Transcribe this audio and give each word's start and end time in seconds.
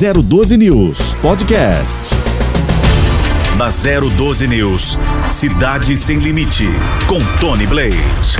012 0.00 0.56
News 0.56 1.12
Podcast. 1.20 2.14
Na 3.58 3.68
012 3.68 4.48
News, 4.48 4.98
Cidade 5.28 5.94
Sem 5.94 6.18
Limite, 6.18 6.66
com 7.06 7.18
Tony 7.38 7.66
Blade. 7.66 8.38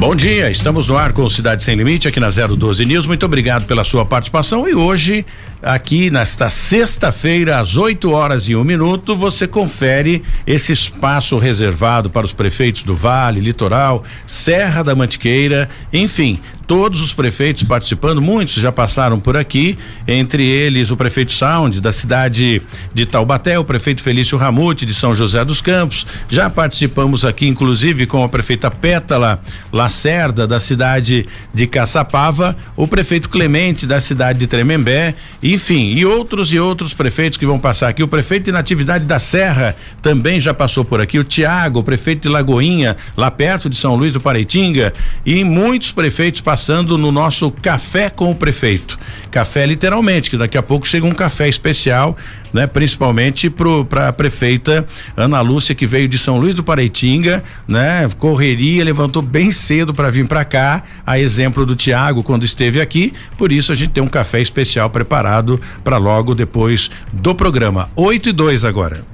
Bom 0.00 0.12
dia, 0.16 0.50
estamos 0.50 0.88
no 0.88 0.96
ar 0.96 1.12
com 1.12 1.28
Cidade 1.28 1.62
Sem 1.62 1.76
Limite 1.76 2.08
aqui 2.08 2.18
na 2.18 2.30
012 2.30 2.84
News. 2.84 3.06
Muito 3.06 3.24
obrigado 3.24 3.64
pela 3.64 3.84
sua 3.84 4.04
participação 4.04 4.68
e 4.68 4.74
hoje, 4.74 5.24
aqui 5.64 6.10
nesta 6.10 6.50
sexta-feira, 6.50 7.58
às 7.58 7.76
8 7.76 8.10
horas 8.12 8.48
e 8.48 8.54
um 8.54 8.62
minuto, 8.62 9.16
você 9.16 9.48
confere 9.48 10.22
esse 10.46 10.72
espaço 10.72 11.38
reservado 11.38 12.10
para 12.10 12.26
os 12.26 12.32
prefeitos 12.32 12.82
do 12.82 12.94
Vale, 12.94 13.40
Litoral, 13.40 14.04
Serra 14.26 14.84
da 14.84 14.94
Mantiqueira, 14.94 15.68
enfim, 15.92 16.38
todos 16.66 17.00
os 17.00 17.12
prefeitos 17.12 17.62
participando, 17.64 18.20
muitos 18.20 18.54
já 18.54 18.72
passaram 18.72 19.20
por 19.20 19.36
aqui, 19.36 19.78
entre 20.06 20.44
eles 20.44 20.90
o 20.90 20.96
prefeito 20.96 21.32
Sound 21.32 21.80
da 21.80 21.92
cidade 21.92 22.62
de 22.92 23.06
Taubaté, 23.06 23.58
o 23.58 23.64
prefeito 23.64 24.02
Felício 24.02 24.36
Ramute 24.38 24.86
de 24.86 24.94
São 24.94 25.14
José 25.14 25.44
dos 25.44 25.60
Campos. 25.60 26.06
Já 26.28 26.48
participamos 26.48 27.24
aqui, 27.24 27.46
inclusive, 27.46 28.06
com 28.06 28.22
a 28.22 28.28
prefeita 28.28 28.70
Pétala 28.70 29.42
Lacerda 29.72 30.46
da 30.46 30.58
cidade 30.58 31.26
de 31.52 31.66
Caçapava, 31.66 32.56
o 32.76 32.86
prefeito 32.86 33.28
Clemente 33.28 33.86
da 33.86 34.00
cidade 34.00 34.38
de 34.38 34.46
Tremembé, 34.46 35.14
enfim, 35.54 35.94
e 35.94 36.04
outros 36.04 36.52
e 36.52 36.58
outros 36.58 36.92
prefeitos 36.92 37.38
que 37.38 37.46
vão 37.46 37.58
passar 37.58 37.88
aqui. 37.88 38.02
O 38.02 38.08
prefeito 38.08 38.46
de 38.46 38.52
Natividade 38.52 39.04
da 39.04 39.18
Serra 39.18 39.76
também 40.02 40.40
já 40.40 40.52
passou 40.52 40.84
por 40.84 41.00
aqui, 41.00 41.18
o 41.18 41.24
Tiago, 41.24 41.82
prefeito 41.82 42.22
de 42.22 42.28
Lagoinha, 42.28 42.96
lá 43.16 43.30
perto 43.30 43.70
de 43.70 43.76
São 43.76 43.94
Luís 43.94 44.12
do 44.12 44.20
Pareitinga, 44.20 44.92
e 45.24 45.44
muitos 45.44 45.92
prefeitos 45.92 46.40
passando 46.40 46.98
no 46.98 47.12
nosso 47.12 47.50
café 47.50 48.10
com 48.10 48.30
o 48.30 48.34
prefeito. 48.34 48.98
Café 49.30 49.64
literalmente, 49.64 50.28
que 50.28 50.36
daqui 50.36 50.58
a 50.58 50.62
pouco 50.62 50.86
chega 50.86 51.06
um 51.06 51.14
café 51.14 51.48
especial, 51.48 52.16
né? 52.54 52.68
Principalmente 52.68 53.50
para 53.50 54.08
a 54.08 54.12
prefeita 54.12 54.86
Ana 55.16 55.40
Lúcia 55.40 55.74
que 55.74 55.86
veio 55.86 56.08
de 56.08 56.16
São 56.16 56.38
Luís 56.38 56.54
do 56.54 56.62
Pareitinga, 56.62 57.42
né? 57.66 58.08
Correria, 58.16 58.84
levantou 58.84 59.20
bem 59.20 59.50
cedo 59.50 59.92
para 59.92 60.10
vir 60.10 60.26
para 60.28 60.44
cá, 60.44 60.84
a 61.04 61.18
exemplo 61.18 61.66
do 61.66 61.74
Tiago 61.74 62.22
quando 62.22 62.44
esteve 62.44 62.80
aqui. 62.80 63.12
Por 63.36 63.50
isso 63.50 63.72
a 63.72 63.74
gente 63.74 63.92
tem 63.92 64.02
um 64.02 64.08
café 64.08 64.40
especial 64.40 64.88
preparado 64.88 65.60
para 65.82 65.98
logo 65.98 66.34
depois 66.34 66.90
do 67.12 67.34
programa. 67.34 67.90
8 67.96 68.28
e 68.28 68.32
2 68.32 68.64
agora. 68.64 69.04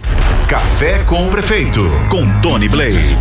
Café 0.46 0.98
com 1.04 1.26
o 1.26 1.30
prefeito, 1.30 1.88
com 2.10 2.28
Tony 2.40 2.68
Blade. 2.68 3.16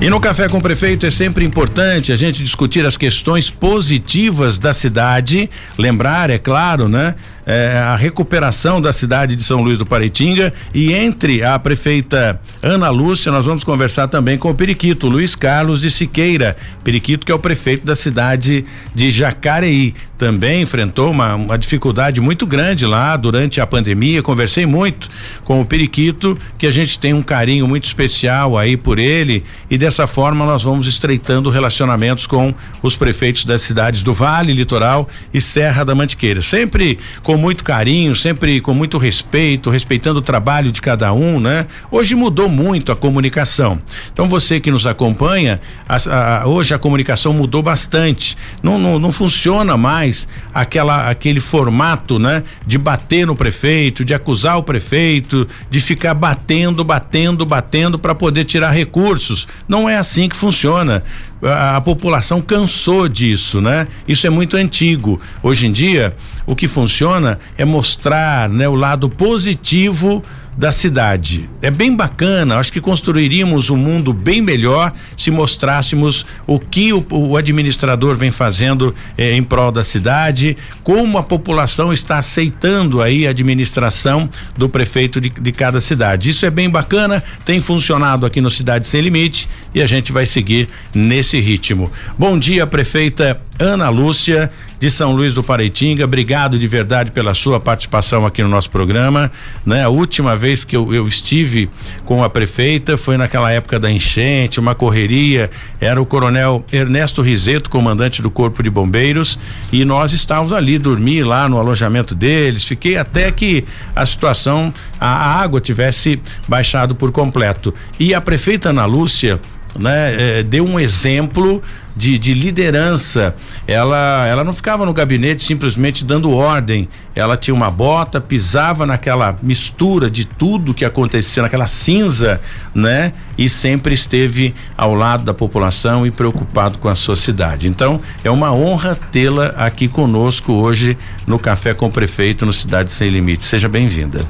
E 0.00 0.10
no 0.10 0.20
Café 0.20 0.50
com 0.50 0.58
o 0.58 0.60
Prefeito 0.60 1.06
é 1.06 1.10
sempre 1.10 1.46
importante 1.46 2.12
a 2.12 2.16
gente 2.16 2.42
discutir 2.42 2.84
as 2.84 2.94
questões 2.94 3.48
positivas 3.48 4.58
da 4.58 4.74
cidade, 4.74 5.48
lembrar, 5.78 6.28
é 6.28 6.36
claro, 6.36 6.90
né? 6.90 7.14
É, 7.46 7.78
a 7.78 7.96
recuperação 7.96 8.80
da 8.80 8.92
cidade 8.92 9.36
de 9.36 9.42
São 9.42 9.62
Luís 9.62 9.78
do 9.78 9.86
Paraitinga 9.86 10.52
e 10.72 10.92
entre 10.92 11.42
a 11.42 11.58
prefeita 11.58 12.40
Ana 12.62 12.90
Lúcia, 12.90 13.30
nós 13.30 13.44
vamos 13.44 13.64
conversar 13.64 14.08
também 14.08 14.38
com 14.38 14.50
o 14.50 14.54
periquito 14.54 15.08
Luiz 15.08 15.34
Carlos 15.34 15.80
de 15.80 15.90
Siqueira, 15.90 16.56
periquito 16.82 17.26
que 17.26 17.32
é 17.32 17.34
o 17.34 17.38
prefeito 17.38 17.84
da 17.84 17.94
cidade 17.94 18.64
de 18.94 19.10
Jacareí. 19.10 19.94
Também 20.16 20.62
enfrentou 20.62 21.10
uma, 21.10 21.34
uma 21.34 21.58
dificuldade 21.58 22.20
muito 22.20 22.46
grande 22.46 22.86
lá 22.86 23.16
durante 23.16 23.60
a 23.60 23.66
pandemia. 23.66 24.22
Conversei 24.22 24.64
muito 24.64 25.10
com 25.44 25.60
o 25.60 25.66
periquito, 25.66 26.38
que 26.56 26.66
a 26.66 26.70
gente 26.70 26.98
tem 26.98 27.12
um 27.12 27.22
carinho 27.22 27.66
muito 27.66 27.84
especial 27.84 28.56
aí 28.56 28.76
por 28.76 28.98
ele 28.98 29.44
e 29.68 29.76
dessa 29.76 30.06
forma 30.06 30.46
nós 30.46 30.62
vamos 30.62 30.86
estreitando 30.86 31.50
relacionamentos 31.50 32.26
com 32.26 32.54
os 32.82 32.96
prefeitos 32.96 33.44
das 33.44 33.62
cidades 33.62 34.02
do 34.02 34.14
Vale, 34.14 34.52
Litoral 34.54 35.08
e 35.32 35.40
Serra 35.40 35.84
da 35.84 35.94
Mantiqueira. 35.94 36.40
Sempre 36.40 36.98
com 37.22 37.33
com 37.34 37.38
muito 37.38 37.64
carinho, 37.64 38.14
sempre 38.14 38.60
com 38.60 38.72
muito 38.72 38.96
respeito, 38.96 39.68
respeitando 39.68 40.20
o 40.20 40.22
trabalho 40.22 40.70
de 40.70 40.80
cada 40.80 41.12
um, 41.12 41.40
né? 41.40 41.66
Hoje 41.90 42.14
mudou 42.14 42.48
muito 42.48 42.92
a 42.92 42.96
comunicação. 42.96 43.80
Então 44.12 44.28
você 44.28 44.60
que 44.60 44.70
nos 44.70 44.86
acompanha, 44.86 45.60
a, 45.88 46.42
a, 46.42 46.46
hoje 46.46 46.72
a 46.72 46.78
comunicação 46.78 47.32
mudou 47.32 47.60
bastante. 47.60 48.36
Não, 48.62 48.78
não, 48.78 49.00
não 49.00 49.10
funciona 49.10 49.76
mais 49.76 50.28
aquela 50.52 51.10
aquele 51.10 51.40
formato, 51.40 52.20
né? 52.20 52.44
De 52.64 52.78
bater 52.78 53.26
no 53.26 53.34
prefeito, 53.34 54.04
de 54.04 54.14
acusar 54.14 54.56
o 54.56 54.62
prefeito, 54.62 55.48
de 55.68 55.80
ficar 55.80 56.14
batendo, 56.14 56.84
batendo, 56.84 57.44
batendo 57.44 57.98
para 57.98 58.14
poder 58.14 58.44
tirar 58.44 58.70
recursos. 58.70 59.48
Não 59.66 59.88
é 59.88 59.96
assim 59.96 60.28
que 60.28 60.36
funciona 60.36 61.02
a, 61.44 61.80
população 61.80 62.40
cansou 62.40 63.08
disso, 63.08 63.60
né? 63.60 63.86
Isso 64.08 64.26
é 64.26 64.30
muito 64.30 64.56
antigo. 64.56 65.20
Hoje 65.42 65.66
em 65.66 65.72
dia, 65.72 66.16
o 66.46 66.56
que 66.56 66.66
funciona 66.66 67.38
é 67.56 67.64
mostrar, 67.64 68.48
né, 68.48 68.68
o 68.68 68.74
lado 68.74 69.08
positivo 69.08 70.24
da 70.56 70.70
cidade. 70.70 71.48
É 71.60 71.70
bem 71.70 71.94
bacana, 71.94 72.58
acho 72.58 72.72
que 72.72 72.80
construiríamos 72.80 73.70
um 73.70 73.76
mundo 73.76 74.12
bem 74.12 74.40
melhor 74.40 74.92
se 75.16 75.30
mostrássemos 75.30 76.24
o 76.46 76.58
que 76.58 76.92
o, 76.92 77.04
o 77.10 77.36
administrador 77.36 78.14
vem 78.14 78.30
fazendo 78.30 78.94
eh, 79.18 79.36
em 79.36 79.42
prol 79.42 79.72
da 79.72 79.82
cidade, 79.82 80.56
como 80.82 81.18
a 81.18 81.22
população 81.22 81.92
está 81.92 82.18
aceitando 82.18 83.02
aí 83.02 83.26
a 83.26 83.30
administração 83.30 84.28
do 84.56 84.68
prefeito 84.68 85.20
de, 85.20 85.30
de 85.30 85.52
cada 85.52 85.80
cidade. 85.80 86.30
Isso 86.30 86.46
é 86.46 86.50
bem 86.50 86.70
bacana, 86.70 87.22
tem 87.44 87.60
funcionado 87.60 88.26
aqui 88.26 88.40
no 88.40 88.50
Cidade 88.50 88.86
Sem 88.86 89.00
Limite 89.00 89.48
e 89.74 89.82
a 89.82 89.86
gente 89.86 90.12
vai 90.12 90.26
seguir 90.26 90.68
nesse 90.94 91.40
ritmo. 91.40 91.90
Bom 92.18 92.38
dia, 92.38 92.66
prefeita 92.66 93.40
Ana 93.58 93.88
Lúcia 93.88 94.50
de 94.84 94.90
São 94.90 95.12
Luís 95.12 95.32
do 95.32 95.42
Pareitinga. 95.42 96.04
Obrigado 96.04 96.58
de 96.58 96.68
verdade 96.68 97.10
pela 97.10 97.32
sua 97.32 97.58
participação 97.58 98.26
aqui 98.26 98.42
no 98.42 98.50
nosso 98.50 98.68
programa. 98.68 99.32
Né? 99.64 99.82
A 99.82 99.88
última 99.88 100.36
vez 100.36 100.62
que 100.62 100.76
eu, 100.76 100.92
eu 100.92 101.08
estive 101.08 101.70
com 102.04 102.22
a 102.22 102.28
prefeita 102.28 102.98
foi 102.98 103.16
naquela 103.16 103.50
época 103.50 103.80
da 103.80 103.90
enchente, 103.90 104.60
uma 104.60 104.74
correria. 104.74 105.50
Era 105.80 106.02
o 106.02 106.04
coronel 106.04 106.62
Ernesto 106.70 107.22
Rizeto, 107.22 107.70
comandante 107.70 108.20
do 108.20 108.30
Corpo 108.30 108.62
de 108.62 108.68
Bombeiros, 108.68 109.38
e 109.72 109.86
nós 109.86 110.12
estávamos 110.12 110.52
ali, 110.52 110.76
dormir 110.76 111.22
lá 111.22 111.48
no 111.48 111.58
alojamento 111.58 112.14
deles. 112.14 112.66
Fiquei 112.66 112.98
até 112.98 113.32
que 113.32 113.64
a 113.96 114.04
situação, 114.04 114.70
a, 115.00 115.06
a 115.06 115.40
água 115.40 115.62
tivesse 115.62 116.20
baixado 116.46 116.94
por 116.94 117.10
completo. 117.10 117.72
E 117.98 118.12
a 118.12 118.20
prefeita 118.20 118.68
Ana 118.68 118.84
Lúcia, 118.84 119.40
né, 119.78 120.38
eh, 120.38 120.42
deu 120.42 120.64
um 120.64 120.78
exemplo 120.78 121.62
de, 121.96 122.18
de 122.18 122.34
liderança. 122.34 123.34
Ela, 123.66 124.26
ela 124.26 124.44
não 124.44 124.52
ficava 124.52 124.84
no 124.84 124.92
gabinete 124.92 125.42
simplesmente 125.42 126.04
dando 126.04 126.30
ordem. 126.30 126.88
Ela 127.14 127.36
tinha 127.36 127.54
uma 127.54 127.70
bota, 127.70 128.20
pisava 128.20 128.84
naquela 128.84 129.36
mistura 129.42 130.10
de 130.10 130.24
tudo 130.24 130.74
que 130.74 130.84
acontecia, 130.84 131.42
naquela 131.42 131.66
cinza, 131.66 132.40
né? 132.74 133.12
E 133.38 133.48
sempre 133.48 133.94
esteve 133.94 134.54
ao 134.76 134.94
lado 134.94 135.24
da 135.24 135.34
população 135.34 136.06
e 136.06 136.10
preocupado 136.10 136.78
com 136.78 136.88
a 136.88 136.94
sua 136.94 137.16
cidade. 137.16 137.68
Então, 137.68 138.00
é 138.22 138.30
uma 138.30 138.52
honra 138.52 138.98
tê-la 139.10 139.46
aqui 139.56 139.88
conosco 139.88 140.52
hoje 140.52 140.96
no 141.26 141.38
Café 141.38 141.74
com 141.74 141.86
o 141.86 141.90
Prefeito 141.90 142.44
no 142.44 142.52
Cidade 142.52 142.90
Sem 142.92 143.10
Limite. 143.10 143.44
Seja 143.44 143.68
bem-vinda. 143.68 144.24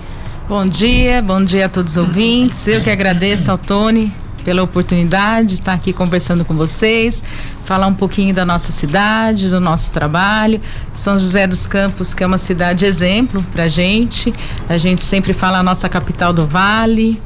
Bom 0.47 0.67
dia, 0.67 1.23
bom 1.23 1.43
dia 1.43 1.67
a 1.67 1.69
todos 1.71 1.97
os 1.97 2.07
ouvintes. 2.07 2.67
Eu 2.67 2.83
que 2.83 2.91
agradeço 2.91 3.51
ao 3.51 3.57
Tony 3.57 4.13
pela 4.45 4.63
oportunidade 4.63 5.49
de 5.49 5.55
estar 5.55 5.73
aqui 5.73 5.93
conversando 5.93 6.45
com 6.45 6.55
vocês, 6.55 7.23
falar 7.65 7.87
um 7.87 7.95
pouquinho 7.95 8.35
da 8.35 8.45
nossa 8.45 8.71
cidade, 8.71 9.49
do 9.49 9.59
nosso 9.59 9.93
trabalho. 9.93 10.61
São 10.93 11.19
José 11.19 11.47
dos 11.47 11.67
Campos, 11.67 12.13
que 12.13 12.23
é 12.23 12.27
uma 12.27 12.39
cidade 12.39 12.85
exemplo 12.85 13.43
para 13.51 13.67
gente. 13.69 14.33
A 14.69 14.77
gente 14.77 15.05
sempre 15.05 15.33
fala 15.33 15.59
a 15.59 15.63
nossa 15.63 15.89
capital 15.89 16.33
do 16.33 16.47
Vale. 16.47 17.21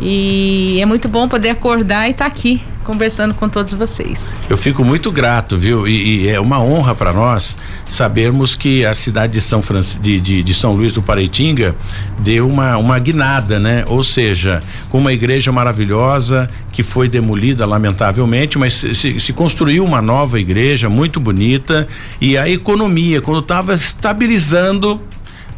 E 0.00 0.78
é 0.80 0.86
muito 0.86 1.08
bom 1.08 1.28
poder 1.28 1.50
acordar 1.50 2.08
e 2.08 2.12
estar 2.12 2.26
aqui 2.26 2.62
conversando 2.88 3.34
com 3.34 3.50
todos 3.50 3.74
vocês. 3.74 4.40
Eu 4.48 4.56
fico 4.56 4.82
muito 4.82 5.12
grato, 5.12 5.58
viu? 5.58 5.86
E, 5.86 6.22
e 6.22 6.28
é 6.30 6.40
uma 6.40 6.58
honra 6.58 6.94
para 6.94 7.12
nós 7.12 7.54
sabermos 7.86 8.56
que 8.56 8.82
a 8.82 8.94
cidade 8.94 9.34
de 9.34 9.42
São 9.42 9.60
Fran... 9.60 9.82
de, 10.00 10.18
de, 10.18 10.42
de, 10.42 10.54
São 10.54 10.72
Luís 10.72 10.94
do 10.94 11.02
Pareitinga 11.02 11.76
deu 12.18 12.48
uma, 12.48 12.78
uma 12.78 12.98
guinada, 12.98 13.58
né? 13.58 13.84
Ou 13.88 14.02
seja, 14.02 14.62
com 14.88 14.96
uma 14.96 15.12
igreja 15.12 15.52
maravilhosa 15.52 16.48
que 16.72 16.82
foi 16.82 17.10
demolida 17.10 17.66
lamentavelmente, 17.66 18.58
mas 18.58 18.72
se, 18.72 19.20
se 19.20 19.32
construiu 19.34 19.84
uma 19.84 20.00
nova 20.00 20.40
igreja 20.40 20.88
muito 20.88 21.20
bonita 21.20 21.86
e 22.18 22.38
a 22.38 22.48
economia, 22.48 23.20
quando 23.20 23.40
estava 23.40 23.74
estabilizando 23.74 24.98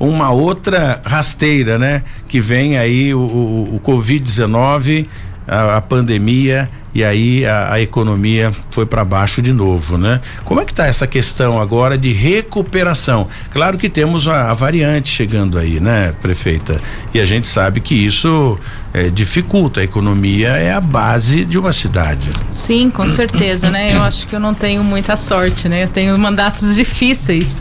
uma 0.00 0.30
outra 0.30 1.00
rasteira, 1.04 1.78
né? 1.78 2.02
Que 2.26 2.40
vem 2.40 2.76
aí 2.76 3.14
o, 3.14 3.20
o, 3.20 3.76
o 3.76 3.80
Covid-19 3.80 5.06
a, 5.50 5.78
a, 5.78 5.80
pandemia 5.80 6.70
e 6.94 7.02
aí 7.02 7.44
a, 7.44 7.72
a 7.72 7.80
economia 7.80 8.52
foi 8.70 8.86
para 8.86 9.04
baixo 9.04 9.42
de 9.42 9.52
novo, 9.52 9.98
né? 9.98 10.20
Como 10.44 10.60
é 10.60 10.64
que 10.64 10.70
está 10.70 10.86
essa 10.86 11.08
questão 11.08 11.60
agora 11.60 11.98
de 11.98 12.12
recuperação? 12.12 13.28
Claro 13.50 13.76
que 13.76 13.88
temos 13.88 14.28
a, 14.28 14.52
a, 14.52 14.54
variante 14.54 15.08
chegando 15.08 15.58
aí, 15.58 15.80
né, 15.80 16.14
prefeita? 16.22 16.80
E 17.12 17.20
a 17.20 17.24
gente 17.24 17.48
sabe 17.48 17.80
que 17.80 17.94
isso 17.94 18.56
é, 18.94 19.10
dificulta 19.10 19.80
a 19.80 19.82
economia, 19.82 20.50
é 20.50 20.72
a 20.72 20.80
base 20.80 21.44
de 21.44 21.58
uma 21.58 21.72
cidade. 21.72 22.30
Sim, 22.52 22.88
com 22.88 23.08
certeza, 23.08 23.70
né? 23.70 23.92
Eu 23.92 24.02
acho 24.02 24.28
que 24.28 24.36
eu 24.36 24.40
não 24.40 24.54
tenho 24.54 24.84
muita 24.84 25.16
sorte, 25.16 25.68
né? 25.68 25.82
Eu 25.82 25.88
tenho 25.88 26.16
mandatos 26.16 26.74
difíceis, 26.76 27.60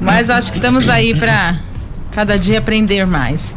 mas 0.00 0.30
acho 0.30 0.52
que 0.52 0.58
estamos 0.58 0.88
aí 0.88 1.18
para 1.18 1.58
cada 2.12 2.38
dia 2.38 2.60
aprender 2.60 3.04
mais. 3.08 3.54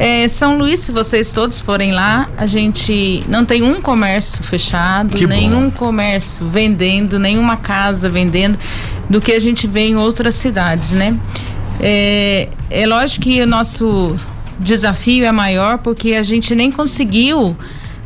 É, 0.00 0.28
São 0.28 0.56
Luís, 0.56 0.78
se 0.78 0.92
vocês 0.92 1.32
todos 1.32 1.60
forem 1.60 1.92
lá, 1.92 2.30
a 2.36 2.46
gente 2.46 3.24
não 3.28 3.44
tem 3.44 3.64
um 3.64 3.80
comércio 3.80 4.44
fechado, 4.44 5.16
que 5.16 5.26
nenhum 5.26 5.64
bom. 5.64 5.70
comércio 5.72 6.48
vendendo, 6.48 7.18
nenhuma 7.18 7.56
casa 7.56 8.08
vendendo, 8.08 8.56
do 9.10 9.20
que 9.20 9.32
a 9.32 9.40
gente 9.40 9.66
vê 9.66 9.88
em 9.88 9.96
outras 9.96 10.36
cidades, 10.36 10.92
né? 10.92 11.18
É, 11.80 12.48
é 12.70 12.86
lógico 12.86 13.24
que 13.24 13.42
o 13.42 13.46
nosso 13.46 14.14
desafio 14.60 15.24
é 15.24 15.32
maior 15.32 15.78
porque 15.78 16.14
a 16.14 16.22
gente 16.22 16.54
nem 16.54 16.70
conseguiu 16.70 17.56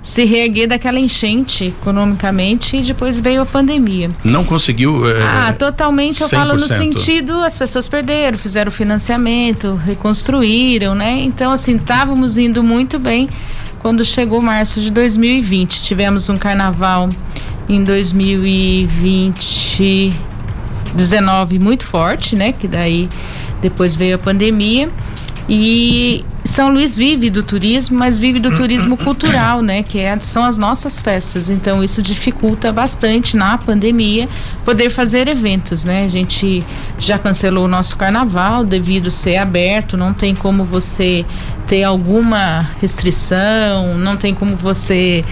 se 0.02 0.24
reerguer 0.24 0.66
daquela 0.66 0.98
enchente 0.98 1.66
economicamente 1.66 2.76
e 2.76 2.82
depois 2.82 3.20
veio 3.20 3.42
a 3.42 3.46
pandemia. 3.46 4.08
Não 4.24 4.44
conseguiu? 4.44 5.08
É, 5.08 5.22
ah, 5.22 5.54
totalmente. 5.56 6.22
Eu 6.22 6.26
100%. 6.26 6.30
falo 6.30 6.54
no 6.54 6.66
sentido, 6.66 7.34
as 7.34 7.56
pessoas 7.56 7.88
perderam, 7.88 8.36
fizeram 8.36 8.72
financiamento, 8.72 9.74
reconstruíram, 9.74 10.94
né? 10.94 11.20
Então, 11.20 11.52
assim, 11.52 11.76
estávamos 11.76 12.36
indo 12.36 12.64
muito 12.64 12.98
bem 12.98 13.28
quando 13.78 14.04
chegou 14.04 14.42
março 14.42 14.80
de 14.80 14.90
2020. 14.90 15.82
Tivemos 15.82 16.28
um 16.28 16.36
carnaval 16.36 17.08
em 17.68 17.84
2020, 17.84 20.12
19 20.94 21.58
muito 21.60 21.86
forte, 21.86 22.34
né? 22.34 22.52
Que 22.52 22.66
daí 22.66 23.08
depois 23.60 23.94
veio 23.94 24.16
a 24.16 24.18
pandemia. 24.18 24.90
E 25.54 26.24
São 26.46 26.72
Luís 26.72 26.96
vive 26.96 27.28
do 27.28 27.42
turismo, 27.42 27.98
mas 27.98 28.18
vive 28.18 28.40
do 28.40 28.54
turismo 28.54 28.96
cultural, 29.04 29.60
né? 29.60 29.82
Que 29.82 29.98
é, 29.98 30.18
são 30.18 30.42
as 30.42 30.56
nossas 30.56 30.98
festas. 30.98 31.50
Então 31.50 31.84
isso 31.84 32.00
dificulta 32.00 32.72
bastante 32.72 33.36
na 33.36 33.58
pandemia 33.58 34.30
poder 34.64 34.88
fazer 34.88 35.28
eventos, 35.28 35.84
né? 35.84 36.04
A 36.04 36.08
gente 36.08 36.64
já 36.98 37.18
cancelou 37.18 37.66
o 37.66 37.68
nosso 37.68 37.98
carnaval 37.98 38.64
devido 38.64 39.10
ser 39.10 39.36
aberto, 39.36 39.94
não 39.94 40.14
tem 40.14 40.34
como 40.34 40.64
você 40.64 41.22
ter 41.66 41.82
alguma 41.82 42.70
restrição, 42.80 43.98
não 43.98 44.16
tem 44.16 44.34
como 44.34 44.56
você 44.56 45.22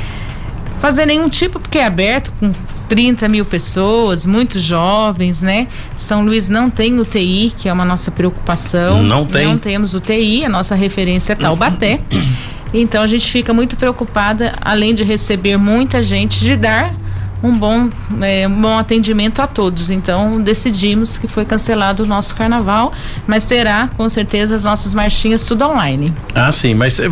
fazer 0.82 1.06
nenhum 1.06 1.30
tipo, 1.30 1.58
porque 1.58 1.78
é 1.78 1.86
aberto 1.86 2.30
com 2.38 2.52
30 2.90 3.28
mil 3.28 3.44
pessoas, 3.44 4.26
muitos 4.26 4.64
jovens, 4.64 5.40
né? 5.40 5.68
São 5.96 6.24
Luís 6.24 6.48
não 6.48 6.68
tem 6.68 6.98
UTI, 6.98 7.52
que 7.56 7.68
é 7.68 7.72
uma 7.72 7.84
nossa 7.84 8.10
preocupação. 8.10 9.00
Não 9.04 9.24
tem. 9.24 9.46
Não 9.46 9.56
temos 9.56 9.94
UTI, 9.94 10.44
a 10.44 10.48
nossa 10.48 10.74
referência 10.74 11.32
é 11.32 11.36
Taubaté. 11.36 12.00
Então 12.72 13.02
a 13.02 13.06
gente 13.08 13.28
fica 13.28 13.52
muito 13.52 13.76
preocupada, 13.76 14.54
além 14.60 14.94
de 14.94 15.02
receber 15.02 15.56
muita 15.56 16.04
gente, 16.04 16.38
de 16.44 16.56
dar 16.56 16.94
um 17.42 17.56
bom, 17.56 17.88
é, 18.20 18.46
um 18.46 18.60
bom 18.60 18.78
atendimento 18.78 19.40
a 19.40 19.46
todos. 19.46 19.90
Então 19.90 20.40
decidimos 20.40 21.18
que 21.18 21.26
foi 21.26 21.44
cancelado 21.44 22.04
o 22.04 22.06
nosso 22.06 22.34
carnaval, 22.34 22.92
mas 23.26 23.44
terá 23.44 23.88
com 23.96 24.08
certeza 24.08 24.56
as 24.56 24.64
nossas 24.64 24.94
marchinhas 24.94 25.44
tudo 25.44 25.64
online. 25.64 26.14
Ah, 26.34 26.52
sim, 26.52 26.74
mas 26.74 26.98
eh, 26.98 27.06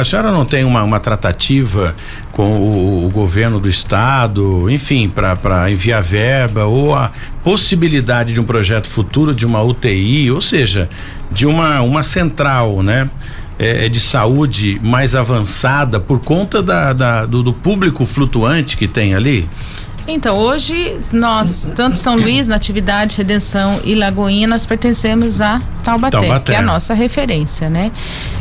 a 0.00 0.04
senhora 0.04 0.30
não 0.30 0.44
tem 0.44 0.64
uma, 0.64 0.82
uma 0.82 1.00
tratativa 1.00 1.94
com 2.32 2.56
o, 2.56 3.06
o 3.06 3.10
governo 3.10 3.60
do 3.60 3.68
estado, 3.68 4.70
enfim, 4.70 5.08
para 5.08 5.70
enviar 5.70 6.02
verba 6.02 6.64
ou 6.64 6.94
a 6.94 7.10
possibilidade 7.42 8.34
de 8.34 8.40
um 8.40 8.44
projeto 8.44 8.88
futuro 8.88 9.34
de 9.34 9.44
uma 9.46 9.62
UTI, 9.62 10.30
ou 10.30 10.40
seja, 10.40 10.88
de 11.30 11.46
uma, 11.46 11.80
uma 11.82 12.02
central, 12.02 12.82
né? 12.82 13.08
É, 13.56 13.86
é, 13.86 13.88
de 13.88 14.00
saúde 14.00 14.80
mais 14.82 15.14
avançada 15.14 16.00
por 16.00 16.18
conta 16.18 16.60
da, 16.60 16.92
da 16.92 17.24
do, 17.24 17.40
do, 17.40 17.52
público 17.52 18.04
flutuante 18.04 18.76
que 18.76 18.88
tem 18.88 19.14
ali? 19.14 19.48
Então, 20.06 20.36
hoje 20.36 20.98
nós, 21.12 21.70
tanto 21.74 21.98
São 21.98 22.16
Luís, 22.16 22.46
Natividade, 22.46 23.16
Redenção 23.16 23.80
e 23.84 23.94
Lagoinha, 23.94 24.46
nós 24.46 24.66
pertencemos 24.66 25.40
a 25.40 25.62
Taubaté, 25.82 26.18
Taubaté. 26.18 26.52
que 26.52 26.56
é 26.56 26.60
a 26.60 26.62
nossa 26.62 26.92
referência, 26.94 27.70
né? 27.70 27.90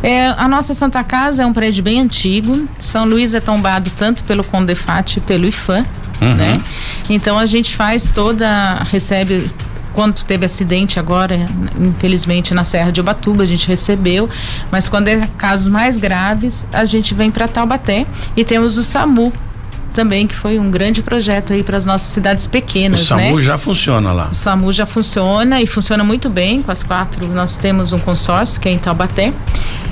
É, 0.01 0.27
a 0.29 0.47
nossa 0.47 0.73
Santa 0.73 1.03
Casa 1.03 1.43
é 1.43 1.45
um 1.45 1.53
prédio 1.53 1.83
bem 1.83 2.01
antigo. 2.01 2.65
São 2.77 3.05
Luís 3.05 3.33
é 3.33 3.39
tombado 3.39 3.91
tanto 3.95 4.23
pelo 4.25 4.43
Condefat 4.43 5.17
e 5.17 5.21
pelo 5.21 5.45
IFAM, 5.45 5.85
uhum. 6.21 6.35
né? 6.35 6.61
Então 7.09 7.39
a 7.39 7.45
gente 7.45 7.75
faz 7.75 8.09
toda, 8.09 8.83
recebe 8.91 9.49
quando 9.93 10.23
teve 10.23 10.45
acidente 10.45 10.99
agora, 10.99 11.35
infelizmente 11.79 12.53
na 12.53 12.63
Serra 12.63 12.91
de 12.91 12.99
Ubatuba, 12.99 13.43
a 13.43 13.45
gente 13.45 13.67
recebeu, 13.67 14.29
mas 14.71 14.89
quando 14.89 15.07
é 15.07 15.27
casos 15.37 15.67
mais 15.67 15.97
graves, 15.97 16.67
a 16.73 16.83
gente 16.83 17.13
vem 17.13 17.31
para 17.31 17.47
Taubaté 17.47 18.05
e 18.35 18.43
temos 18.43 18.77
o 18.77 18.83
SAMU 18.83 19.31
também 19.93 20.27
que 20.27 20.35
foi 20.35 20.59
um 20.59 20.69
grande 20.69 21.01
projeto 21.01 21.53
aí 21.53 21.63
para 21.63 21.77
as 21.77 21.85
nossas 21.85 22.09
cidades 22.09 22.47
pequenas, 22.47 23.01
o 23.01 23.05
SAMU 23.05 23.37
né? 23.37 23.43
já 23.43 23.57
funciona 23.57 24.11
lá. 24.11 24.29
O 24.31 24.33
SAMU 24.33 24.71
já 24.71 24.85
funciona 24.85 25.61
e 25.61 25.67
funciona 25.67 26.03
muito 26.03 26.29
bem 26.29 26.61
com 26.61 26.71
as 26.71 26.83
quatro. 26.83 27.27
Nós 27.27 27.55
temos 27.55 27.93
um 27.93 27.99
consórcio 27.99 28.59
que 28.59 28.67
é 28.67 28.71
em 28.71 28.79
Taubaté. 28.79 29.31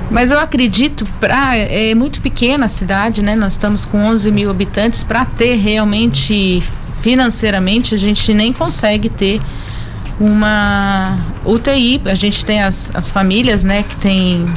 Mas 0.10 0.30
eu 0.30 0.40
acredito, 0.40 1.06
para 1.22 1.56
é 1.56 1.96
muito 1.96 2.20
pequena 2.20 2.66
a 2.66 2.68
cidade, 2.68 3.22
né? 3.22 3.36
Nós 3.36 3.54
estamos 3.54 3.86
com 3.86 4.04
11 4.04 4.30
mil 4.32 4.50
habitantes. 4.50 5.04
Para 5.04 5.24
ter 5.24 5.56
realmente, 5.56 6.62
financeiramente, 7.02 7.96
a 7.96 7.98
gente 7.98 8.34
nem 8.34 8.52
consegue 8.52 9.08
ter 9.08 9.40
uma 10.22 11.18
UTI. 11.44 12.02
A 12.06 12.14
gente 12.14 12.46
tem 12.46 12.62
as, 12.62 12.92
as 12.94 13.10
famílias, 13.10 13.64
né, 13.64 13.84
que 13.84 13.96
tem 13.96 14.48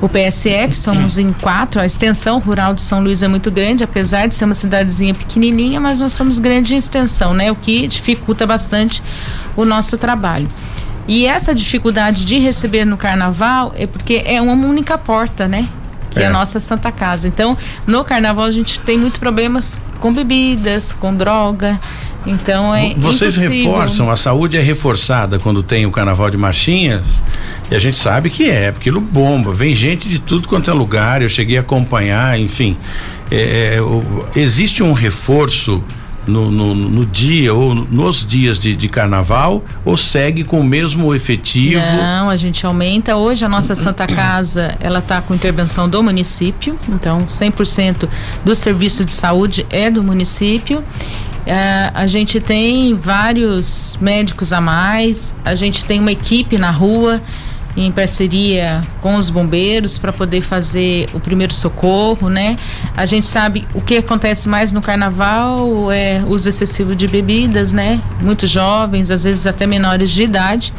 o 0.00 0.08
PSF, 0.08 0.74
somos 0.74 1.18
em 1.18 1.32
quatro. 1.32 1.80
A 1.80 1.84
extensão 1.84 2.38
rural 2.38 2.72
de 2.72 2.80
São 2.80 3.02
Luís 3.02 3.22
é 3.22 3.28
muito 3.28 3.50
grande, 3.50 3.84
apesar 3.84 4.26
de 4.26 4.34
ser 4.34 4.46
uma 4.46 4.54
cidadezinha 4.54 5.12
pequenininha, 5.14 5.78
mas 5.78 6.00
nós 6.00 6.12
somos 6.12 6.38
grande 6.38 6.74
em 6.74 6.78
extensão, 6.78 7.34
né? 7.34 7.52
O 7.52 7.54
que 7.56 7.86
dificulta 7.86 8.46
bastante 8.46 9.02
o 9.54 9.64
nosso 9.66 9.98
trabalho. 9.98 10.48
E 11.06 11.26
essa 11.26 11.54
dificuldade 11.54 12.24
de 12.24 12.38
receber 12.38 12.86
no 12.86 12.96
carnaval 12.96 13.74
é 13.76 13.86
porque 13.86 14.22
é 14.24 14.40
uma 14.40 14.54
única 14.54 14.96
porta, 14.96 15.46
né? 15.46 15.68
Que 16.10 16.20
é, 16.20 16.22
é 16.22 16.26
a 16.26 16.30
nossa 16.30 16.58
Santa 16.58 16.90
Casa. 16.90 17.28
Então, 17.28 17.56
no 17.86 18.02
carnaval 18.02 18.46
a 18.46 18.50
gente 18.50 18.80
tem 18.80 18.98
muitos 18.98 19.18
problemas 19.18 19.78
com 19.98 20.12
bebidas, 20.12 20.92
com 20.92 21.14
droga. 21.14 21.78
Então 22.26 22.74
é. 22.74 22.94
Vocês 22.96 23.36
impossível. 23.36 23.70
reforçam, 23.70 24.10
a 24.10 24.16
saúde 24.16 24.56
é 24.56 24.60
reforçada 24.60 25.38
quando 25.38 25.62
tem 25.62 25.86
o 25.86 25.90
carnaval 25.90 26.30
de 26.30 26.36
marchinhas? 26.36 27.02
E 27.70 27.74
a 27.74 27.78
gente 27.78 27.96
sabe 27.96 28.28
que 28.28 28.48
é, 28.48 28.70
porque 28.70 28.90
aquilo 28.90 29.00
bomba, 29.00 29.52
vem 29.52 29.74
gente 29.74 30.08
de 30.08 30.18
tudo 30.18 30.48
quanto 30.48 30.68
é 30.68 30.74
lugar, 30.74 31.22
eu 31.22 31.28
cheguei 31.28 31.56
a 31.56 31.60
acompanhar, 31.60 32.38
enfim. 32.38 32.76
É, 33.30 33.76
é, 33.76 33.80
o, 33.80 34.26
existe 34.34 34.82
um 34.82 34.92
reforço 34.92 35.82
no, 36.26 36.50
no, 36.50 36.74
no, 36.74 37.06
dia 37.06 37.54
ou 37.54 37.74
nos 37.74 38.26
dias 38.26 38.58
de, 38.58 38.76
de, 38.76 38.88
carnaval 38.88 39.64
ou 39.84 39.96
segue 39.96 40.44
com 40.44 40.60
o 40.60 40.64
mesmo 40.64 41.14
efetivo? 41.14 41.80
Não, 41.80 42.28
a 42.28 42.36
gente 42.36 42.66
aumenta. 42.66 43.16
Hoje 43.16 43.44
a 43.44 43.48
nossa 43.48 43.74
Santa 43.74 44.06
Casa 44.06 44.76
ela 44.80 44.98
está 44.98 45.20
com 45.20 45.34
intervenção 45.34 45.88
do 45.88 46.02
município, 46.02 46.78
então 46.88 47.26
100% 47.26 48.08
do 48.44 48.54
serviço 48.54 49.04
de 49.04 49.12
saúde 49.12 49.66
é 49.70 49.90
do 49.90 50.02
município 50.02 50.84
é, 51.46 51.90
a 51.94 52.06
gente 52.06 52.40
tem 52.40 52.94
vários 52.94 53.98
médicos 54.00 54.52
a 54.52 54.60
mais, 54.60 55.34
a 55.44 55.54
gente 55.54 55.84
tem 55.84 56.00
uma 56.00 56.12
equipe 56.12 56.58
na 56.58 56.70
rua 56.70 57.20
em 57.76 57.90
parceria 57.90 58.80
com 59.00 59.14
os 59.14 59.30
bombeiros 59.30 59.98
para 59.98 60.12
poder 60.12 60.42
fazer 60.42 61.08
o 61.12 61.20
primeiro 61.20 61.54
socorro, 61.54 62.28
né? 62.28 62.56
A 62.96 63.06
gente 63.06 63.26
sabe 63.26 63.66
o 63.74 63.80
que 63.80 63.96
acontece 63.96 64.48
mais 64.48 64.72
no 64.72 64.82
carnaval 64.82 65.90
é 65.90 66.22
uso 66.26 66.48
excessivo 66.48 66.94
de 66.94 67.06
bebidas, 67.06 67.72
né? 67.72 68.00
Muitos 68.20 68.50
jovens, 68.50 69.10
às 69.10 69.24
vezes 69.24 69.46
até 69.46 69.66
menores 69.66 70.10
de 70.10 70.22
idade. 70.22 70.72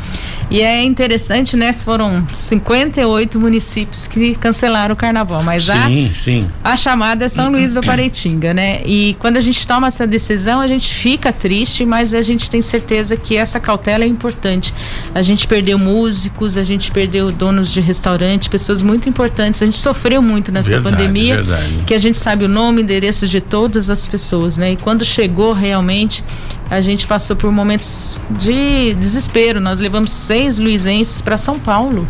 E 0.49 0.61
é 0.61 0.83
interessante, 0.83 1.55
né? 1.55 1.71
Foram 1.71 2.27
58 2.33 3.39
municípios 3.39 4.05
que 4.05 4.35
cancelaram 4.35 4.93
o 4.93 4.97
carnaval, 4.97 5.41
mas 5.41 5.63
sim, 5.63 6.09
a, 6.11 6.13
sim. 6.13 6.49
a 6.61 6.75
chamada 6.75 7.23
é 7.23 7.29
São 7.29 7.49
Luís 7.49 7.75
do 7.75 7.81
Paraitinga, 7.81 8.53
né? 8.53 8.81
E 8.85 9.15
quando 9.17 9.37
a 9.37 9.41
gente 9.41 9.65
toma 9.65 9.87
essa 9.87 10.05
decisão, 10.05 10.59
a 10.59 10.67
gente 10.67 10.93
fica 10.93 11.31
triste, 11.31 11.85
mas 11.85 12.13
a 12.13 12.21
gente 12.21 12.49
tem 12.49 12.61
certeza 12.61 13.15
que 13.15 13.37
essa 13.37 13.61
cautela 13.61 14.03
é 14.03 14.07
importante. 14.07 14.73
A 15.15 15.21
gente 15.21 15.47
perdeu 15.47 15.79
músicos, 15.79 16.57
a 16.57 16.63
gente 16.63 16.80
perdeu 16.89 17.29
donos 17.33 17.69
de 17.73 17.81
restaurante, 17.81 18.49
pessoas 18.49 18.81
muito 18.81 19.09
importantes. 19.09 19.61
A 19.61 19.65
gente 19.65 19.77
sofreu 19.77 20.21
muito 20.21 20.53
nessa 20.53 20.69
verdade, 20.69 20.95
pandemia, 20.95 21.43
verdade. 21.43 21.83
que 21.85 21.93
a 21.93 21.99
gente 21.99 22.17
sabe 22.17 22.45
o 22.45 22.47
nome, 22.47 22.81
endereço 22.81 23.27
de 23.27 23.41
todas 23.41 23.89
as 23.89 24.07
pessoas, 24.07 24.55
né? 24.55 24.71
E 24.71 24.77
quando 24.77 25.03
chegou 25.03 25.51
realmente, 25.51 26.23
a 26.69 26.79
gente 26.79 27.05
passou 27.05 27.35
por 27.35 27.51
momentos 27.51 28.17
de 28.29 28.93
desespero. 28.93 29.59
Nós 29.59 29.81
levamos 29.81 30.13
seis 30.13 30.57
luizenses 30.57 31.21
para 31.21 31.37
São 31.37 31.59
Paulo 31.59 32.07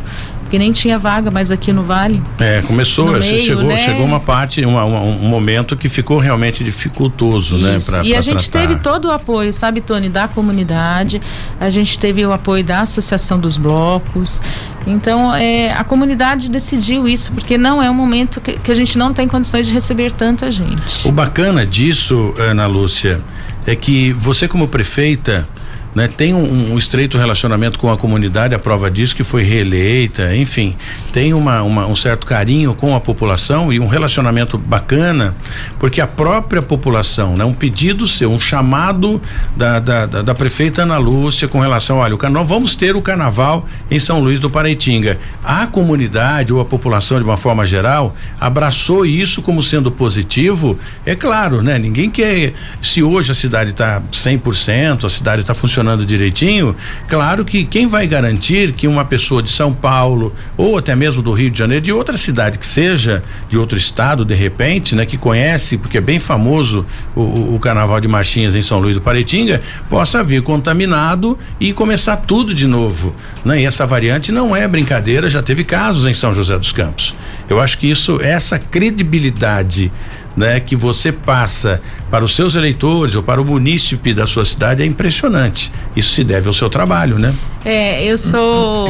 porque 0.51 0.60
nem 0.60 0.74
tinha 0.74 1.00
vaga 1.00 1.31
mais 1.31 1.50
aqui 1.50 1.72
no 1.72 1.81
Vale. 1.81 2.22
É, 2.38 2.62
começou, 2.63 3.05
no 3.05 3.17
meio, 3.17 3.39
chegou, 3.39 3.63
né? 3.63 3.77
chegou 3.77 4.05
uma 4.05 4.20
parte, 4.20 4.65
uma, 4.65 4.84
uma, 4.84 5.00
um 5.00 5.29
momento 5.29 5.77
que 5.77 5.88
ficou 5.88 6.17
realmente 6.17 6.62
dificultoso, 6.62 7.58
né, 7.58 7.77
Isso. 7.77 7.89
né? 7.89 8.00
Pra, 8.00 8.05
e 8.05 8.10
pra 8.10 8.20
a 8.20 8.22
gente 8.22 8.50
tratar. 8.50 8.67
teve 8.67 8.81
todo 8.81 9.05
o 9.05 9.12
apoio, 9.12 9.53
sabe, 9.53 9.79
Tony, 9.79 10.10
da 10.10 10.27
comunidade, 10.27 11.22
a 11.58 11.70
gente 11.70 11.98
teve 11.98 12.25
o 12.25 12.34
apoio 12.34 12.65
da 12.65 12.81
Associação 12.81 13.39
dos 13.39 13.55
Blocos. 13.55 14.41
Então, 14.86 15.34
é, 15.34 15.72
a 15.72 15.86
comunidade 15.86 16.51
decidiu 16.51 17.08
isso, 17.08 17.31
porque 17.31 17.58
não 17.58 17.81
é 17.81 17.89
um 17.89 17.93
momento 17.93 18.41
que, 18.41 18.60
que 18.60 18.74
a 18.74 18.75
gente 18.75 18.98
não 18.98 19.13
tem 19.13 19.29
condições 19.29 19.67
de 19.67 19.72
receber 19.72 20.12
tanta 20.12 20.51
gente. 20.51 21.08
O 21.08 21.13
bacana 21.13 21.65
disso, 21.65 22.36
Ana 22.38 22.67
Lúcia, 22.67 23.24
é 23.65 23.74
que 23.74 24.12
você 24.12 24.50
como 24.50 24.67
prefeita 24.67 25.48
né, 25.93 26.07
tem 26.07 26.33
um, 26.33 26.74
um, 26.74 26.77
estreito 26.77 27.17
relacionamento 27.17 27.77
com 27.77 27.91
a 27.91 27.98
comunidade, 27.98 28.55
a 28.55 28.60
prova 28.60 28.89
disso 28.89 29.15
que 29.15 29.24
foi 29.24 29.43
reeleita, 29.43 30.36
enfim, 30.36 30.75
tem 31.12 31.33
uma, 31.33 31.62
uma, 31.63 31.86
um 31.86 31.95
certo 31.95 32.25
carinho 32.25 32.74
com 32.74 32.95
a 32.95 33.00
população 33.00 33.71
e 33.74 33.79
um 33.79 33.88
relacionamento 33.88 34.57
bacana, 34.57 35.36
porque 35.79 36.00
a 36.00 36.07
própria 36.07 36.62
população, 36.62 37.36
né, 37.36 37.43
um 37.43 37.53
pedido 37.53 38.07
seu, 38.07 38.31
um 38.31 38.39
chamado 38.39 39.21
da, 39.55 39.79
da, 39.79 40.05
da, 40.05 40.21
da 40.21 40.36
prefeita 40.36 40.83
Ana 40.83 40.98
Lúcia 40.98 41.48
com 41.48 41.60
relação, 41.60 41.98
olha, 41.98 42.15
o, 42.15 42.45
vamos 42.45 42.75
ter 42.75 42.95
o 42.95 43.01
carnaval 43.01 43.65
em 43.89 44.00
São 44.00 44.19
Luís 44.19 44.39
do 44.39 44.50
Paraitinga. 44.50 45.19
A 45.43 45.67
comunidade 45.67 46.53
ou 46.53 46.62
a 46.62 46.65
população 46.65 47.17
de 47.17 47.24
uma 47.24 47.38
forma 47.38 47.67
geral 47.67 48.15
abraçou 48.39 49.05
isso 49.05 49.41
como 49.41 49.62
sendo 49.62 49.91
positivo, 49.91 50.79
é 51.05 51.15
claro, 51.15 51.62
né? 51.62 51.77
Ninguém 51.77 52.10
quer, 52.10 52.53
se 52.81 53.03
hoje 53.03 53.31
a 53.31 53.36
cidade 53.36 53.71
está 53.71 54.01
100%, 54.12 55.05
a 55.05 55.10
cidade 55.10 55.41
está 55.41 55.53
funcionando 55.53 55.81
funcionando 55.82 56.06
direitinho, 56.06 56.76
claro 57.08 57.44
que 57.44 57.66
quem 57.66 57.88
vai 57.88 58.06
garantir 58.06 58.72
que 58.72 58.88
uma 58.88 59.04
pessoa 59.04 59.42
de 59.42 59.50
São 59.50 59.74
Paulo 59.74 60.34
ou 60.56 60.78
até 60.78 60.96
mesmo 60.96 61.22
do 61.24 61.34
Rio 61.34 61.50
de 61.50 61.58
Janeiro, 61.58 61.84
de 61.84 61.92
outra 61.92 62.18
cidade 62.18 62.60
que 62.60 62.66
seja, 62.66 63.24
de 63.50 63.58
outro 63.58 63.78
estado, 63.78 64.24
de 64.24 64.36
repente, 64.36 64.96
né, 64.96 65.06
que 65.06 65.18
conhece, 65.18 65.78
porque 65.78 65.98
é 65.98 66.02
bem 66.02 66.20
famoso 66.20 66.86
o, 67.16 67.56
o, 67.56 67.60
Carnaval 67.60 68.00
de 68.00 68.08
Marchinhas 68.08 68.56
em 68.56 68.62
São 68.62 68.80
Luís 68.80 68.96
do 68.96 69.02
Paretinga, 69.02 69.62
possa 69.90 70.24
vir 70.24 70.44
contaminado 70.44 71.38
e 71.60 71.74
começar 71.74 72.18
tudo 72.18 72.54
de 72.54 72.68
novo, 72.68 73.16
né? 73.44 73.62
E 73.62 73.66
essa 73.66 73.86
variante 73.86 74.32
não 74.32 74.56
é 74.56 74.68
brincadeira, 74.68 75.30
já 75.30 75.42
teve 75.42 75.64
casos 75.64 76.08
em 76.08 76.14
São 76.14 76.34
José 76.34 76.58
dos 76.58 76.72
Campos. 76.72 77.16
Eu 77.50 77.60
acho 77.60 77.78
que 77.78 77.90
isso, 77.90 78.22
essa 78.22 78.60
credibilidade 78.60 79.92
né, 80.36 80.60
que 80.60 80.76
você 80.76 81.12
passa 81.12 81.82
para 82.10 82.24
os 82.24 82.36
seus 82.36 82.56
eleitores 82.56 83.16
ou 83.16 83.24
para 83.24 83.42
o 83.42 83.46
munícipe 83.46 84.14
da 84.14 84.26
sua 84.26 84.46
cidade 84.46 84.84
é 84.84 84.86
impressionante. 84.86 85.72
Isso 85.96 86.16
se 86.16 86.24
deve 86.24 86.48
ao 86.48 86.54
seu 86.54 86.70
trabalho, 86.70 87.18
né? 87.18 87.34
É, 87.64 88.04
eu 88.06 88.18
sou 88.18 88.88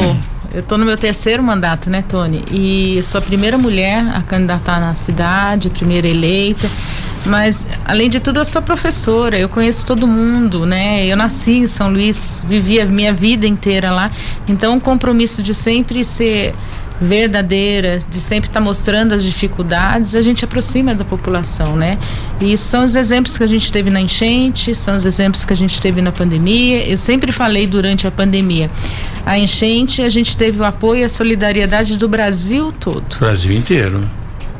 eu 0.54 0.60
estou 0.60 0.76
no 0.76 0.84
meu 0.84 0.98
terceiro 0.98 1.42
mandato, 1.42 1.88
né, 1.88 2.04
Tony? 2.06 2.44
E 2.50 3.02
sou 3.02 3.18
a 3.18 3.22
primeira 3.22 3.56
mulher 3.56 4.06
a 4.14 4.20
candidatar 4.20 4.78
na 4.80 4.92
cidade, 4.92 5.70
primeira 5.70 6.06
eleita. 6.06 6.68
Mas, 7.24 7.66
além 7.86 8.10
de 8.10 8.20
tudo, 8.20 8.40
eu 8.40 8.44
sou 8.44 8.60
professora, 8.60 9.38
eu 9.38 9.48
conheço 9.48 9.86
todo 9.86 10.06
mundo, 10.06 10.66
né? 10.66 11.06
Eu 11.06 11.16
nasci 11.16 11.52
em 11.52 11.66
São 11.66 11.90
Luís, 11.90 12.44
vivi 12.46 12.78
a 12.80 12.84
minha 12.84 13.14
vida 13.14 13.46
inteira 13.46 13.92
lá. 13.92 14.10
Então, 14.46 14.76
o 14.76 14.80
compromisso 14.80 15.42
de 15.42 15.54
sempre 15.54 16.04
ser 16.04 16.54
verdadeira, 17.02 17.98
de 18.08 18.20
sempre 18.20 18.48
estar 18.48 18.60
tá 18.60 18.64
mostrando 18.64 19.12
as 19.12 19.24
dificuldades, 19.24 20.14
a 20.14 20.20
gente 20.20 20.44
aproxima 20.44 20.94
da 20.94 21.04
população, 21.04 21.76
né? 21.76 21.98
E 22.40 22.56
são 22.56 22.84
os 22.84 22.94
exemplos 22.94 23.36
que 23.36 23.42
a 23.42 23.46
gente 23.46 23.72
teve 23.72 23.90
na 23.90 24.00
enchente, 24.00 24.74
são 24.74 24.96
os 24.96 25.04
exemplos 25.04 25.44
que 25.44 25.52
a 25.52 25.56
gente 25.56 25.80
teve 25.80 26.00
na 26.00 26.12
pandemia. 26.12 26.86
Eu 26.88 26.96
sempre 26.96 27.32
falei 27.32 27.66
durante 27.66 28.06
a 28.06 28.10
pandemia, 28.10 28.70
a 29.26 29.38
enchente 29.38 30.00
a 30.00 30.08
gente 30.08 30.36
teve 30.36 30.60
o 30.60 30.64
apoio 30.64 31.00
e 31.00 31.04
a 31.04 31.08
solidariedade 31.08 31.98
do 31.98 32.08
Brasil 32.08 32.72
todo. 32.78 33.18
Brasil 33.18 33.52
inteiro. 33.52 34.08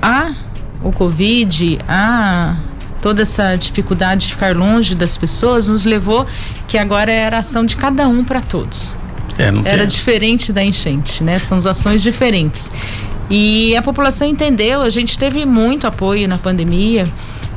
A 0.00 0.34
o 0.82 0.90
Covid, 0.90 1.78
a 1.86 2.56
toda 3.00 3.22
essa 3.22 3.54
dificuldade 3.56 4.26
de 4.26 4.32
ficar 4.32 4.56
longe 4.56 4.94
das 4.94 5.16
pessoas 5.16 5.68
nos 5.68 5.84
levou 5.84 6.26
que 6.66 6.78
agora 6.78 7.10
era 7.10 7.38
ação 7.38 7.64
de 7.64 7.76
cada 7.76 8.08
um 8.08 8.24
para 8.24 8.40
todos. 8.40 8.98
É, 9.38 9.48
Era 9.68 9.78
tem. 9.78 9.86
diferente 9.88 10.52
da 10.52 10.62
enchente, 10.62 11.22
né? 11.22 11.38
São 11.38 11.58
ações 11.58 12.02
diferentes. 12.02 12.70
E 13.30 13.74
a 13.76 13.82
população 13.82 14.26
entendeu, 14.26 14.82
a 14.82 14.90
gente 14.90 15.18
teve 15.18 15.44
muito 15.46 15.86
apoio 15.86 16.28
na 16.28 16.36
pandemia, 16.36 17.06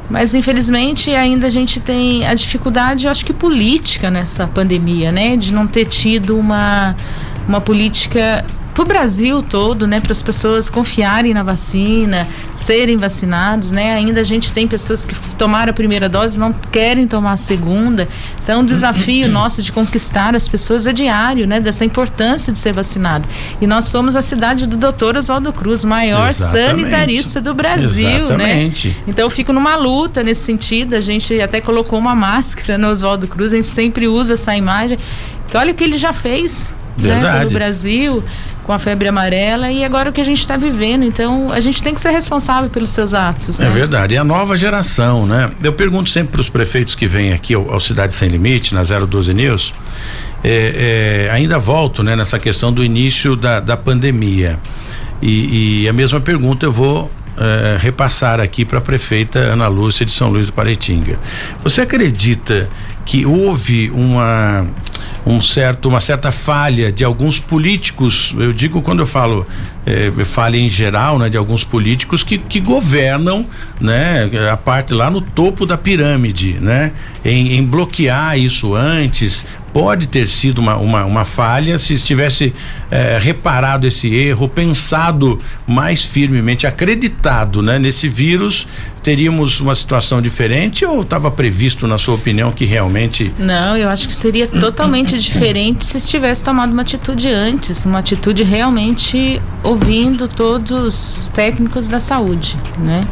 mas 0.10 0.34
infelizmente 0.34 1.14
ainda 1.14 1.48
a 1.48 1.50
gente 1.50 1.80
tem 1.80 2.26
a 2.26 2.34
dificuldade, 2.34 3.06
eu 3.06 3.12
acho 3.12 3.26
que 3.26 3.34
política 3.34 4.10
nessa 4.10 4.48
pandemia, 4.48 5.12
né? 5.12 5.36
De 5.36 5.54
não 5.54 5.68
ter 5.68 5.86
tido 5.86 6.38
uma, 6.38 6.96
uma 7.48 7.60
política 7.60 8.46
para 8.76 8.84
o 8.84 8.86
Brasil 8.86 9.42
todo, 9.42 9.88
né, 9.88 10.02
para 10.02 10.12
as 10.12 10.22
pessoas 10.22 10.70
confiarem 10.70 11.34
na 11.34 11.44
vacina, 11.44 12.28
serem 12.54 12.98
vacinados, 12.98 13.72
né? 13.72 13.94
Ainda 13.94 14.20
a 14.20 14.24
gente 14.24 14.52
tem 14.52 14.68
pessoas 14.68 15.06
que 15.06 15.16
tomaram 15.38 15.72
a 15.72 15.74
primeira 15.74 16.10
dose 16.10 16.36
e 16.36 16.40
não 16.42 16.52
querem 16.52 17.08
tomar 17.08 17.32
a 17.32 17.38
segunda. 17.38 18.06
Então, 18.44 18.62
o 18.62 18.66
desafio 18.66 19.30
nosso 19.32 19.62
de 19.62 19.72
conquistar 19.72 20.36
as 20.36 20.50
pessoas 20.50 20.86
é 20.86 20.92
diário, 20.92 21.48
né? 21.48 21.62
Dessa 21.62 21.86
importância 21.86 22.52
de 22.52 22.60
ser 22.60 22.74
vacinado. 22.74 23.30
E 23.62 23.66
nós 23.66 23.86
somos 23.86 24.14
a 24.14 24.22
cidade 24.22 24.68
do 24.68 24.76
Dr. 24.76 25.16
Oswaldo 25.16 25.54
Cruz, 25.54 25.86
maior 25.86 26.28
Exatamente. 26.28 26.82
sanitarista 26.82 27.40
do 27.40 27.54
Brasil, 27.54 28.26
Exatamente. 28.26 28.90
né? 28.90 28.96
Então, 29.08 29.24
eu 29.24 29.30
fico 29.30 29.54
numa 29.54 29.78
luta 29.78 30.22
nesse 30.22 30.42
sentido. 30.42 30.96
A 30.96 31.02
gente 31.02 31.40
até 31.40 31.62
colocou 31.62 31.98
uma 31.98 32.14
máscara 32.14 32.78
no 32.78 32.90
Oswaldo 32.90 33.26
Cruz, 33.26 33.54
a 33.54 33.56
gente 33.56 33.70
sempre 33.70 34.06
usa 34.06 34.34
essa 34.34 34.54
imagem. 34.54 35.00
Que 35.48 35.56
olha 35.56 35.72
o 35.72 35.76
que 35.76 35.84
ele 35.84 35.98
já 35.98 36.12
fez. 36.12 36.74
Né, 36.98 37.40
pelo 37.40 37.52
Brasil, 37.52 38.24
com 38.64 38.72
a 38.72 38.80
febre 38.80 39.08
amarela 39.08 39.72
e 39.72 39.84
agora 39.84 40.10
o 40.10 40.14
que 40.14 40.22
a 40.22 40.24
gente 40.24 40.40
está 40.40 40.58
vivendo. 40.58 41.04
Então, 41.04 41.52
a 41.52 41.60
gente 41.60 41.84
tem 41.84 41.94
que 41.94 42.02
ser 42.02 42.12
responsável 42.12 42.70
pelos 42.70 42.90
seus 42.90 43.14
atos. 43.14 43.60
Né? 43.60 43.68
É 43.68 43.70
verdade. 43.70 44.16
E 44.16 44.18
a 44.18 44.24
nova 44.24 44.56
geração, 44.56 45.28
né? 45.28 45.52
Eu 45.64 45.74
pergunto 45.74 46.10
sempre 46.10 46.34
para 46.34 46.42
os 46.42 46.50
prefeitos 46.50 46.96
que 46.96 47.08
vêm 47.08 47.34
aqui 47.34 47.54
ao, 47.54 47.72
ao, 47.72 47.80
Cidade 47.80 48.16
Sem 48.16 48.30
Limite, 48.30 48.74
na 48.74 48.84
012 48.84 49.34
News, 49.34 49.74
é, 50.44 51.28
é, 51.28 51.32
ainda 51.32 51.60
volto 51.60 52.02
né, 52.02 52.16
nessa 52.16 52.40
questão 52.40 52.72
do 52.72 52.84
início 52.84 53.36
da, 53.36 53.60
da 53.60 53.76
pandemia. 53.78 54.60
E, 55.22 55.84
e 55.84 55.90
a 55.90 55.94
mesma 55.94 56.20
pergunta 56.20 56.66
eu 56.66 56.72
vou 56.72 57.10
é, 57.38 57.78
repassar 57.80 58.40
aqui 58.40 58.64
para 58.64 58.80
a 58.80 58.82
prefeita 58.82 59.40
Ana 59.40 59.68
Lúcia 59.68 60.06
de 60.06 60.12
São 60.12 60.30
Luís 60.30 60.48
do 60.48 60.54
Paretinga. 60.54 61.20
Você 61.64 61.82
acredita 61.82 62.70
que 63.06 63.26
houve 63.26 63.92
uma 63.92 64.66
um 65.26 65.42
certo 65.42 65.90
uma 65.90 66.00
certa 66.00 66.32
falha 66.32 66.92
de 66.92 67.04
alguns 67.04 67.40
políticos 67.40 68.36
eu 68.38 68.54
digo 68.54 68.82
quando 68.82 69.00
eu 69.00 69.08
falo 69.08 69.46
é, 69.86 70.12
falha 70.24 70.58
em 70.58 70.70
geral 70.70 71.18
né 71.18 71.30
de 71.30 71.38
alguns 71.38 71.64
políticos 71.64 72.24
que, 72.24 72.38
que 72.38 72.60
governam 72.60 73.46
né 73.80 74.30
a 74.52 74.58
parte 74.58 74.94
lá 74.94 75.10
no 75.10 75.22
topo 75.22 75.66
da 75.66 75.78
pirâmide 75.78 76.58
né 76.60 76.94
em, 77.24 77.56
em 77.58 77.66
bloquear 77.66 78.38
isso 78.38 78.76
antes 78.76 79.46
pode 79.76 80.08
ter 80.08 80.26
sido 80.26 80.60
uma, 80.60 80.78
uma, 80.78 81.04
uma 81.04 81.26
falha 81.26 81.78
se 81.78 81.94
estivesse 81.94 82.56
eh, 82.90 83.20
reparado 83.22 83.86
esse 83.86 84.08
erro, 84.16 84.48
pensado 84.48 85.38
mais 85.68 86.02
firmemente, 86.02 86.66
acreditado 86.66 87.62
né, 87.62 87.78
nesse 87.78 88.08
vírus, 88.08 88.66
teríamos 89.04 89.60
uma 89.60 89.76
situação 89.76 90.22
diferente 90.22 90.86
ou 90.86 91.02
estava 91.02 91.30
previsto, 91.30 91.88
na 91.88 91.98
sua 91.98 92.16
opinião, 92.16 92.54
que 92.54 92.64
realmente. 92.64 93.34
Não, 93.38 93.76
eu 93.76 93.90
acho 93.90 94.08
que 94.08 94.14
seria 94.14 94.48
totalmente 94.48 95.20
diferente 95.20 95.84
se 95.84 96.00
tivesse 96.08 96.42
tomado 96.42 96.72
uma 96.72 96.84
atitude 96.84 97.28
antes, 97.28 97.84
uma 97.84 98.00
atitude 98.00 98.44
realmente 98.44 99.42
ouvindo 99.62 100.26
todos 100.30 100.72
os 100.72 101.28
técnicos 101.34 101.90
da 101.90 102.00
saúde, 102.00 102.58
né? 102.80 103.06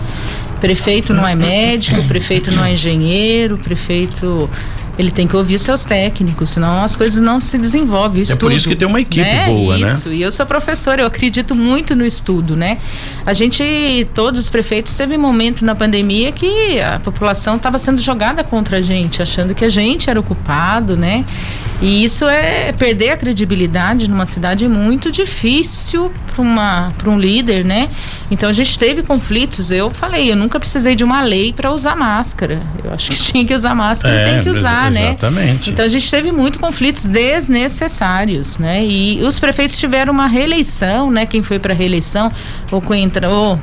Prefeito 0.62 1.14
não 1.14 1.28
é 1.28 1.36
médico, 1.36 2.02
prefeito 2.04 2.56
não 2.56 2.64
é 2.64 2.72
engenheiro, 2.72 3.58
prefeito 3.58 4.50
ele 4.98 5.12
tem 5.12 5.28
que 5.28 5.36
ouvir 5.36 5.58
seus 5.60 5.84
técnicos, 5.84 6.52
senão 6.52 6.84
as 6.84 6.96
coisas 6.96 7.22
não 7.22 7.40
se 7.40 7.58
desenvolvem. 7.58 8.24
é 8.30 8.36
por 8.36 8.52
isso 8.52 8.70
que 8.70 8.76
tem 8.76 8.88
uma 8.88 9.02
equipe 9.02 9.22
né? 9.22 9.48
boa, 9.48 9.76
isso. 9.76 9.86
né? 9.86 9.94
Isso. 9.94 10.14
E 10.14 10.22
eu 10.22 10.32
sou 10.32 10.46
professora, 10.46 11.02
eu 11.02 11.08
acredito 11.08 11.56
muito 11.56 11.96
no 11.96 12.06
estudo, 12.06 12.56
né? 12.56 12.78
A 13.26 13.34
gente, 13.34 14.08
todos 14.14 14.40
os 14.40 14.50
prefeitos, 14.50 14.96
teve 14.96 15.18
um 15.18 15.22
momento 15.22 15.66
na 15.66 15.74
pandemia 15.74 16.32
que 16.32 16.80
a 16.80 17.00
população 17.00 17.56
estava 17.56 17.80
sendo 17.80 18.02
jogada 18.02 18.44
contra 18.44 18.78
a 18.78 18.82
gente, 18.82 19.22
achando 19.22 19.56
que 19.56 19.66
a 19.66 19.70
gente 19.70 20.10
era 20.10 20.20
o 20.20 20.24
culpado, 20.24 20.96
né? 20.96 21.26
E 21.84 22.06
isso 22.06 22.26
é 22.30 22.72
perder 22.72 23.10
a 23.10 23.18
credibilidade 23.18 24.10
numa 24.10 24.26
cidade 24.26 24.66
muito 24.70 25.12
difícil 25.12 26.10
para 26.34 27.10
um 27.10 27.20
líder, 27.20 27.66
né? 27.66 27.90
Então 28.32 28.48
a 28.48 28.54
gente 28.54 28.80
teve 28.80 29.04
conflitos. 29.04 29.70
Eu 29.70 29.92
falei, 29.92 30.32
eu 30.32 30.36
nunca 30.38 30.58
precisei 30.62 30.96
de 30.96 31.04
uma 31.04 31.22
lei 31.22 31.52
para 31.52 31.74
usar 31.74 31.98
máscara. 31.98 32.62
Eu 32.82 32.94
acho 32.94 33.12
que 33.12 33.18
tinha 33.34 33.46
que 33.46 33.54
usar 33.54 33.76
máscara, 33.76 34.16
é, 34.16 34.34
tem 34.34 34.44
que 34.44 34.50
usar, 34.50 34.90
né? 34.92 35.10
Exatamente. 35.10 35.72
Então 35.72 35.84
a 35.84 35.88
gente 35.90 36.10
teve 36.10 36.32
muito 36.32 36.58
conflitos 36.58 37.06
desnecessários, 37.06 38.58
né? 38.58 38.82
E 38.82 39.22
os 39.22 39.38
prefeitos 39.38 39.78
tiveram 39.78 40.14
uma 40.14 40.28
reeleição, 40.28 41.12
né? 41.12 41.26
Quem 41.26 41.44
foi 41.44 41.60
para 41.60 41.74
reeleição 41.74 42.32
ou 42.72 42.82
quem 42.82 43.04
entrou 43.04 43.60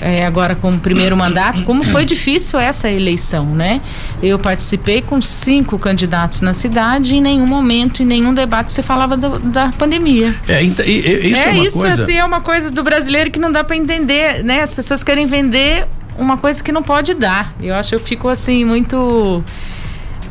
é, 0.00 0.24
agora 0.24 0.54
como 0.54 0.78
primeiro 0.78 1.16
mandato, 1.16 1.64
como 1.64 1.82
foi 1.84 2.04
difícil 2.04 2.58
essa 2.58 2.90
eleição, 2.90 3.46
né? 3.46 3.80
Eu 4.22 4.38
participei 4.38 5.02
com 5.02 5.20
cinco 5.20 5.78
candidatos 5.78 6.40
na 6.40 6.54
cidade 6.54 7.14
e 7.14 7.18
em 7.18 7.20
nenhum 7.20 7.46
momento, 7.46 8.02
em 8.02 8.06
nenhum 8.06 8.32
debate, 8.34 8.72
você 8.72 8.82
falava 8.82 9.16
do, 9.16 9.38
da 9.38 9.68
pandemia. 9.78 10.34
É, 10.48 10.62
isso 10.62 10.82
é, 10.82 10.86
é 10.86 11.58
isso, 11.58 11.78
coisa... 11.78 12.02
assim, 12.02 12.14
é 12.14 12.24
uma 12.24 12.40
coisa 12.40 12.70
do 12.70 12.82
brasileiro 12.82 13.30
que 13.30 13.38
não 13.38 13.52
dá 13.52 13.62
para 13.62 13.76
entender, 13.76 14.42
né? 14.42 14.62
As 14.62 14.74
pessoas 14.74 15.02
querem 15.02 15.26
vender 15.26 15.86
uma 16.18 16.36
coisa 16.36 16.62
que 16.62 16.72
não 16.72 16.82
pode 16.82 17.14
dar. 17.14 17.54
Eu 17.60 17.74
acho, 17.74 17.94
eu 17.94 18.00
fico 18.00 18.28
assim, 18.28 18.64
muito. 18.64 19.44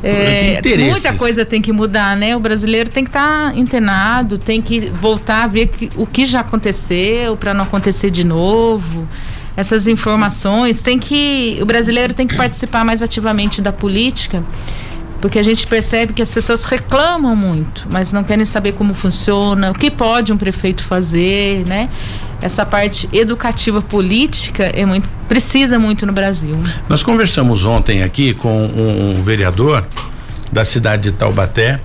É, 0.04 0.60
muita 0.80 1.14
coisa 1.14 1.46
tem 1.46 1.62
que 1.62 1.72
mudar, 1.72 2.18
né? 2.18 2.36
O 2.36 2.40
brasileiro 2.40 2.90
tem 2.90 3.04
que 3.04 3.10
estar 3.12 3.52
tá 3.52 3.58
internado, 3.58 4.38
tem 4.38 4.60
que 4.60 4.90
voltar 4.90 5.44
a 5.44 5.48
ver 5.48 5.68
que, 5.68 5.92
o 5.96 6.08
que 6.08 6.26
já 6.26 6.40
aconteceu 6.40 7.38
para 7.38 7.54
não 7.54 7.66
acontecer 7.66 8.10
de 8.10 8.24
novo 8.24 9.08
essas 9.56 9.88
informações, 9.88 10.82
tem 10.82 10.98
que 10.98 11.58
o 11.62 11.66
brasileiro 11.66 12.14
tem 12.14 12.26
que 12.26 12.36
participar 12.36 12.86
mais 12.86 13.02
ativamente 13.02 13.62
da 13.62 13.72
política, 13.72 14.44
porque 15.20 15.38
a 15.38 15.44
gente 15.44 15.68
percebe 15.68 16.14
que 16.14 16.22
as 16.22 16.34
pessoas 16.34 16.64
reclamam 16.64 17.36
muito, 17.36 17.88
mas 17.92 18.12
não 18.12 18.24
querem 18.24 18.46
saber 18.46 18.72
como 18.72 18.94
funciona, 18.94 19.70
o 19.70 19.74
que 19.74 19.92
pode 19.92 20.34
um 20.34 20.38
prefeito 20.38 20.84
fazer, 20.84 21.64
né? 21.68 21.90
Essa 22.42 22.66
parte 22.66 23.08
educativa 23.14 23.82
política 23.82 24.64
é 24.64 24.84
muito 24.84 25.08
precisa 25.28 25.80
muito 25.80 26.06
no 26.06 26.12
Brasil. 26.12 26.58
Nós 26.90 27.04
conversamos 27.04 27.64
ontem 27.64 28.04
aqui 28.04 28.34
com 28.34 28.66
um, 28.66 29.20
um 29.20 29.24
vereador 29.24 29.86
da 30.52 30.66
cidade 30.66 31.04
de 31.04 31.12
Taubaté, 31.14 31.80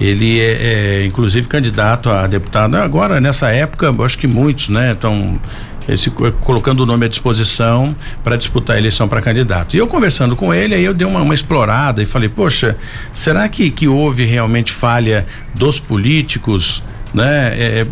ele 0.00 0.40
é, 0.40 1.02
é, 1.02 1.04
inclusive 1.04 1.48
candidato 1.48 2.08
a 2.08 2.26
deputado 2.26 2.76
agora 2.76 3.20
nessa 3.20 3.50
época 3.50 3.94
acho 4.04 4.18
que 4.18 4.26
muitos 4.26 4.68
né 4.68 4.92
estão 4.92 5.40
esse, 5.88 6.10
colocando 6.10 6.80
o 6.80 6.86
nome 6.86 7.06
à 7.06 7.08
disposição 7.08 7.94
para 8.24 8.36
disputar 8.36 8.76
a 8.76 8.78
eleição 8.78 9.08
para 9.08 9.20
candidato. 9.20 9.74
E 9.76 9.78
eu 9.78 9.86
conversando 9.86 10.36
com 10.36 10.52
ele, 10.52 10.74
aí 10.74 10.84
eu 10.84 10.94
dei 10.94 11.06
uma, 11.06 11.20
uma 11.20 11.34
explorada 11.34 12.02
e 12.02 12.06
falei, 12.06 12.28
poxa, 12.28 12.76
será 13.12 13.48
que, 13.48 13.70
que 13.70 13.88
houve 13.88 14.24
realmente 14.24 14.72
falha 14.72 15.26
dos 15.54 15.78
políticos? 15.78 16.82
né? 17.16 17.54
É, 17.58 17.80
é, 17.80 17.86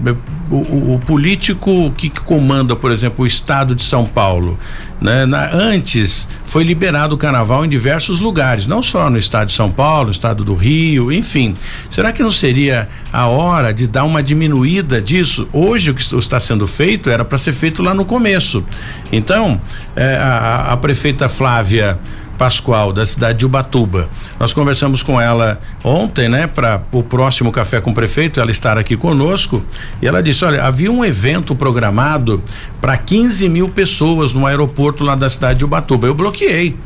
o, 0.51 0.95
o, 0.95 0.99
político 1.07 1.91
que 1.93 2.11
comanda, 2.11 2.77
por 2.77 2.91
exemplo, 2.91 3.25
o 3.25 3.27
estado 3.27 3.75
de 3.75 3.83
São 3.83 4.05
Paulo, 4.05 4.59
né? 5.05 5.27
Na, 5.27 5.53
antes 5.53 6.27
foi 6.45 6.65
liberado 6.65 7.15
o 7.15 7.19
carnaval 7.19 7.63
em 7.63 7.69
diversos 7.69 8.21
lugares, 8.21 8.67
não 8.67 8.83
só 8.83 9.11
no 9.11 9.19
estado 9.19 9.49
de 9.49 9.53
São 9.53 9.71
Paulo, 9.71 10.07
no 10.07 10.13
estado 10.13 10.43
do 10.43 10.55
Rio, 10.55 11.13
enfim. 11.13 11.55
Será 11.91 12.11
que 12.11 12.23
não 12.23 12.31
seria 12.31 12.89
a 13.13 13.29
hora 13.29 13.71
de 13.75 13.87
dar 13.87 14.05
uma 14.05 14.23
diminuída 14.23 15.03
disso? 15.03 15.47
Hoje 15.53 15.91
o 15.91 15.95
que 15.95 16.17
está 16.17 16.41
sendo 16.41 16.67
feito 16.67 17.11
era 17.11 17.23
para 17.23 17.37
ser 17.37 17.53
feito 17.53 17.83
lá 17.83 17.93
no 17.93 18.07
começo. 18.07 18.65
Então, 19.13 19.61
é, 19.95 20.17
a, 20.17 20.73
a 20.73 20.77
prefeita 20.79 21.29
Flávia 21.29 22.01
Pascoal, 22.39 22.93
da 22.93 23.07
cidade 23.07 23.41
de 23.41 23.47
Ubatuba. 23.47 24.09
Nós 24.39 24.53
conversamos 24.53 25.03
com 25.03 25.21
ela 25.21 25.61
ontem, 25.83 26.29
né, 26.29 26.47
para 26.47 26.83
o 26.93 27.03
próximo 27.03 27.53
café 27.53 27.81
com 27.81 27.91
o 27.91 27.95
prefeito, 27.95 28.41
ela 28.41 28.51
estar 28.51 28.77
aqui 28.77 28.97
conosco, 28.97 29.65
e 30.01 30.07
ela 30.07 30.23
disse: 30.23 30.45
olha, 30.45 30.65
havia 30.65 30.91
um 30.91 31.05
evento 31.05 31.55
programado 31.55 32.43
para 32.81 32.97
15 32.97 33.49
mil 33.49 33.69
pessoas 33.69 34.33
no 34.33 34.47
aeroporto 34.47 35.05
lá 35.05 35.15
da 35.15 35.31
cidade 35.31 35.61
de 35.61 35.65
Ubatuba. 35.65 36.07
Eu 36.07 36.15
bloqueei 36.15 36.77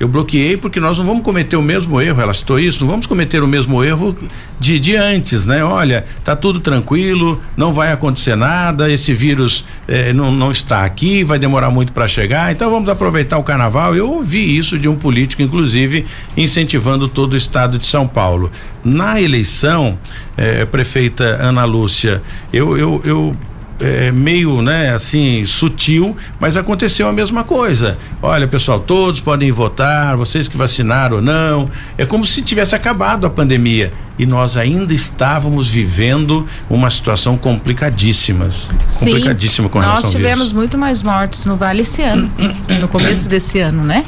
eu 0.00 0.06
bloqueei 0.06 0.56
porque 0.56 0.78
nós 0.78 0.98
não 0.98 1.04
vamos 1.04 1.22
cometer 1.22 1.56
o 1.56 1.62
mesmo 1.62 2.00
erro, 2.00 2.20
ela 2.20 2.32
citou 2.32 2.58
isso, 2.58 2.80
não 2.80 2.90
vamos 2.90 3.06
cometer 3.06 3.42
o 3.42 3.48
mesmo 3.48 3.82
erro 3.82 4.16
de, 4.58 4.78
de 4.78 4.94
antes, 4.96 5.44
né? 5.44 5.64
Olha, 5.64 6.04
tá 6.24 6.36
tudo 6.36 6.60
tranquilo, 6.60 7.40
não 7.56 7.72
vai 7.72 7.92
acontecer 7.92 8.36
nada, 8.36 8.90
esse 8.90 9.12
vírus 9.12 9.64
eh, 9.88 10.12
não, 10.12 10.30
não 10.30 10.50
está 10.50 10.84
aqui, 10.84 11.24
vai 11.24 11.38
demorar 11.38 11.70
muito 11.70 11.92
para 11.92 12.06
chegar, 12.06 12.52
então 12.52 12.70
vamos 12.70 12.88
aproveitar 12.88 13.38
o 13.38 13.42
carnaval. 13.42 13.96
Eu 13.96 14.10
ouvi 14.10 14.56
isso 14.56 14.78
de 14.78 14.88
um 14.88 14.94
político, 14.94 15.42
inclusive, 15.42 16.06
incentivando 16.36 17.08
todo 17.08 17.32
o 17.32 17.36
estado 17.36 17.78
de 17.78 17.86
São 17.86 18.06
Paulo. 18.06 18.50
Na 18.84 19.20
eleição, 19.20 19.98
eh, 20.36 20.64
prefeita 20.64 21.24
Ana 21.40 21.64
Lúcia, 21.64 22.22
eu, 22.52 22.78
eu, 22.78 23.02
eu 23.04 23.36
é, 23.80 24.10
meio, 24.10 24.60
né, 24.60 24.92
assim, 24.94 25.44
sutil, 25.44 26.16
mas 26.40 26.56
aconteceu 26.56 27.08
a 27.08 27.12
mesma 27.12 27.44
coisa. 27.44 27.98
Olha, 28.22 28.46
pessoal, 28.46 28.80
todos 28.80 29.20
podem 29.20 29.50
votar, 29.52 30.16
vocês 30.16 30.48
que 30.48 30.56
vacinaram 30.56 31.16
ou 31.16 31.22
não. 31.22 31.70
É 31.96 32.04
como 32.04 32.24
se 32.24 32.42
tivesse 32.42 32.74
acabado 32.74 33.26
a 33.26 33.30
pandemia 33.30 33.92
e 34.18 34.26
nós 34.26 34.56
ainda 34.56 34.92
estávamos 34.92 35.68
vivendo 35.68 36.46
uma 36.68 36.90
situação 36.90 37.36
complicadíssima. 37.36 38.50
Sim, 38.50 39.06
complicadíssima 39.06 39.68
com 39.68 39.78
relação 39.78 40.02
Nós 40.02 40.12
tivemos 40.12 40.52
muito 40.52 40.76
mais 40.76 41.02
mortes 41.02 41.46
no 41.46 41.56
Vale 41.56 41.82
esse 41.82 42.02
ano, 42.02 42.32
no 42.80 42.88
começo 42.88 43.28
desse 43.30 43.60
ano, 43.60 43.84
né? 43.84 44.04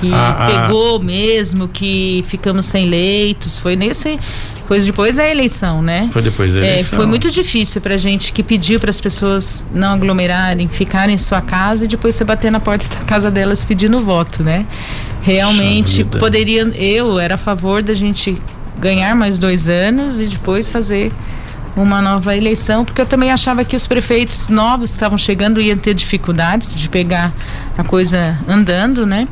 Que 0.00 0.12
ah, 0.12 0.36
ah. 0.38 0.46
pegou 0.46 0.96
ah. 0.96 1.04
mesmo, 1.04 1.68
que 1.68 2.24
ficamos 2.26 2.66
sem 2.66 2.86
leitos, 2.88 3.58
foi 3.58 3.76
nesse 3.76 4.18
foi 4.66 4.80
depois 4.80 5.16
da 5.16 5.28
eleição, 5.28 5.82
né? 5.82 6.08
Foi 6.10 6.22
depois 6.22 6.52
da 6.52 6.60
é, 6.60 6.72
eleição. 6.72 6.94
É, 6.94 6.96
foi 6.96 7.06
muito 7.06 7.30
difícil 7.30 7.80
pra 7.80 7.96
gente 7.96 8.32
que 8.32 8.42
pediu 8.42 8.80
para 8.80 8.90
as 8.90 9.00
pessoas 9.00 9.64
não 9.72 9.92
aglomerarem, 9.92 10.68
ficarem 10.68 11.14
em 11.14 11.18
sua 11.18 11.40
casa 11.40 11.84
e 11.84 11.88
depois 11.88 12.14
você 12.14 12.24
bater 12.24 12.50
na 12.50 12.60
porta 12.60 12.86
da 12.94 13.04
casa 13.04 13.30
delas 13.30 13.64
pedindo 13.64 14.00
voto, 14.00 14.42
né? 14.42 14.66
Realmente 15.22 16.04
poderia. 16.04 16.62
Eu 16.74 17.18
era 17.18 17.34
a 17.34 17.38
favor 17.38 17.82
da 17.82 17.94
gente 17.94 18.36
ganhar 18.78 19.14
mais 19.14 19.38
dois 19.38 19.68
anos 19.68 20.18
e 20.18 20.26
depois 20.26 20.70
fazer 20.70 21.12
uma 21.76 22.00
nova 22.00 22.36
eleição, 22.36 22.84
porque 22.84 23.00
eu 23.00 23.06
também 23.06 23.32
achava 23.32 23.64
que 23.64 23.74
os 23.74 23.86
prefeitos 23.86 24.48
novos 24.48 24.90
que 24.90 24.96
estavam 24.96 25.18
chegando 25.18 25.60
iam 25.60 25.76
ter 25.76 25.92
dificuldades 25.92 26.72
de 26.74 26.88
pegar 26.88 27.32
a 27.76 27.82
coisa 27.82 28.38
andando, 28.46 29.04
né? 29.04 29.26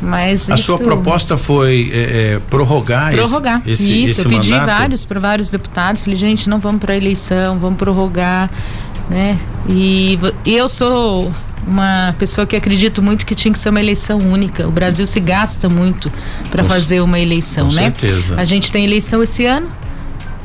Mas 0.00 0.50
a 0.50 0.54
isso... 0.54 0.64
sua 0.64 0.78
proposta 0.78 1.36
foi 1.36 1.90
é, 1.92 2.34
é, 2.34 2.38
prorrogar, 2.50 3.12
prorrogar 3.12 3.62
esse, 3.66 3.72
esse 3.72 4.04
isso. 4.04 4.20
Esse 4.20 4.24
eu 4.24 4.30
pedi 4.30 4.50
mandato? 4.50 4.78
vários 4.78 5.04
para 5.04 5.20
vários 5.20 5.48
deputados, 5.50 6.02
falei 6.02 6.18
gente, 6.18 6.48
não 6.48 6.58
vamos 6.58 6.80
para 6.80 6.92
a 6.92 6.96
eleição, 6.96 7.58
vamos 7.58 7.78
prorrogar, 7.78 8.50
né? 9.08 9.38
E, 9.68 10.18
e 10.44 10.54
eu 10.54 10.68
sou 10.68 11.32
uma 11.66 12.14
pessoa 12.18 12.46
que 12.46 12.54
acredito 12.54 13.02
muito 13.02 13.26
que 13.26 13.34
tinha 13.34 13.52
que 13.52 13.58
ser 13.58 13.70
uma 13.70 13.80
eleição 13.80 14.18
única. 14.18 14.68
O 14.68 14.70
Brasil 14.70 15.06
se 15.06 15.18
gasta 15.18 15.68
muito 15.68 16.12
para 16.50 16.62
fazer 16.62 17.00
uma 17.00 17.18
eleição, 17.18 17.68
com 17.68 17.74
né? 17.74 17.82
Certeza. 17.82 18.34
A 18.36 18.44
gente 18.44 18.70
tem 18.70 18.84
eleição 18.84 19.22
esse 19.22 19.44
ano, 19.44 19.70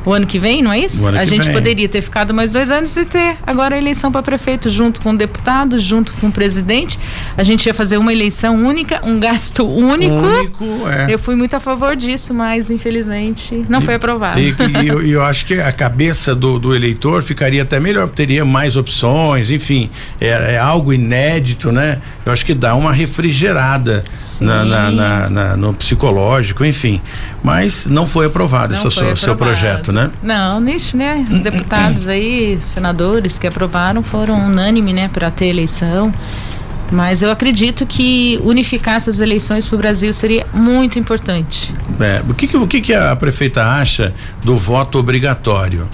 o 0.04 0.12
ano 0.12 0.26
que 0.26 0.38
vem, 0.38 0.62
não 0.62 0.72
é 0.72 0.78
isso? 0.78 1.06
a 1.06 1.24
gente 1.24 1.44
vem. 1.44 1.52
poderia 1.52 1.88
ter 1.88 2.02
ficado 2.02 2.34
mais 2.34 2.50
dois 2.50 2.70
anos 2.70 2.96
e 2.96 3.04
ter 3.04 3.36
agora 3.46 3.76
a 3.76 3.78
eleição 3.78 4.10
para 4.10 4.22
prefeito, 4.22 4.68
junto 4.68 5.00
com 5.00 5.10
o 5.10 5.16
deputado, 5.16 5.78
junto 5.78 6.12
com 6.14 6.28
o 6.28 6.32
presidente. 6.32 6.98
A 7.36 7.42
gente 7.42 7.66
ia 7.66 7.74
fazer 7.74 7.98
uma 7.98 8.12
eleição 8.12 8.56
única, 8.56 9.00
um 9.04 9.20
gasto 9.20 9.66
único. 9.66 10.14
Único, 10.14 10.88
é. 10.88 11.12
Eu 11.12 11.18
fui 11.18 11.34
muito 11.34 11.54
a 11.54 11.60
favor 11.60 11.94
disso, 11.96 12.34
mas 12.34 12.70
infelizmente 12.70 13.64
não 13.68 13.80
e, 13.80 13.84
foi 13.84 13.94
aprovado. 13.94 14.40
E, 14.40 14.54
e 14.82 14.88
eu, 14.88 15.06
eu, 15.06 15.24
acho 15.24 15.46
que 15.46 15.60
a 15.60 15.72
cabeça 15.72 16.34
do, 16.34 16.58
do, 16.58 16.74
eleitor 16.74 17.22
ficaria 17.22 17.62
até 17.62 17.78
melhor, 17.78 18.08
teria 18.08 18.44
mais 18.44 18.76
opções, 18.76 19.50
enfim, 19.50 19.88
é, 20.20 20.54
é, 20.54 20.58
algo 20.58 20.92
inédito, 20.92 21.70
né? 21.70 22.00
Eu 22.24 22.32
acho 22.32 22.44
que 22.44 22.54
dá 22.54 22.74
uma 22.74 22.92
refrigerada 22.92 24.04
na, 24.40 24.64
na, 24.64 25.30
na, 25.30 25.56
no 25.56 25.74
psicológico, 25.74 26.64
enfim. 26.64 27.00
Mas 27.42 27.86
não 27.86 28.06
foi 28.06 28.26
aprovado 28.26 28.74
esse 28.74 28.90
seu, 28.90 29.16
seu 29.16 29.36
projeto 29.36 29.91
né? 29.92 30.10
Não, 30.22 30.60
nisso, 30.60 30.96
né? 30.96 31.24
Os 31.30 31.40
deputados 31.40 32.08
aí, 32.08 32.58
senadores 32.60 33.38
que 33.38 33.46
aprovaram 33.46 34.02
foram 34.02 34.42
unânime, 34.44 34.92
né, 34.92 35.08
para 35.12 35.30
ter 35.30 35.46
eleição. 35.46 36.12
Mas 36.90 37.22
eu 37.22 37.30
acredito 37.30 37.86
que 37.86 38.38
unificar 38.42 38.96
essas 38.96 39.18
eleições 39.18 39.66
para 39.66 39.76
o 39.76 39.78
Brasil 39.78 40.12
seria 40.12 40.44
muito 40.52 40.98
importante. 40.98 41.74
É, 41.98 42.22
o 42.28 42.34
que, 42.34 42.46
que, 42.46 42.56
o 42.56 42.66
que, 42.66 42.80
que 42.82 42.94
a 42.94 43.16
prefeita 43.16 43.64
acha 43.64 44.14
do 44.44 44.56
voto 44.56 44.98
obrigatório? 44.98 45.88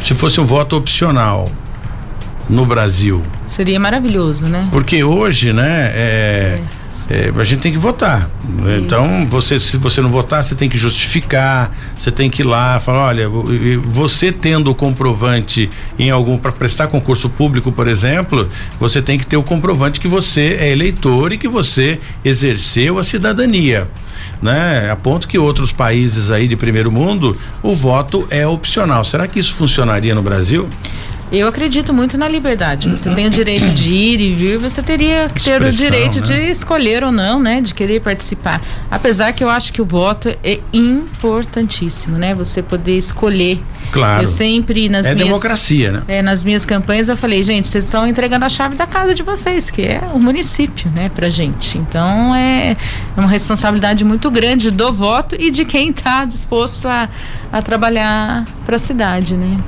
Se 0.00 0.14
fosse 0.14 0.40
um 0.40 0.44
voto 0.44 0.76
opcional 0.76 1.48
no 2.48 2.66
Brasil. 2.66 3.22
Seria 3.46 3.78
maravilhoso, 3.78 4.46
né? 4.46 4.68
Porque 4.72 5.02
hoje, 5.02 5.52
né, 5.52 5.90
é, 5.94 6.60
é 6.60 6.62
é, 7.08 7.32
a 7.34 7.44
gente 7.44 7.60
tem 7.60 7.72
que 7.72 7.78
votar. 7.78 8.28
Isso. 8.58 8.84
Então, 8.84 9.26
você, 9.30 9.60
se 9.60 9.76
você 9.76 10.00
não 10.00 10.10
votar, 10.10 10.42
você 10.42 10.54
tem 10.54 10.68
que 10.68 10.76
justificar, 10.76 11.72
você 11.96 12.10
tem 12.10 12.28
que 12.28 12.42
ir 12.42 12.44
lá, 12.44 12.80
falar, 12.80 13.06
olha, 13.06 13.28
você 13.84 14.32
tendo 14.32 14.70
o 14.70 14.74
comprovante 14.74 15.70
em 15.98 16.10
algum 16.10 16.36
para 16.36 16.50
prestar 16.52 16.88
concurso 16.88 17.28
público, 17.28 17.70
por 17.70 17.86
exemplo, 17.86 18.48
você 18.78 19.00
tem 19.00 19.18
que 19.18 19.26
ter 19.26 19.36
o 19.36 19.42
comprovante 19.42 20.00
que 20.00 20.08
você 20.08 20.56
é 20.60 20.72
eleitor 20.72 21.32
e 21.32 21.38
que 21.38 21.48
você 21.48 22.00
exerceu 22.24 22.98
a 22.98 23.04
cidadania. 23.04 23.88
Né? 24.42 24.90
A 24.90 24.96
ponto 24.96 25.28
que 25.28 25.38
outros 25.38 25.72
países 25.72 26.30
aí 26.30 26.48
de 26.48 26.56
primeiro 26.56 26.90
mundo, 26.90 27.38
o 27.62 27.74
voto 27.74 28.26
é 28.30 28.46
opcional. 28.46 29.04
Será 29.04 29.26
que 29.26 29.38
isso 29.38 29.54
funcionaria 29.54 30.14
no 30.14 30.22
Brasil? 30.22 30.68
Eu 31.30 31.48
acredito 31.48 31.92
muito 31.92 32.16
na 32.16 32.28
liberdade. 32.28 32.88
Você 32.88 33.12
tem 33.14 33.26
o 33.26 33.30
direito 33.30 33.68
de 33.70 33.92
ir 33.92 34.20
e 34.20 34.32
vir, 34.32 34.58
você 34.58 34.82
teria 34.82 35.28
que 35.28 35.42
ter 35.42 35.60
o 35.60 35.70
direito 35.70 36.16
né? 36.16 36.22
de 36.22 36.50
escolher 36.50 37.02
ou 37.02 37.10
não, 37.10 37.40
né? 37.40 37.60
De 37.60 37.74
querer 37.74 38.00
participar. 38.00 38.62
Apesar 38.90 39.32
que 39.32 39.42
eu 39.42 39.50
acho 39.50 39.72
que 39.72 39.82
o 39.82 39.84
voto 39.84 40.28
é 40.42 40.60
importantíssimo, 40.72 42.16
né? 42.16 42.32
Você 42.34 42.62
poder 42.62 42.96
escolher 42.96 43.60
Claro. 43.92 44.22
Eu 44.22 44.26
sempre 44.26 44.88
nas 44.88 45.06
é 45.06 45.14
minhas 45.14 45.28
democracia, 45.28 45.92
né? 45.92 46.02
É, 46.08 46.22
nas 46.22 46.44
minhas 46.44 46.64
campanhas 46.64 47.08
eu 47.08 47.16
falei, 47.16 47.42
gente, 47.42 47.68
vocês 47.68 47.84
estão 47.84 48.06
entregando 48.06 48.44
a 48.44 48.48
chave 48.48 48.76
da 48.76 48.86
casa 48.86 49.14
de 49.14 49.22
vocês, 49.22 49.70
que 49.70 49.82
é 49.82 50.00
o 50.12 50.18
município, 50.18 50.90
né, 50.94 51.10
pra 51.14 51.30
gente. 51.30 51.78
Então 51.78 52.34
é 52.34 52.76
uma 53.16 53.28
responsabilidade 53.28 54.04
muito 54.04 54.30
grande 54.30 54.70
do 54.70 54.92
voto 54.92 55.36
e 55.38 55.50
de 55.50 55.64
quem 55.64 55.90
está 55.90 56.24
disposto 56.24 56.86
a, 56.86 57.08
a 57.52 57.62
trabalhar 57.62 58.44
para 58.64 58.76
a 58.76 58.78
cidade, 58.78 59.34
né? 59.36 59.58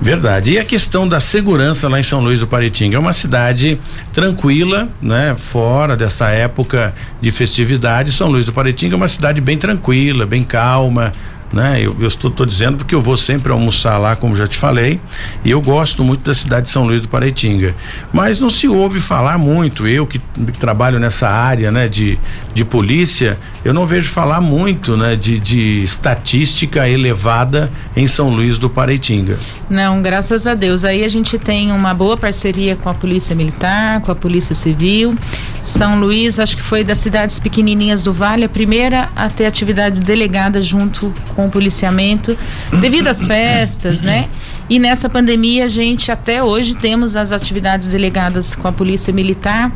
Verdade. 0.00 0.52
E 0.52 0.58
a 0.58 0.64
questão 0.64 1.08
da 1.08 1.20
segurança 1.20 1.88
lá 1.88 1.98
em 1.98 2.02
São 2.02 2.20
Luís 2.20 2.40
do 2.40 2.46
Paritinga 2.46 2.96
é 2.96 2.98
uma 2.98 3.12
cidade 3.12 3.80
tranquila, 4.12 4.88
né? 5.00 5.34
Fora 5.36 5.96
dessa 5.96 6.28
época 6.28 6.94
de 7.20 7.30
festividade, 7.30 8.12
São 8.12 8.28
Luís 8.28 8.46
do 8.46 8.52
Paritinga 8.52 8.94
é 8.94 8.96
uma 8.96 9.08
cidade 9.08 9.40
bem 9.40 9.58
tranquila, 9.58 10.24
bem 10.24 10.42
calma, 10.42 11.12
né? 11.52 11.80
Eu, 11.82 11.96
estou, 12.06 12.30
dizendo 12.44 12.78
porque 12.78 12.94
eu 12.94 13.00
vou 13.00 13.16
sempre 13.16 13.52
almoçar 13.52 13.98
lá, 13.98 14.14
como 14.14 14.36
já 14.36 14.46
te 14.46 14.56
falei, 14.56 15.00
e 15.44 15.50
eu 15.50 15.60
gosto 15.60 16.04
muito 16.04 16.24
da 16.24 16.34
cidade 16.34 16.66
de 16.66 16.70
São 16.70 16.84
Luís 16.84 17.00
do 17.00 17.08
Paraitinga. 17.08 17.74
Mas 18.12 18.38
não 18.38 18.50
se 18.50 18.68
ouve 18.68 19.00
falar 19.00 19.38
muito, 19.38 19.86
eu 19.86 20.06
que, 20.06 20.18
que 20.18 20.58
trabalho 20.58 20.98
nessa 20.98 21.28
área, 21.28 21.70
né, 21.70 21.88
de, 21.88 22.18
de 22.54 22.64
polícia, 22.64 23.38
eu 23.64 23.72
não 23.72 23.86
vejo 23.86 24.10
falar 24.10 24.40
muito, 24.40 24.96
né, 24.96 25.16
de, 25.16 25.38
de 25.38 25.82
estatística 25.82 26.88
elevada 26.88 27.70
em 27.96 28.06
São 28.06 28.30
Luís 28.30 28.58
do 28.58 28.68
Paraitinga. 28.68 29.38
Não, 29.68 30.00
graças 30.00 30.46
a 30.46 30.54
Deus. 30.54 30.84
Aí 30.84 31.04
a 31.04 31.08
gente 31.08 31.38
tem 31.38 31.72
uma 31.72 31.92
boa 31.92 32.16
parceria 32.16 32.74
com 32.76 32.88
a 32.88 32.94
Polícia 32.94 33.34
Militar, 33.34 34.00
com 34.00 34.10
a 34.10 34.14
Polícia 34.14 34.54
Civil. 34.54 35.16
São 35.62 36.00
Luís, 36.00 36.38
acho 36.38 36.56
que 36.56 36.62
foi 36.62 36.82
das 36.82 36.98
cidades 36.98 37.38
pequenininhas 37.38 38.02
do 38.02 38.12
Vale, 38.12 38.44
a 38.44 38.48
primeira 38.48 39.10
a 39.14 39.28
ter 39.28 39.44
atividade 39.44 40.00
delegada 40.00 40.62
junto 40.62 41.12
com 41.38 41.46
o 41.46 41.50
policiamento, 41.50 42.36
devido 42.80 43.06
às 43.06 43.22
festas, 43.22 44.00
né? 44.00 44.28
E 44.68 44.80
nessa 44.80 45.08
pandemia 45.08 45.66
a 45.66 45.68
gente 45.68 46.10
até 46.10 46.42
hoje 46.42 46.74
temos 46.74 47.14
as 47.14 47.30
atividades 47.30 47.86
delegadas 47.86 48.56
com 48.56 48.66
a 48.66 48.72
Polícia 48.72 49.12
Militar 49.12 49.70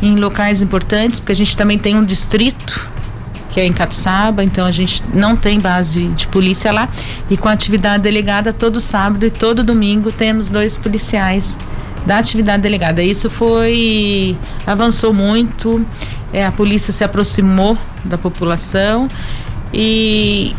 em 0.00 0.14
locais 0.14 0.62
importantes, 0.62 1.18
porque 1.18 1.32
a 1.32 1.34
gente 1.34 1.56
também 1.56 1.76
tem 1.76 1.96
um 1.96 2.04
distrito 2.04 2.88
que 3.50 3.58
é 3.58 3.66
em 3.66 3.72
Catuçaba, 3.72 4.44
então 4.44 4.64
a 4.64 4.70
gente 4.70 5.02
não 5.12 5.36
tem 5.36 5.58
base 5.58 6.06
de 6.08 6.28
polícia 6.28 6.70
lá. 6.70 6.88
E 7.28 7.36
com 7.36 7.48
a 7.48 7.52
atividade 7.52 8.00
delegada, 8.00 8.52
todo 8.52 8.78
sábado 8.78 9.26
e 9.26 9.30
todo 9.30 9.64
domingo 9.64 10.12
temos 10.12 10.48
dois 10.48 10.78
policiais 10.78 11.58
da 12.06 12.18
atividade 12.18 12.62
delegada. 12.62 13.02
Isso 13.02 13.28
foi. 13.28 14.38
avançou 14.64 15.12
muito, 15.12 15.84
é, 16.32 16.46
a 16.46 16.52
polícia 16.52 16.92
se 16.92 17.02
aproximou 17.02 17.76
da 18.04 18.16
população 18.16 19.08
e 19.72 20.54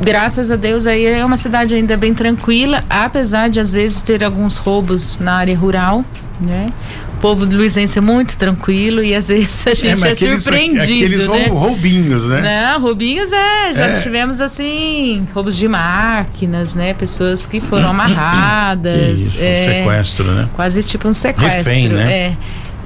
graças 0.00 0.50
a 0.50 0.56
Deus 0.56 0.86
aí 0.86 1.06
é 1.06 1.24
uma 1.24 1.36
cidade 1.36 1.74
ainda 1.74 1.96
bem 1.96 2.14
tranquila, 2.14 2.82
apesar 2.88 3.48
de 3.48 3.60
às 3.60 3.72
vezes 3.72 4.02
ter 4.02 4.22
alguns 4.22 4.56
roubos 4.56 5.18
na 5.18 5.34
área 5.34 5.56
rural, 5.56 6.04
né? 6.40 6.70
O 7.14 7.20
povo 7.20 7.44
do 7.44 7.56
Luizense 7.56 7.98
é 7.98 8.00
muito 8.00 8.38
tranquilo 8.38 9.02
e 9.02 9.12
às 9.12 9.26
vezes 9.26 9.66
a 9.66 9.74
gente 9.74 10.04
é, 10.04 10.08
é 10.08 10.12
aqueles, 10.12 10.42
surpreendido. 10.42 10.82
Aqueles 10.82 11.26
né? 11.26 11.46
roubinhos, 11.48 12.28
né? 12.28 12.70
Não, 12.72 12.80
roubinhos 12.80 13.32
é. 13.32 13.74
Já 13.74 13.86
é. 13.86 14.00
tivemos 14.00 14.40
assim, 14.40 15.26
roubos 15.34 15.56
de 15.56 15.66
máquinas, 15.66 16.76
né? 16.76 16.94
Pessoas 16.94 17.44
que 17.44 17.58
foram 17.58 17.88
amarradas. 17.90 19.20
Isso, 19.20 19.42
é, 19.42 19.50
um 19.50 19.78
sequestro, 19.78 20.32
né? 20.32 20.48
Quase 20.54 20.82
tipo 20.84 21.08
um 21.08 21.14
sequestro. 21.14 21.56
Refém, 21.56 21.88
né? 21.88 22.12
É. 22.12 22.36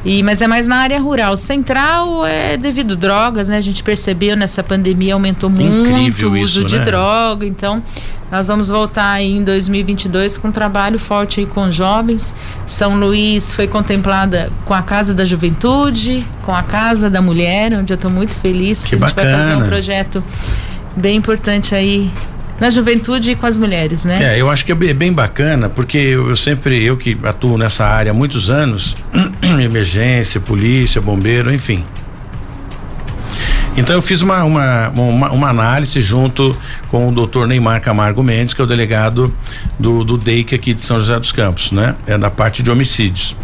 E, 0.05 0.23
mas 0.23 0.43
é 0.43 0.49
mais 0.49 0.67
na 0.67 0.77
área 0.77 1.01
rural. 1.01 1.37
Central 1.37 2.27
é 2.27 2.57
devido 2.57 2.97
drogas, 2.97 3.49
né? 3.49 3.57
A 3.57 3.61
gente 3.61 3.83
percebeu 3.83 4.37
nessa 4.37 4.63
pandemia 4.63 5.15
aumentou 5.15 5.49
muito 5.49 6.29
o 6.29 6.39
uso 6.41 6.65
de 6.65 6.79
né? 6.79 6.85
droga. 6.85 7.47
Então, 7.47 7.83
nós 8.31 8.49
vamos 8.49 8.69
voltar 8.69 9.11
aí 9.11 9.31
em 9.31 9.45
2022 9.45 10.39
com 10.39 10.49
um 10.49 10.53
trabalho 10.53 10.99
forte 10.99 11.41
aí 11.41 11.47
com 11.47 11.71
jovens. 11.71 12.35
São 12.67 12.99
Luís 12.99 13.55
foi 13.55 13.69
contemplada 13.69 14.51
com 14.65 14.75
a 14.75 14.83
Casa 14.83 15.15
da 15.15 15.25
Juventude, 15.25 16.27
com 16.43 16.55
a 16.55 16.63
Casa 16.63 17.09
da 17.09 17.23
Mulher, 17.23 17.75
onde 17.75 17.93
eu 17.93 17.97
estou 17.97 18.11
muito 18.11 18.37
feliz 18.37 18.85
que, 18.85 18.91
que 18.91 18.95
a 18.97 19.07
gente 19.07 19.15
bacana. 19.15 19.37
vai 19.37 19.47
fazer 19.47 19.57
um 19.57 19.67
projeto 19.69 20.25
bem 20.97 21.17
importante 21.17 21.75
aí 21.75 22.11
na 22.63 22.71
juventude 22.71 23.33
e 23.33 23.35
com 23.35 23.45
as 23.45 23.59
mulheres, 23.59 24.05
né? 24.05 24.37
É, 24.37 24.41
eu 24.41 24.49
acho 24.49 24.65
que 24.65 24.71
é 24.71 24.95
bem 24.95 25.13
bacana, 25.13 25.69
porque 25.69 25.99
eu, 25.99 26.29
eu 26.29 26.37
sempre, 26.37 26.81
eu 26.85 26.97
que 26.97 27.19
atuo 27.25 27.59
nessa 27.59 27.85
área 27.85 28.13
há 28.13 28.15
muitos 28.15 28.49
anos, 28.49 28.97
emergência, 29.61 30.41
polícia, 30.41 31.01
bombeiro, 31.01 31.53
enfim. 31.53 31.85
Então 33.77 33.97
eu 33.97 34.03
fiz 34.03 34.23
uma, 34.23 34.45
uma, 34.45 34.91
uma, 34.91 35.31
uma, 35.33 35.49
análise 35.49 36.01
junto 36.01 36.57
com 36.89 37.09
o 37.09 37.13
doutor 37.13 37.49
Neymar 37.49 37.81
Camargo 37.81 38.23
Mendes, 38.23 38.55
que 38.55 38.61
é 38.61 38.65
o 38.65 38.67
delegado 38.67 39.35
do, 39.77 40.05
do 40.05 40.17
DEIC 40.17 40.55
aqui 40.55 40.73
de 40.73 40.83
São 40.83 40.99
José 40.99 41.19
dos 41.19 41.33
Campos, 41.33 41.73
né? 41.73 41.97
É 42.07 42.17
da 42.17 42.31
parte 42.31 42.63
de 42.63 42.71
homicídios. 42.71 43.35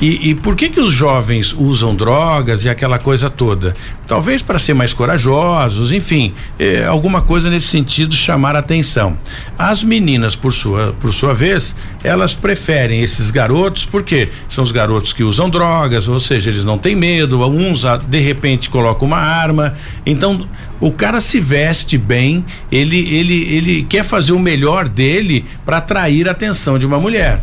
E, 0.00 0.30
e 0.30 0.34
por 0.34 0.56
que 0.56 0.70
que 0.70 0.80
os 0.80 0.92
jovens 0.92 1.52
usam 1.52 1.94
drogas 1.94 2.64
e 2.64 2.68
aquela 2.68 2.98
coisa 2.98 3.30
toda? 3.30 3.76
Talvez 4.06 4.40
para 4.40 4.58
ser 4.58 4.72
mais 4.72 4.92
corajosos, 4.92 5.90
enfim, 5.90 6.32
é, 6.58 6.84
alguma 6.84 7.20
coisa 7.20 7.50
nesse 7.50 7.66
sentido 7.66 8.14
chamar 8.14 8.54
atenção. 8.54 9.18
As 9.58 9.82
meninas, 9.82 10.36
por 10.36 10.52
sua, 10.52 10.94
por 11.00 11.12
sua 11.12 11.34
vez, 11.34 11.74
elas 12.04 12.34
preferem 12.34 13.02
esses 13.02 13.30
garotos 13.30 13.84
porque 13.84 14.30
são 14.48 14.62
os 14.62 14.70
garotos 14.70 15.12
que 15.12 15.24
usam 15.24 15.50
drogas, 15.50 16.06
ou 16.06 16.20
seja, 16.20 16.50
eles 16.50 16.64
não 16.64 16.78
têm 16.78 16.94
medo, 16.94 17.44
uns 17.46 17.82
de 18.08 18.20
repente 18.20 18.70
colocam 18.70 19.08
uma 19.08 19.18
arma. 19.18 19.74
Então, 20.04 20.46
o 20.80 20.92
cara 20.92 21.20
se 21.20 21.40
veste 21.40 21.98
bem, 21.98 22.44
ele 22.70 23.16
ele 23.16 23.54
ele 23.54 23.82
quer 23.82 24.04
fazer 24.04 24.32
o 24.32 24.38
melhor 24.38 24.88
dele 24.88 25.44
para 25.64 25.78
atrair 25.78 26.28
a 26.28 26.32
atenção 26.32 26.78
de 26.78 26.86
uma 26.86 27.00
mulher. 27.00 27.42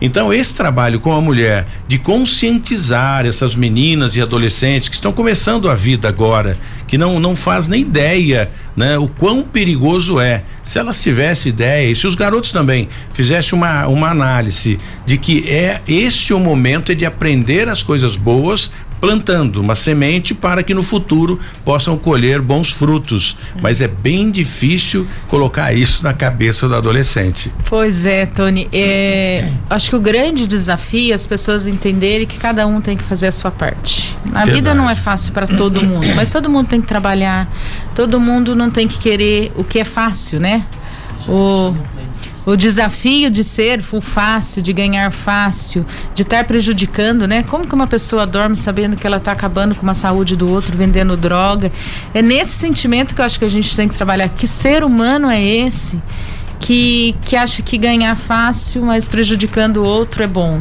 Então, 0.00 0.32
esse 0.32 0.54
trabalho 0.54 0.98
com 0.98 1.12
a 1.12 1.20
mulher 1.20 1.66
de 1.86 1.98
conscientizar 1.98 3.26
essas 3.26 3.54
meninas 3.54 4.16
e 4.16 4.22
adolescentes 4.22 4.88
que 4.88 4.94
estão 4.94 5.12
começando 5.12 5.68
a 5.68 5.74
vida 5.74 6.08
agora, 6.08 6.56
que 6.86 6.96
não 6.96 7.20
não 7.20 7.36
faz 7.36 7.68
nem 7.68 7.82
ideia, 7.82 8.50
né, 8.74 8.96
o 8.96 9.06
quão 9.08 9.42
perigoso 9.42 10.18
é. 10.18 10.42
Se 10.62 10.78
elas 10.78 11.02
tivessem 11.02 11.50
ideia, 11.50 11.90
e 11.90 11.94
se 11.94 12.06
os 12.06 12.14
garotos 12.14 12.50
também 12.50 12.88
fizessem 13.10 13.58
uma 13.58 13.86
uma 13.88 14.10
análise 14.10 14.78
de 15.04 15.18
que 15.18 15.48
é 15.48 15.80
este 15.86 16.32
o 16.32 16.40
momento 16.40 16.94
de 16.94 17.04
aprender 17.04 17.68
as 17.68 17.82
coisas 17.82 18.16
boas 18.16 18.70
plantando 19.00 19.60
uma 19.60 19.74
semente 19.74 20.34
para 20.34 20.62
que 20.62 20.74
no 20.74 20.82
futuro 20.82 21.40
possam 21.64 21.96
colher 21.96 22.40
bons 22.40 22.70
frutos. 22.70 23.36
Mas 23.60 23.80
é 23.80 23.88
bem 23.88 24.30
difícil 24.30 25.06
colocar 25.28 25.72
isso 25.72 26.04
na 26.04 26.12
cabeça 26.12 26.68
do 26.68 26.74
adolescente. 26.74 27.52
Pois 27.68 28.04
é, 28.04 28.26
Tony. 28.26 28.68
É, 28.72 29.48
acho 29.68 29.90
que 29.90 29.96
o 29.96 30.00
grande 30.00 30.46
desafio 30.46 31.12
é 31.12 31.14
as 31.14 31.26
pessoas 31.26 31.66
entenderem 31.66 32.26
que 32.26 32.36
cada 32.36 32.66
um 32.66 32.80
tem 32.80 32.96
que 32.96 33.04
fazer 33.04 33.28
a 33.28 33.32
sua 33.32 33.50
parte. 33.50 34.14
A 34.26 34.44
Verdade. 34.44 34.50
vida 34.50 34.74
não 34.74 34.88
é 34.88 34.94
fácil 34.94 35.32
para 35.32 35.46
todo 35.46 35.84
mundo, 35.84 36.06
mas 36.14 36.30
todo 36.30 36.50
mundo 36.50 36.68
tem 36.68 36.80
que 36.80 36.86
trabalhar. 36.86 37.50
Todo 37.94 38.20
mundo 38.20 38.54
não 38.54 38.70
tem 38.70 38.86
que 38.86 38.98
querer 38.98 39.52
o 39.56 39.64
que 39.64 39.78
é 39.78 39.84
fácil, 39.84 40.40
né? 40.40 40.66
O 41.28 41.74
o 42.46 42.56
desafio 42.56 43.30
de 43.30 43.44
ser 43.44 43.82
fácil, 44.00 44.62
de 44.62 44.72
ganhar 44.72 45.10
fácil, 45.10 45.84
de 46.14 46.22
estar 46.22 46.44
prejudicando, 46.44 47.26
né? 47.26 47.42
Como 47.42 47.66
que 47.66 47.74
uma 47.74 47.86
pessoa 47.86 48.26
dorme 48.26 48.56
sabendo 48.56 48.96
que 48.96 49.06
ela 49.06 49.18
está 49.18 49.32
acabando 49.32 49.74
com 49.74 49.88
a 49.88 49.94
saúde 49.94 50.36
do 50.36 50.48
outro, 50.48 50.76
vendendo 50.76 51.16
droga? 51.16 51.70
É 52.14 52.22
nesse 52.22 52.52
sentimento 52.52 53.14
que 53.14 53.20
eu 53.20 53.24
acho 53.24 53.38
que 53.38 53.44
a 53.44 53.50
gente 53.50 53.74
tem 53.76 53.88
que 53.88 53.94
trabalhar. 53.94 54.28
Que 54.28 54.46
ser 54.46 54.84
humano 54.84 55.28
é 55.28 55.42
esse 55.42 56.00
que, 56.58 57.16
que 57.22 57.36
acha 57.36 57.62
que 57.62 57.78
ganhar 57.78 58.16
fácil, 58.16 58.82
mas 58.82 59.08
prejudicando 59.08 59.78
o 59.78 59.84
outro 59.84 60.22
é 60.22 60.26
bom? 60.26 60.60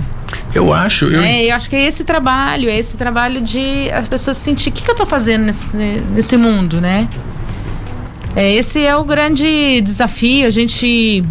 Eu 0.53 0.73
acho. 0.73 1.05
Eu... 1.05 1.21
É, 1.21 1.45
eu 1.45 1.55
acho 1.55 1.69
que 1.69 1.75
é 1.75 1.85
esse 1.85 2.03
trabalho, 2.03 2.69
é 2.69 2.77
esse 2.77 2.97
trabalho 2.97 3.41
de 3.41 3.89
as 3.91 4.07
pessoas 4.07 4.37
sentir 4.37 4.69
o 4.69 4.71
que, 4.71 4.83
que 4.83 4.89
eu 4.89 4.93
estou 4.93 5.05
fazendo 5.05 5.45
nesse, 5.45 5.75
nesse 5.75 6.37
mundo, 6.37 6.79
né? 6.79 7.07
É, 8.35 8.53
esse 8.53 8.85
é 8.85 8.95
o 8.95 9.03
grande 9.03 9.81
desafio. 9.81 10.47
A 10.47 10.49
gente 10.49 11.23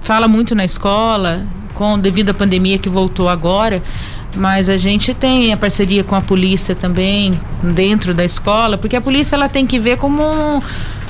fala 0.00 0.26
muito 0.26 0.54
na 0.54 0.64
escola, 0.64 1.46
com 1.74 1.98
devido 1.98 2.30
à 2.30 2.34
pandemia 2.34 2.78
que 2.78 2.88
voltou 2.88 3.28
agora, 3.28 3.82
mas 4.36 4.68
a 4.68 4.76
gente 4.76 5.12
tem 5.14 5.52
a 5.52 5.56
parceria 5.56 6.04
com 6.04 6.14
a 6.14 6.20
polícia 6.20 6.74
também 6.74 7.38
dentro 7.62 8.14
da 8.14 8.24
escola, 8.24 8.78
porque 8.78 8.96
a 8.96 9.00
polícia 9.00 9.34
ela 9.34 9.48
tem 9.48 9.66
que 9.66 9.78
ver 9.78 9.96
como 9.96 10.22
um, 10.22 10.60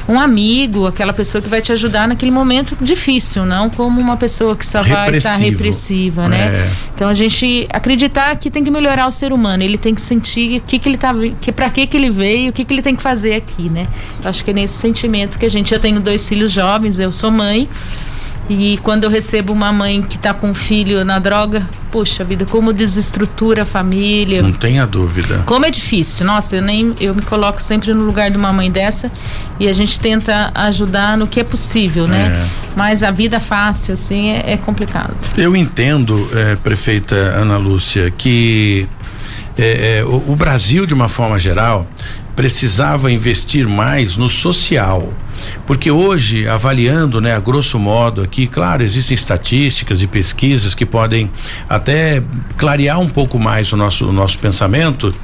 um 0.08 0.18
amigo, 0.18 0.86
aquela 0.86 1.12
pessoa 1.12 1.40
que 1.40 1.48
vai 1.48 1.60
te 1.60 1.72
ajudar 1.72 2.08
naquele 2.08 2.30
momento 2.30 2.76
difícil, 2.80 3.44
não 3.44 3.68
como 3.68 4.00
uma 4.00 4.16
pessoa 4.16 4.56
que 4.56 4.66
só 4.66 4.82
vai 4.82 5.16
estar 5.16 5.32
tá 5.32 5.36
repressiva, 5.36 6.28
né? 6.28 6.46
É. 6.46 6.70
Então 6.94 7.08
a 7.08 7.14
gente 7.14 7.66
acreditar 7.70 8.34
que 8.36 8.50
tem 8.50 8.64
que 8.64 8.70
melhorar 8.70 9.06
o 9.06 9.10
ser 9.10 9.32
humano, 9.32 9.62
ele 9.62 9.78
tem 9.78 9.94
que 9.94 10.00
sentir 10.00 10.58
o 10.58 10.60
que 10.62 10.78
que 10.78 10.88
ele 10.88 10.96
tá, 10.96 11.14
que 11.40 11.52
para 11.52 11.68
que 11.70 11.86
que 11.86 11.96
ele 11.96 12.10
veio, 12.10 12.50
o 12.50 12.52
que 12.52 12.64
que 12.64 12.72
ele 12.72 12.82
tem 12.82 12.96
que 12.96 13.02
fazer 13.02 13.34
aqui, 13.34 13.68
né? 13.68 13.86
Eu 14.22 14.30
acho 14.30 14.42
que 14.42 14.50
é 14.50 14.54
nesse 14.54 14.74
sentimento 14.74 15.38
que 15.38 15.46
a 15.46 15.50
gente 15.50 15.70
já 15.70 15.78
tenho 15.78 16.00
dois 16.00 16.28
filhos 16.28 16.50
jovens, 16.50 16.98
eu 16.98 17.12
sou 17.12 17.30
mãe, 17.30 17.68
e 18.52 18.78
quando 18.78 19.04
eu 19.04 19.10
recebo 19.10 19.52
uma 19.52 19.72
mãe 19.72 20.02
que 20.02 20.16
está 20.16 20.34
com 20.34 20.50
um 20.50 20.54
filho 20.54 21.04
na 21.04 21.20
droga, 21.20 21.68
puxa 21.92 22.24
vida, 22.24 22.44
como 22.44 22.72
desestrutura 22.72 23.62
a 23.62 23.64
família. 23.64 24.42
Não 24.42 24.52
tenha 24.52 24.84
dúvida. 24.84 25.44
Como 25.46 25.64
é 25.64 25.70
difícil. 25.70 26.26
Nossa, 26.26 26.56
eu 26.56 26.62
nem 26.62 26.92
eu 27.00 27.14
me 27.14 27.22
coloco 27.22 27.62
sempre 27.62 27.94
no 27.94 28.04
lugar 28.04 28.28
de 28.28 28.36
uma 28.36 28.52
mãe 28.52 28.68
dessa 28.68 29.08
e 29.60 29.68
a 29.68 29.72
gente 29.72 30.00
tenta 30.00 30.50
ajudar 30.52 31.16
no 31.16 31.28
que 31.28 31.38
é 31.38 31.44
possível, 31.44 32.08
né? 32.08 32.44
mas 32.74 33.04
a 33.04 33.12
vida 33.12 33.38
fácil, 33.38 33.94
assim, 33.94 34.30
é, 34.30 34.54
é 34.54 34.56
complicado. 34.56 35.14
Eu 35.36 35.54
entendo, 35.54 36.28
é, 36.34 36.56
prefeita 36.56 37.14
Ana 37.14 37.56
Lúcia, 37.56 38.10
que 38.10 38.88
é, 39.56 39.98
é, 39.98 40.04
o, 40.04 40.32
o 40.32 40.36
Brasil, 40.36 40.86
de 40.86 40.94
uma 40.94 41.06
forma 41.06 41.38
geral, 41.38 41.88
precisava 42.34 43.12
investir 43.12 43.68
mais 43.68 44.16
no 44.16 44.28
social. 44.28 45.12
Porque 45.66 45.90
hoje, 45.90 46.48
avaliando, 46.48 47.20
né, 47.20 47.34
a 47.34 47.40
grosso 47.40 47.78
modo 47.78 48.22
aqui, 48.22 48.46
claro, 48.46 48.82
existem 48.82 49.14
estatísticas 49.14 50.02
e 50.02 50.06
pesquisas 50.06 50.74
que 50.74 50.86
podem 50.86 51.30
até 51.68 52.22
clarear 52.56 53.00
um 53.00 53.08
pouco 53.08 53.38
mais 53.38 53.72
o 53.72 53.76
nosso, 53.76 54.08
o 54.08 54.12
nosso 54.12 54.38
pensamento, 54.38 55.14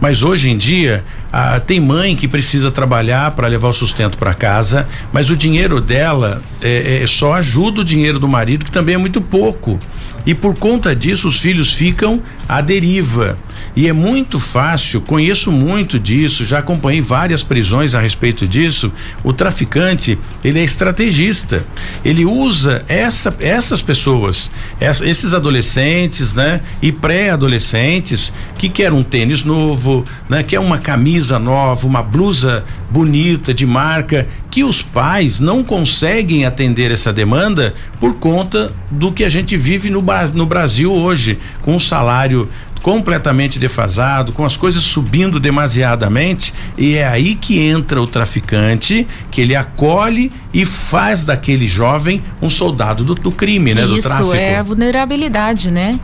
mas 0.00 0.22
hoje 0.22 0.50
em 0.50 0.56
dia 0.56 1.04
ah, 1.32 1.60
tem 1.60 1.78
mãe 1.80 2.16
que 2.16 2.26
precisa 2.26 2.70
trabalhar 2.70 3.30
para 3.32 3.46
levar 3.48 3.68
o 3.68 3.72
sustento 3.72 4.16
para 4.16 4.32
casa, 4.34 4.88
mas 5.12 5.30
o 5.30 5.36
dinheiro 5.36 5.80
dela 5.80 6.42
é, 6.62 7.02
é, 7.02 7.06
só 7.06 7.34
ajuda 7.34 7.82
o 7.82 7.84
dinheiro 7.84 8.18
do 8.18 8.28
marido, 8.28 8.64
que 8.64 8.70
também 8.70 8.94
é 8.94 8.98
muito 8.98 9.20
pouco. 9.20 9.78
E 10.24 10.34
por 10.34 10.54
conta 10.56 10.94
disso, 10.94 11.28
os 11.28 11.38
filhos 11.38 11.72
ficam 11.72 12.22
à 12.48 12.60
deriva. 12.60 13.38
E 13.76 13.88
é 13.88 13.92
muito 13.92 14.40
fácil, 14.40 15.00
conheço 15.00 15.52
muito 15.52 15.98
disso, 15.98 16.44
já 16.44 16.58
acompanhei 16.58 17.00
várias 17.00 17.42
prisões 17.42 17.94
a 17.94 18.00
respeito 18.00 18.46
disso. 18.46 18.92
O 19.22 19.32
traficante, 19.32 20.18
ele 20.42 20.58
é 20.58 20.64
estrategista. 20.64 21.64
Ele 22.04 22.24
usa 22.24 22.84
essa, 22.88 23.34
essas 23.40 23.82
pessoas, 23.82 24.50
essa, 24.80 25.06
esses 25.06 25.34
adolescentes, 25.34 26.32
né? 26.32 26.60
E 26.82 26.90
pré-adolescentes 26.90 28.32
que 28.56 28.68
quer 28.68 28.92
um 28.92 29.02
tênis 29.02 29.44
novo, 29.44 30.04
né? 30.28 30.42
Quer 30.42 30.60
uma 30.60 30.78
camisa 30.78 31.38
nova, 31.38 31.86
uma 31.86 32.02
blusa 32.02 32.64
bonita 32.90 33.52
de 33.52 33.66
marca, 33.66 34.26
que 34.50 34.64
os 34.64 34.80
pais 34.80 35.40
não 35.40 35.62
conseguem 35.62 36.44
atender 36.44 36.90
essa 36.90 37.12
demanda 37.12 37.74
por 38.00 38.14
conta 38.14 38.74
do 38.90 39.12
que 39.12 39.24
a 39.24 39.28
gente 39.28 39.56
vive 39.56 39.90
no, 39.90 40.04
no 40.34 40.46
Brasil 40.46 40.92
hoje, 40.92 41.38
com 41.62 41.76
um 41.76 41.78
salário 41.78 42.48
completamente 42.82 43.58
defasado, 43.58 44.32
com 44.32 44.44
as 44.44 44.56
coisas 44.56 44.82
subindo 44.82 45.38
demasiadamente, 45.40 46.54
e 46.76 46.94
é 46.94 47.06
aí 47.06 47.34
que 47.34 47.58
entra 47.58 48.00
o 48.00 48.06
traficante, 48.06 49.06
que 49.30 49.40
ele 49.40 49.54
acolhe 49.54 50.32
e 50.52 50.64
faz 50.64 51.24
daquele 51.24 51.68
jovem 51.68 52.22
um 52.40 52.48
soldado 52.48 53.04
do, 53.04 53.14
do 53.14 53.30
crime, 53.30 53.74
né? 53.74 53.84
Isso, 53.84 53.94
do 53.94 54.02
tráfico. 54.02 54.34
é 54.34 54.56
a 54.56 54.62
vulnerabilidade, 54.62 55.70
né? 55.70 55.98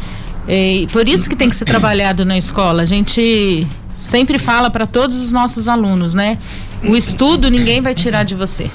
E 0.47 0.87
por 0.93 1.09
isso 1.09 1.29
que 1.29 1.37
tem 1.37 1.49
que 1.49 1.57
ser 1.57 1.65
trabalhado 1.65 2.25
na 2.25 2.37
escola. 2.37 2.83
A 2.83 2.87
gente 2.87 3.67
sempre 3.97 4.39
fala 4.39 4.69
para 4.69 4.87
todos 4.87 5.19
os 5.19 5.33
nossos 5.33 5.69
alunos, 5.69 6.13
né? 6.13 6.39
O 6.83 6.95
estudo 6.95 7.49
ninguém 7.49 7.81
vai 7.81 7.95
tirar 7.95 8.25
de 8.25 8.35
você 8.35 8.71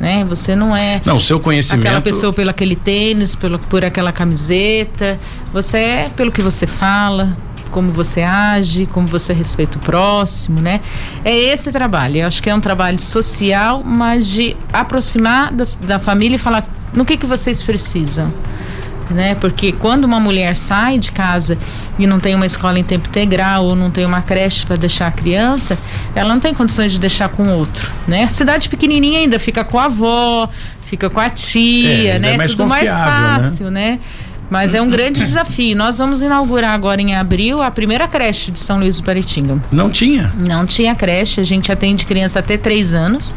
né? 0.00 0.24
Você 0.24 0.56
não 0.56 0.74
é 0.74 1.00
não, 1.04 1.20
seu 1.20 1.38
conhecimento 1.38 1.86
aquela 1.86 2.00
pessoa 2.00 2.32
pelo 2.32 2.50
aquele 2.50 2.74
tênis, 2.74 3.34
pelo, 3.34 3.58
por 3.58 3.84
aquela 3.84 4.10
camiseta. 4.10 5.18
Você 5.52 5.76
é 5.78 6.10
pelo 6.16 6.32
que 6.32 6.40
você 6.40 6.66
fala, 6.66 7.36
como 7.70 7.92
você 7.92 8.22
age, 8.22 8.86
como 8.86 9.06
você 9.06 9.32
respeita 9.32 9.78
o 9.78 9.80
próximo, 9.80 10.60
né? 10.60 10.80
É 11.24 11.36
esse 11.36 11.70
trabalho. 11.70 12.16
Eu 12.16 12.26
acho 12.26 12.42
que 12.42 12.48
é 12.48 12.54
um 12.54 12.60
trabalho 12.60 12.98
social, 12.98 13.82
mas 13.84 14.26
de 14.26 14.56
aproximar 14.72 15.52
das, 15.52 15.74
da 15.74 15.98
família 15.98 16.36
e 16.36 16.38
falar 16.38 16.66
no 16.94 17.04
que 17.04 17.16
que 17.16 17.26
vocês 17.26 17.62
precisam 17.62 18.32
né? 19.10 19.34
Porque 19.34 19.72
quando 19.72 20.04
uma 20.04 20.20
mulher 20.20 20.56
sai 20.56 20.98
de 20.98 21.10
casa 21.10 21.58
e 21.98 22.06
não 22.06 22.20
tem 22.20 22.34
uma 22.34 22.46
escola 22.46 22.78
em 22.78 22.84
tempo 22.84 23.08
integral 23.08 23.66
ou 23.66 23.76
não 23.76 23.90
tem 23.90 24.04
uma 24.06 24.22
creche 24.22 24.64
para 24.64 24.76
deixar 24.76 25.08
a 25.08 25.10
criança, 25.10 25.78
ela 26.14 26.28
não 26.28 26.40
tem 26.40 26.54
condições 26.54 26.92
de 26.92 27.00
deixar 27.00 27.28
com 27.28 27.48
outro, 27.48 27.90
né? 28.06 28.24
A 28.24 28.28
cidade 28.28 28.68
pequenininha 28.68 29.20
ainda 29.20 29.38
fica 29.38 29.64
com 29.64 29.78
a 29.78 29.84
avó, 29.84 30.48
fica 30.84 31.10
com 31.10 31.20
a 31.20 31.28
tia, 31.30 32.14
é, 32.14 32.18
né? 32.18 32.34
É 32.34 32.36
mais 32.36 32.52
Tudo 32.52 32.66
mais 32.66 32.88
fácil, 32.88 33.70
né? 33.70 33.92
né? 33.92 34.00
Mas 34.50 34.74
é 34.74 34.82
um 34.82 34.90
grande 34.90 35.20
desafio. 35.20 35.76
Nós 35.76 35.98
vamos 35.98 36.20
inaugurar 36.22 36.74
agora 36.74 37.00
em 37.00 37.14
abril 37.14 37.62
a 37.62 37.70
primeira 37.70 38.08
creche 38.08 38.50
de 38.50 38.58
São 38.58 38.78
Luís 38.78 38.98
do 38.98 39.04
Paraitinga. 39.04 39.62
Não 39.70 39.88
tinha? 39.88 40.34
Não 40.36 40.66
tinha 40.66 40.94
creche. 40.94 41.40
A 41.40 41.44
gente 41.44 41.70
atende 41.70 42.04
criança 42.04 42.40
até 42.40 42.56
três 42.56 42.92
anos. 42.92 43.36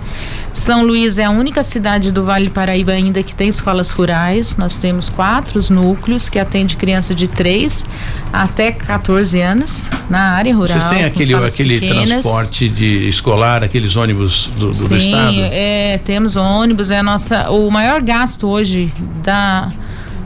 São 0.51 0.83
Luís 0.83 1.17
é 1.17 1.25
a 1.25 1.29
única 1.29 1.61
cidade 1.63 2.11
do 2.11 2.25
Vale 2.25 2.49
Paraíba 2.49 2.91
ainda 2.91 3.21
que 3.21 3.35
tem 3.35 3.47
escolas 3.47 3.91
rurais. 3.91 4.57
Nós 4.57 4.75
temos 4.75 5.07
quatro 5.07 5.59
núcleos 5.71 6.29
que 6.29 6.39
atende 6.39 6.75
criança 6.75 7.13
de 7.13 7.27
3 7.27 7.85
até 8.31 8.71
14 8.71 9.39
anos 9.39 9.89
na 10.09 10.31
área 10.31 10.53
rural. 10.53 10.79
Vocês 10.79 10.85
têm 10.85 11.03
aquele, 11.03 11.35
aquele 11.35 11.79
transporte 11.79 12.67
de 12.67 13.07
escolar, 13.07 13.63
aqueles 13.63 13.95
ônibus 13.95 14.51
do, 14.57 14.67
do, 14.67 14.73
Sim, 14.73 14.87
do 14.87 14.95
estado? 14.95 15.37
É, 15.39 15.99
temos 15.99 16.35
ônibus. 16.35 16.89
É 16.89 16.99
a 16.99 17.03
nossa, 17.03 17.51
o 17.51 17.69
maior 17.69 18.01
gasto 18.01 18.47
hoje 18.47 18.91
da 19.23 19.71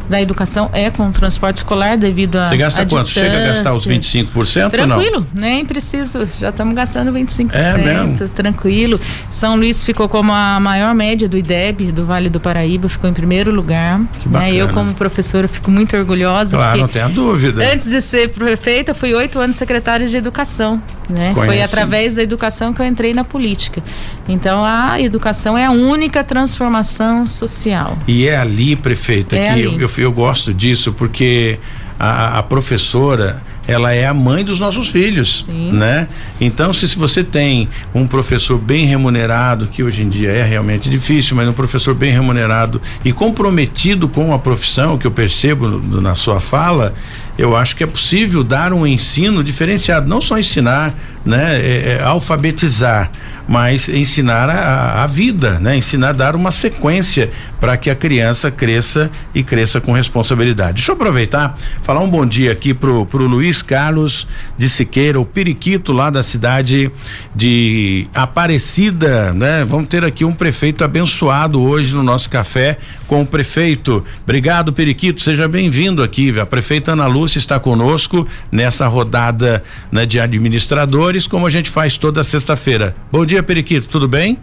da 0.09 0.21
educação 0.21 0.69
é 0.73 0.89
com 0.89 1.07
o 1.07 1.11
transporte 1.11 1.57
escolar 1.57 1.97
devido 1.97 2.37
a 2.37 2.47
Você 2.47 2.57
gasta 2.57 2.85
quanto? 2.85 3.05
Distância. 3.05 3.23
Chega 3.23 3.43
a 3.43 3.47
gastar 3.47 3.73
os 3.73 3.87
25% 3.87 4.69
Tranquilo, 4.69 5.25
nem 5.33 5.65
preciso. 5.65 6.27
Já 6.39 6.49
estamos 6.49 6.73
gastando 6.73 7.11
25%. 7.11 7.49
É 7.53 7.77
mesmo? 7.77 8.29
Tranquilo. 8.29 8.99
São 9.29 9.55
Luís 9.55 9.83
ficou 9.83 10.07
como 10.07 10.31
a 10.31 10.59
maior 10.59 10.93
média 10.93 11.27
do 11.27 11.37
IDEB 11.37 11.91
do 11.91 12.05
Vale 12.05 12.29
do 12.29 12.39
Paraíba, 12.39 12.87
ficou 12.89 13.09
em 13.09 13.13
primeiro 13.13 13.51
lugar. 13.51 13.99
Que 14.19 14.29
bacana. 14.29 14.51
Né? 14.51 14.57
Eu, 14.57 14.69
como 14.69 14.93
professora, 14.93 15.47
fico 15.47 15.71
muito 15.71 15.95
orgulhosa. 15.95 16.57
Claro, 16.57 16.79
não 16.79 16.87
tenha 16.87 17.09
dúvida. 17.09 17.71
Antes 17.73 17.89
de 17.89 18.01
ser 18.01 18.29
prefeita, 18.29 18.93
fui 18.93 19.13
oito 19.13 19.39
anos 19.39 19.55
secretária 19.55 20.07
de 20.07 20.15
educação. 20.15 20.81
Né? 21.09 21.31
Foi 21.33 21.61
através 21.61 22.15
da 22.15 22.23
educação 22.23 22.73
que 22.73 22.81
eu 22.81 22.85
entrei 22.85 23.13
na 23.13 23.23
política. 23.23 23.81
Então 24.27 24.63
a 24.63 24.99
educação 25.01 25.57
é 25.57 25.65
a 25.65 25.71
única 25.71 26.23
transformação 26.23 27.25
social. 27.25 27.97
E 28.07 28.27
é 28.27 28.37
ali, 28.37 28.75
prefeita, 28.75 29.37
é 29.37 29.41
que 29.41 29.47
ali. 29.47 29.63
Eu, 29.63 29.81
eu, 29.81 29.89
eu 30.01 30.11
gosto 30.11 30.53
disso 30.53 30.93
porque 30.93 31.59
a, 31.99 32.39
a, 32.39 32.43
professora 32.43 33.41
ela 33.67 33.91
é 33.91 34.05
a 34.05 34.13
mãe 34.13 34.43
dos 34.43 34.59
nossos 34.59 34.87
filhos, 34.87 35.43
Sim. 35.45 35.71
né? 35.71 36.07
Então 36.39 36.71
se, 36.71 36.87
se 36.87 36.97
você 36.97 37.23
tem 37.23 37.67
um 37.93 38.07
professor 38.07 38.57
bem 38.57 38.85
remunerado, 38.85 39.67
que 39.67 39.83
hoje 39.83 40.03
em 40.03 40.09
dia 40.09 40.29
é 40.29 40.43
realmente 40.43 40.89
difícil, 40.89 41.35
mas 41.35 41.47
um 41.47 41.53
professor 41.53 41.93
bem 41.93 42.11
remunerado 42.11 42.81
e 43.03 43.11
comprometido 43.11 44.07
com 44.07 44.33
a 44.33 44.39
profissão, 44.39 44.97
que 44.97 45.07
eu 45.07 45.11
percebo 45.11 45.67
no, 45.67 45.99
na 45.99 46.15
sua 46.15 46.39
fala, 46.39 46.93
eu 47.37 47.55
acho 47.55 47.75
que 47.75 47.83
é 47.83 47.87
possível 47.87 48.43
dar 48.43 48.73
um 48.73 48.85
ensino 48.85 49.43
diferenciado, 49.43 50.09
não 50.09 50.19
só 50.19 50.39
ensinar, 50.39 50.93
né, 51.23 51.59
é, 51.59 51.97
é, 51.99 52.03
alfabetizar, 52.03 53.11
mas 53.47 53.87
ensinar 53.89 54.49
a, 54.49 55.03
a, 55.03 55.07
vida, 55.07 55.59
né, 55.59 55.77
ensinar 55.77 56.13
dar 56.13 56.35
uma 56.35 56.51
sequência 56.51 57.31
para 57.59 57.77
que 57.77 57.89
a 57.89 57.95
criança 57.95 58.49
cresça 58.49 59.11
e 59.35 59.43
cresça 59.43 59.79
com 59.79 59.91
responsabilidade. 59.91 60.75
Deixa 60.75 60.91
eu 60.91 60.95
aproveitar, 60.95 61.55
falar 61.81 61.99
um 61.99 62.09
bom 62.09 62.25
dia 62.25 62.51
aqui 62.51 62.73
pro, 62.73 63.05
pro 63.05 63.27
Luiz 63.27 63.61
Carlos 63.61 64.27
de 64.57 64.67
Siqueira, 64.67 65.19
o 65.19 65.25
periquito 65.25 65.93
lá 65.93 66.09
da 66.09 66.23
cidade 66.23 66.91
de 67.35 68.07
Aparecida, 68.13 69.33
né? 69.33 69.63
Vamos 69.63 69.87
ter 69.89 70.03
aqui 70.03 70.25
um 70.25 70.33
prefeito 70.33 70.83
abençoado 70.83 71.61
hoje 71.61 71.93
no 71.93 72.03
nosso 72.03 72.29
café 72.29 72.77
com 73.05 73.21
o 73.21 73.25
prefeito. 73.25 74.03
Obrigado, 74.23 74.73
periquito, 74.73 75.21
seja 75.21 75.47
bem-vindo 75.47 76.03
aqui. 76.03 76.37
A 76.39 76.45
prefeita 76.45 76.93
Ana 76.93 77.07
Lúcia 77.07 77.26
está 77.35 77.59
conosco 77.59 78.27
nessa 78.51 78.87
rodada 78.87 79.63
né, 79.91 80.05
de 80.05 80.19
administradores, 80.19 81.27
como 81.27 81.47
a 81.47 81.49
gente 81.49 81.69
faz 81.69 81.97
toda 81.97 82.23
sexta-feira. 82.23 82.95
Bom 83.11 83.25
dia, 83.25 83.43
periquito, 83.43 83.87
tudo 83.87 84.07
bem? 84.07 84.37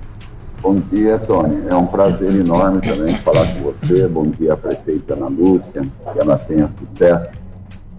Bom 0.61 0.81
dia, 0.81 1.19
Tony. 1.19 1.63
É 1.69 1.75
um 1.75 1.87
prazer 1.87 2.35
enorme 2.35 2.81
também 2.81 3.15
falar 3.19 3.47
com 3.49 3.65
você. 3.65 4.09
Bom 4.09 4.31
dia, 4.31 4.57
prefeita 4.57 5.13
Ana 5.13 5.29
Lúcia. 5.29 5.83
Que 6.13 6.19
ela 6.19 6.39
tenha 6.39 6.69
sucesso. 6.69 7.29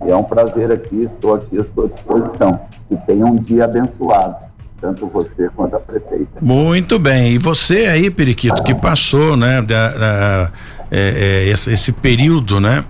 E 0.03 0.09
é 0.09 0.15
um 0.15 0.23
prazer 0.23 0.71
aqui, 0.71 1.03
estou 1.03 1.35
aqui 1.35 1.59
à 1.59 1.63
sua 1.63 1.87
disposição. 1.87 2.59
Que 2.89 2.97
tenha 3.05 3.23
um 3.23 3.35
dia 3.35 3.65
abençoado, 3.65 4.35
tanto 4.81 5.07
você 5.07 5.47
quanto 5.55 5.75
a 5.75 5.79
prefeita. 5.79 6.41
Muito 6.41 6.97
bem. 6.97 7.33
E 7.33 7.37
você 7.37 7.85
aí, 7.85 8.09
Periquito, 8.09 8.63
que 8.63 8.73
passou, 8.73 9.37
né, 9.37 9.61
da, 9.61 9.89
da 9.89 10.51
é, 10.91 11.43
é, 11.45 11.49
esse, 11.49 11.71
esse 11.71 11.91
período, 11.91 12.59
né? 12.59 12.83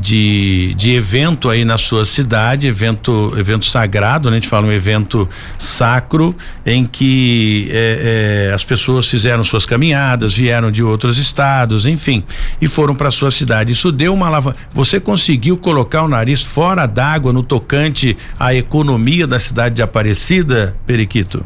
De, 0.00 0.74
de 0.74 0.94
evento 0.94 1.50
aí 1.50 1.64
na 1.64 1.76
sua 1.76 2.04
cidade, 2.04 2.66
evento 2.66 3.32
evento 3.36 3.64
sagrado, 3.64 4.30
né? 4.30 4.36
a 4.36 4.40
gente 4.40 4.48
fala 4.48 4.66
um 4.66 4.72
evento 4.72 5.28
sacro 5.58 6.34
em 6.64 6.86
que 6.86 7.68
é, 7.70 8.48
é, 8.50 8.54
as 8.54 8.64
pessoas 8.64 9.08
fizeram 9.08 9.42
suas 9.42 9.66
caminhadas, 9.66 10.34
vieram 10.34 10.70
de 10.70 10.82
outros 10.82 11.18
estados, 11.18 11.84
enfim, 11.84 12.24
e 12.60 12.68
foram 12.68 12.94
para 12.94 13.10
sua 13.10 13.30
cidade. 13.30 13.72
Isso 13.72 13.90
deu 13.90 14.14
uma 14.14 14.28
lava. 14.28 14.54
Você 14.70 15.00
conseguiu 15.00 15.56
colocar 15.56 16.02
o 16.02 16.08
nariz 16.08 16.42
fora 16.42 16.86
d'água 16.86 17.32
no 17.32 17.42
tocante 17.42 18.16
à 18.38 18.54
economia 18.54 19.26
da 19.26 19.38
cidade 19.38 19.76
de 19.76 19.82
Aparecida, 19.82 20.74
Periquito? 20.86 21.44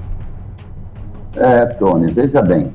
É, 1.35 1.65
Tony, 1.67 2.13
veja 2.13 2.43
bem, 2.43 2.71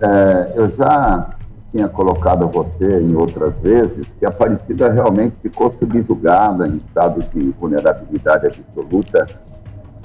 é, 0.00 0.52
eu 0.56 0.68
já 0.68 1.36
tinha 1.72 1.88
colocado 1.88 2.44
a 2.44 2.46
você 2.46 3.00
em 3.00 3.16
outras 3.16 3.58
vezes, 3.58 4.06
que 4.18 4.26
a 4.26 4.28
Aparecida 4.28 4.92
realmente 4.92 5.36
ficou 5.42 5.70
subjugada 5.70 6.68
em 6.68 6.76
estado 6.76 7.20
de 7.32 7.50
vulnerabilidade 7.58 8.46
absoluta. 8.46 9.26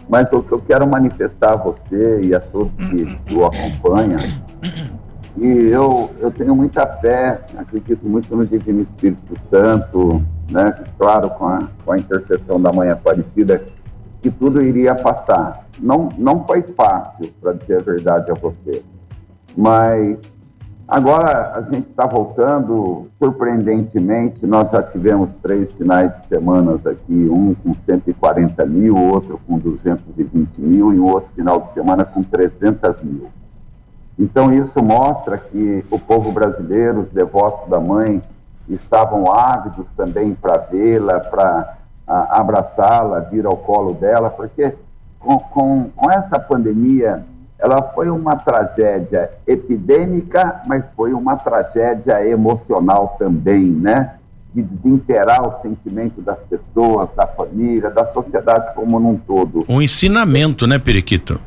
Mas 0.10 0.32
o 0.32 0.42
que 0.42 0.54
eu 0.54 0.62
quero 0.62 0.88
manifestar 0.88 1.52
a 1.52 1.56
você 1.58 2.22
e 2.22 2.34
a 2.34 2.40
todos 2.40 2.72
que 2.88 3.36
o 3.36 3.46
acompanham 3.46 4.16
E 5.36 5.68
eu, 5.68 6.10
eu 6.20 6.32
tenho 6.32 6.56
muita 6.56 6.88
fé, 6.88 7.42
acredito 7.58 8.08
muito 8.08 8.34
no 8.34 8.46
Divino 8.46 8.82
Espírito 8.82 9.38
Santo, 9.50 10.24
né? 10.50 10.74
Claro, 10.98 11.30
com 11.32 11.46
a, 11.46 11.68
com 11.86 11.92
a 11.92 12.00
intercessão 12.00 12.60
da 12.60 12.72
Mãe 12.72 12.90
Aparecida, 12.90 13.62
que 14.22 14.32
tudo 14.32 14.62
iria 14.62 14.96
passar. 14.96 15.68
Não, 15.80 16.10
não 16.18 16.46
foi 16.46 16.62
fácil, 16.62 17.30
para 17.42 17.54
dizer 17.54 17.80
a 17.80 17.84
verdade 17.84 18.32
a 18.32 18.34
você, 18.34 18.82
mas 19.56 20.37
agora 20.88 21.54
a 21.56 21.62
gente 21.64 21.90
está 21.90 22.06
voltando, 22.06 23.08
surpreendentemente, 23.20 24.46
nós 24.48 24.72
já 24.72 24.82
tivemos 24.82 25.36
três 25.42 25.72
finais 25.72 26.16
de 26.22 26.28
semana 26.28 26.76
aqui, 26.86 27.28
um 27.30 27.54
com 27.56 27.76
140 27.76 28.66
mil, 28.66 28.96
outro 28.96 29.40
com 29.46 29.58
220 29.58 30.62
mil 30.62 30.94
e 30.94 31.00
o 31.00 31.06
outro 31.06 31.30
final 31.34 31.62
de 31.62 31.70
semana 31.72 32.06
com 32.06 32.24
300 32.24 33.02
mil. 33.02 33.28
Então 34.18 34.52
isso 34.54 34.82
mostra 34.82 35.38
que 35.38 35.86
o 35.92 36.00
povo 36.00 36.32
brasileiro, 36.32 37.02
os 37.02 37.10
devotos 37.10 37.70
da 37.70 37.80
mãe, 37.80 38.22
estavam 38.68 39.32
ávidos 39.32 39.88
também 39.96 40.34
para 40.34 40.58
vê-la, 40.58 41.20
para 41.20 41.78
abraçá-la, 42.08 43.20
vir 43.20 43.46
ao 43.46 43.58
colo 43.58 43.94
dela, 43.94 44.30
porque 44.30 44.74
com, 45.20 45.38
com, 45.40 45.90
com 45.96 46.12
essa 46.12 46.40
pandemia, 46.40 47.24
ela 47.60 47.82
foi 47.82 48.10
uma 48.10 48.36
tragédia 48.36 49.32
epidêmica, 49.48 50.62
mas 50.68 50.88
foi 50.96 51.14
uma 51.14 51.36
tragédia 51.36 52.26
emocional 52.28 53.16
também, 53.18 53.64
né? 53.64 54.14
De 54.54 54.62
desinterar 54.62 55.48
o 55.48 55.54
sentimento 55.62 56.22
das 56.22 56.40
pessoas, 56.44 57.12
da 57.16 57.26
família, 57.26 57.90
da 57.90 58.06
sociedade 58.06 58.74
como 58.76 59.00
num 59.00 59.18
todo. 59.18 59.66
Um 59.68 59.82
ensinamento, 59.82 60.68
né, 60.68 60.78
Periquito? 60.78 61.40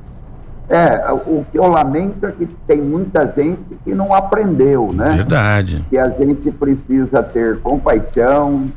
É, 0.68 1.10
o 1.12 1.44
que 1.50 1.58
eu 1.58 1.66
lamento 1.66 2.26
é 2.26 2.30
que 2.30 2.46
tem 2.66 2.80
muita 2.80 3.26
gente 3.26 3.74
que 3.84 3.92
não 3.92 4.14
aprendeu, 4.14 4.92
né? 4.92 5.08
Verdade. 5.08 5.84
Que 5.90 5.98
a 5.98 6.10
gente 6.10 6.48
precisa 6.52 7.22
ter 7.22 7.60
compaixão, 7.60 8.70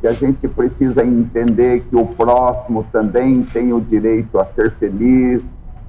que 0.00 0.06
a 0.06 0.12
gente 0.12 0.46
precisa 0.46 1.04
entender 1.04 1.84
que 1.88 1.96
o 1.96 2.06
próximo 2.06 2.86
também 2.92 3.42
tem 3.42 3.72
o 3.72 3.80
direito 3.80 4.38
a 4.38 4.44
ser 4.44 4.72
feliz, 4.74 5.42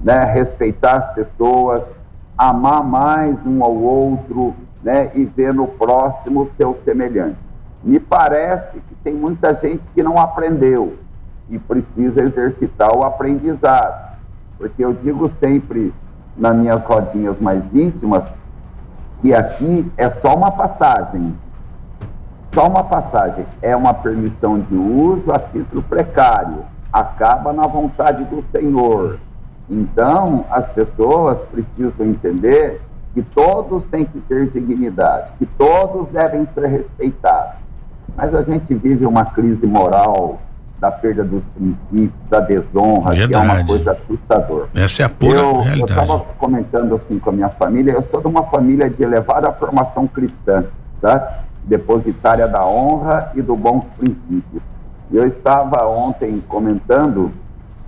né, 0.04 0.22
respeitar 0.24 0.98
as 0.98 1.10
pessoas, 1.14 1.90
amar 2.36 2.84
mais 2.84 3.38
um 3.46 3.64
ao 3.64 3.74
outro, 3.74 4.54
né, 4.82 5.10
e 5.14 5.24
ver 5.24 5.54
no 5.54 5.66
próximo 5.66 6.46
seu 6.58 6.74
semelhante. 6.74 7.38
Me 7.82 7.98
parece 7.98 8.80
que 8.80 8.94
tem 8.96 9.14
muita 9.14 9.54
gente 9.54 9.88
que 9.90 10.02
não 10.02 10.18
aprendeu 10.18 10.98
e 11.48 11.58
precisa 11.58 12.22
exercitar 12.22 12.94
o 12.94 13.02
aprendizado, 13.02 14.18
porque 14.58 14.84
eu 14.84 14.92
digo 14.92 15.26
sempre 15.26 15.92
nas 16.36 16.54
minhas 16.54 16.84
rodinhas 16.84 17.40
mais 17.40 17.64
íntimas 17.74 18.26
que 19.22 19.32
aqui 19.34 19.90
é 19.96 20.10
só 20.10 20.34
uma 20.34 20.50
passagem, 20.50 21.34
só 22.52 22.68
uma 22.68 22.84
passagem, 22.84 23.46
é 23.62 23.74
uma 23.74 23.94
permissão 23.94 24.60
de 24.60 24.74
uso 24.74 25.32
a 25.32 25.38
título 25.38 25.82
precário, 25.82 26.58
acaba 26.92 27.54
na 27.54 27.66
vontade 27.66 28.22
do 28.24 28.42
Senhor. 28.52 29.18
Então, 29.68 30.44
as 30.50 30.68
pessoas 30.68 31.42
precisam 31.44 32.06
entender 32.06 32.80
que 33.14 33.22
todos 33.22 33.84
têm 33.84 34.04
que 34.04 34.20
ter 34.20 34.48
dignidade, 34.48 35.32
que 35.38 35.46
todos 35.46 36.08
devem 36.08 36.44
ser 36.46 36.66
respeitados. 36.66 37.54
Mas 38.16 38.34
a 38.34 38.42
gente 38.42 38.74
vive 38.74 39.06
uma 39.06 39.24
crise 39.24 39.66
moral 39.66 40.40
da 40.78 40.90
perda 40.90 41.24
dos 41.24 41.46
princípios, 41.46 42.12
da 42.28 42.40
desonra, 42.40 43.12
Verdade. 43.12 43.28
que 43.28 43.34
é 43.34 43.38
uma 43.38 43.64
coisa 43.64 43.92
assustadora. 43.92 44.68
Essa 44.74 45.02
é 45.02 45.06
a 45.06 45.08
pura 45.08 45.38
eu, 45.38 45.60
realidade. 45.60 45.98
Eu 45.98 46.02
estava 46.02 46.24
comentando 46.38 46.94
assim 46.94 47.18
com 47.18 47.30
a 47.30 47.32
minha 47.32 47.48
família, 47.48 47.92
eu 47.92 48.02
sou 48.02 48.20
de 48.20 48.26
uma 48.26 48.42
família 48.44 48.90
de 48.90 49.02
elevada 49.02 49.50
formação 49.52 50.06
cristã, 50.06 50.64
tá? 51.00 51.44
depositária 51.64 52.46
da 52.46 52.66
honra 52.66 53.32
e 53.34 53.40
do 53.40 53.56
bons 53.56 53.84
princípios. 53.96 54.62
Eu 55.10 55.26
estava 55.26 55.86
ontem 55.86 56.42
comentando, 56.48 57.32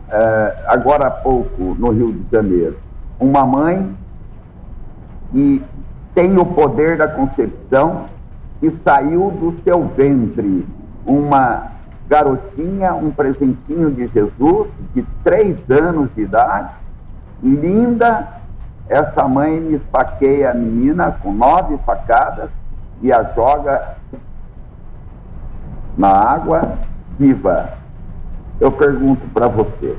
eh, 0.08 0.64
agora 0.66 1.08
há 1.08 1.10
pouco, 1.10 1.74
no 1.78 1.90
Rio 1.90 2.12
de 2.12 2.28
Janeiro, 2.30 2.78
uma 3.18 3.44
mãe 3.46 3.96
que 5.32 5.64
tem 6.14 6.38
o 6.38 6.46
poder 6.46 6.96
da 6.96 7.08
concepção 7.08 8.06
que 8.60 8.70
saiu 8.70 9.30
do 9.30 9.52
seu 9.62 9.86
ventre 9.88 10.66
uma 11.04 11.72
garotinha, 12.08 12.94
um 12.94 13.10
presentinho 13.10 13.90
de 13.90 14.06
Jesus, 14.06 14.68
de 14.94 15.02
três 15.22 15.70
anos 15.70 16.14
de 16.14 16.22
idade, 16.22 16.74
linda. 17.42 18.28
Essa 18.88 19.26
mãe 19.26 19.60
me 19.60 19.74
esfaqueia 19.74 20.52
a 20.52 20.54
menina 20.54 21.10
com 21.10 21.32
nove 21.32 21.76
facadas 21.78 22.50
e 23.02 23.12
a 23.12 23.24
joga 23.24 23.96
na 25.98 26.08
água 26.08 26.78
viva. 27.18 27.72
Eu 28.58 28.72
pergunto 28.72 29.26
para 29.34 29.48
você, 29.48 29.96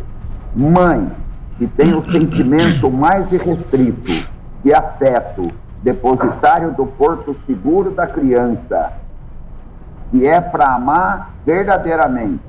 mãe 0.55 1.11
que 1.57 1.67
tem 1.67 1.93
o 1.93 2.01
sentimento 2.01 2.89
mais 2.89 3.31
irrestrito 3.31 4.29
de 4.61 4.73
afeto, 4.73 5.51
depositário 5.81 6.73
do 6.73 6.85
porto 6.85 7.35
seguro 7.45 7.91
da 7.91 8.07
criança, 8.07 8.93
que 10.11 10.25
é 10.25 10.39
para 10.39 10.75
amar 10.75 11.33
verdadeiramente, 11.45 12.41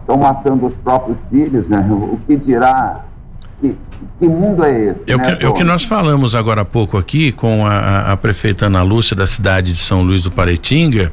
estão 0.00 0.16
matando 0.16 0.66
os 0.66 0.74
próprios 0.76 1.18
filhos, 1.30 1.68
né? 1.68 1.86
O 1.90 2.18
que 2.26 2.36
dirá 2.36 3.04
que, 3.60 3.76
que 4.18 4.26
mundo 4.26 4.64
é 4.64 4.90
esse? 4.90 5.00
É, 5.06 5.16
né, 5.16 5.22
o, 5.34 5.38
que, 5.38 5.46
é 5.46 5.52
que 5.52 5.64
nós 5.64 5.84
falamos 5.84 6.34
agora 6.34 6.62
há 6.62 6.64
pouco 6.64 6.96
aqui 6.96 7.32
com 7.32 7.66
a, 7.66 8.12
a 8.12 8.16
prefeita 8.16 8.66
Ana 8.66 8.82
Lúcia 8.82 9.16
da 9.16 9.26
cidade 9.26 9.72
de 9.72 9.78
São 9.78 10.02
Luís 10.02 10.22
do 10.22 10.30
Paretinga. 10.30 11.12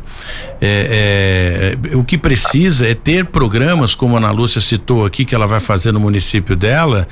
É, 0.64 1.76
é, 1.92 1.96
o 1.96 2.04
que 2.04 2.18
precisa 2.18 2.88
é 2.88 2.94
ter 2.94 3.26
programas, 3.26 3.96
como 3.96 4.16
a 4.16 4.20
Ana 4.20 4.32
Lúcia 4.32 4.62
citou 4.62 5.06
aqui, 5.06 5.26
que 5.26 5.34
ela 5.34 5.48
vai 5.48 5.60
fazer 5.60 5.92
no 5.92 6.00
município 6.00 6.56
dela, 6.56 7.08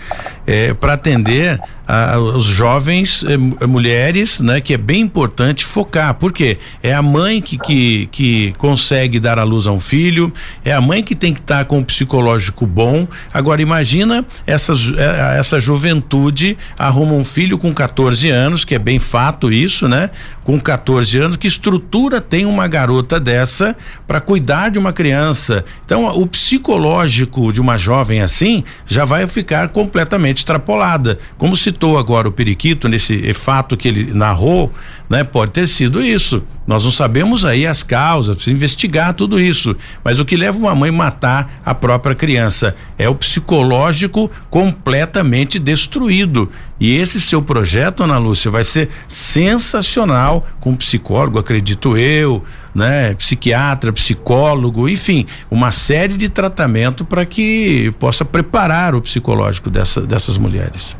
é, 0.49 0.73
para 0.73 0.93
atender 0.93 1.61
a, 1.89 2.19
os 2.19 2.45
jovens 2.45 3.23
eh, 3.23 3.65
mulheres, 3.65 4.39
né? 4.41 4.61
Que 4.61 4.75
é 4.75 4.77
bem 4.77 5.01
importante 5.01 5.65
focar, 5.65 6.13
porque 6.13 6.59
é 6.83 6.93
a 6.93 7.01
mãe 7.01 7.41
que, 7.41 7.57
que, 7.57 8.07
que 8.11 8.53
consegue 8.59 9.19
dar 9.19 9.39
a 9.39 9.43
luz 9.43 9.65
a 9.65 9.71
um 9.71 9.79
filho, 9.79 10.31
é 10.63 10.71
a 10.71 10.79
mãe 10.79 11.01
que 11.01 11.15
tem 11.15 11.33
que 11.33 11.39
estar 11.39 11.59
tá 11.59 11.65
com 11.65 11.79
o 11.79 11.85
psicológico 11.85 12.67
bom. 12.67 13.07
Agora 13.33 13.59
imagina 13.59 14.23
essa, 14.45 14.73
eh, 14.73 15.39
essa 15.39 15.59
juventude 15.59 16.55
arruma 16.77 17.13
um 17.13 17.25
filho 17.25 17.57
com 17.57 17.73
14 17.73 18.29
anos, 18.29 18.63
que 18.63 18.75
é 18.75 18.79
bem 18.79 18.99
fato 18.99 19.51
isso, 19.51 19.87
né? 19.87 20.11
Com 20.43 20.59
14 20.59 21.17
anos, 21.17 21.37
que 21.37 21.47
estrutura 21.47 22.21
tem 22.21 22.45
uma 22.45 22.67
garota 22.67 23.19
dessa 23.19 23.75
para 24.07 24.21
cuidar 24.21 24.69
de 24.69 24.77
uma 24.77 24.93
criança? 24.93 25.65
Então, 25.85 26.05
o 26.05 26.27
psicológico 26.27 27.51
de 27.51 27.59
uma 27.59 27.77
jovem 27.79 28.21
assim 28.21 28.63
já 28.85 29.05
vai 29.05 29.25
ficar 29.25 29.69
completamente 29.69 30.38
extrapolada, 30.39 31.19
como 31.37 31.55
citou 31.55 31.97
agora 31.97 32.27
o 32.27 32.31
periquito 32.31 32.87
nesse 32.87 33.33
fato 33.33 33.77
que 33.77 33.87
ele 33.87 34.13
narrou, 34.13 34.73
né? 35.09 35.23
Pode 35.23 35.51
ter 35.51 35.67
sido 35.67 36.03
isso. 36.03 36.43
Nós 36.67 36.83
não 36.83 36.91
sabemos 36.91 37.43
aí 37.43 37.65
as 37.65 37.81
causas, 37.81 38.35
precisa 38.35 38.55
investigar 38.55 39.13
tudo 39.13 39.39
isso. 39.39 39.75
Mas 40.03 40.19
o 40.19 40.25
que 40.25 40.37
leva 40.37 40.57
uma 40.57 40.75
mãe 40.75 40.91
matar 40.91 41.61
a 41.65 41.73
própria 41.73 42.13
criança 42.13 42.75
é 42.97 43.09
o 43.09 43.15
psicológico 43.15 44.29
completamente 44.51 45.57
destruído. 45.57 46.51
E 46.79 46.95
esse 46.95 47.19
seu 47.19 47.41
projeto, 47.41 48.03
Ana 48.03 48.17
Lúcia, 48.17 48.51
vai 48.51 48.63
ser 48.63 48.89
sensacional 49.07 50.47
com 50.61 50.75
psicólogo, 50.75 51.39
acredito 51.39 51.97
eu, 51.97 52.43
né? 52.73 53.13
Psiquiatra, 53.15 53.91
psicólogo, 53.91 54.87
enfim, 54.87 55.25
uma 55.49 55.71
série 55.71 56.15
de 56.15 56.29
tratamento 56.29 57.03
para 57.03 57.25
que 57.25 57.93
possa 57.99 58.23
preparar 58.23 58.95
o 58.95 59.01
psicológico 59.01 59.69
dessa, 59.69 60.01
dessas 60.01 60.37
mulheres. 60.37 60.95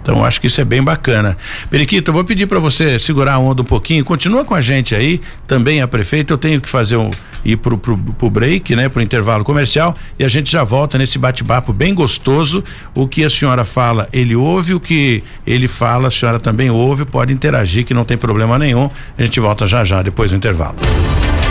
Então 0.00 0.24
acho 0.24 0.40
que 0.40 0.46
isso 0.46 0.60
é 0.60 0.64
bem 0.64 0.82
bacana. 0.82 1.36
Periquito, 1.70 2.10
eu 2.10 2.14
vou 2.14 2.24
pedir 2.24 2.46
para 2.46 2.58
você 2.58 2.98
segurar 2.98 3.34
a 3.34 3.38
onda 3.38 3.62
um 3.62 3.64
pouquinho, 3.64 4.04
continua 4.04 4.44
com 4.44 4.54
a 4.54 4.60
gente 4.60 4.94
aí, 4.94 5.20
também 5.46 5.80
a 5.80 5.88
prefeita, 5.88 6.32
eu 6.32 6.38
tenho 6.38 6.60
que 6.60 6.68
fazer 6.68 6.96
um 6.96 7.10
ir 7.44 7.56
pro, 7.56 7.76
pro, 7.76 7.96
pro 7.96 8.30
break, 8.30 8.74
né, 8.74 8.88
pro 8.88 9.02
intervalo 9.02 9.44
comercial 9.44 9.94
e 10.18 10.24
a 10.24 10.28
gente 10.28 10.50
já 10.50 10.64
volta 10.64 10.96
nesse 10.98 11.18
bate-papo 11.18 11.72
bem 11.72 11.94
gostoso. 11.94 12.62
O 12.94 13.06
que 13.06 13.24
a 13.24 13.30
senhora 13.30 13.64
fala, 13.64 14.08
ele 14.12 14.34
ouve, 14.34 14.74
o 14.74 14.80
que 14.80 15.22
ele 15.46 15.68
fala, 15.68 16.08
a 16.08 16.10
senhora 16.10 16.38
também 16.38 16.70
ouve, 16.70 17.04
pode 17.04 17.32
interagir 17.32 17.84
que 17.84 17.94
não 17.94 18.04
tem 18.04 18.16
problema 18.16 18.58
nenhum. 18.58 18.90
A 19.16 19.22
gente 19.22 19.40
volta 19.40 19.66
já 19.66 19.84
já 19.84 20.02
depois 20.02 20.30
do 20.30 20.36
intervalo. 20.36 20.76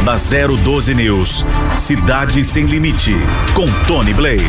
Da 0.06 0.15
012 0.15 0.96
News, 0.96 1.46
Cidade 1.76 2.44
Sem 2.44 2.65
Limite, 2.65 3.15
com 3.54 3.67
Tony 3.86 4.13
Blaze. 4.13 4.48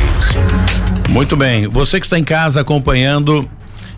Muito 1.11 1.37
bem, 1.37 1.67
você 1.67 2.01
que 2.01 2.07
está 2.07 2.19
em 2.19 2.25
casa 2.25 2.63
acompanhando 2.63 3.47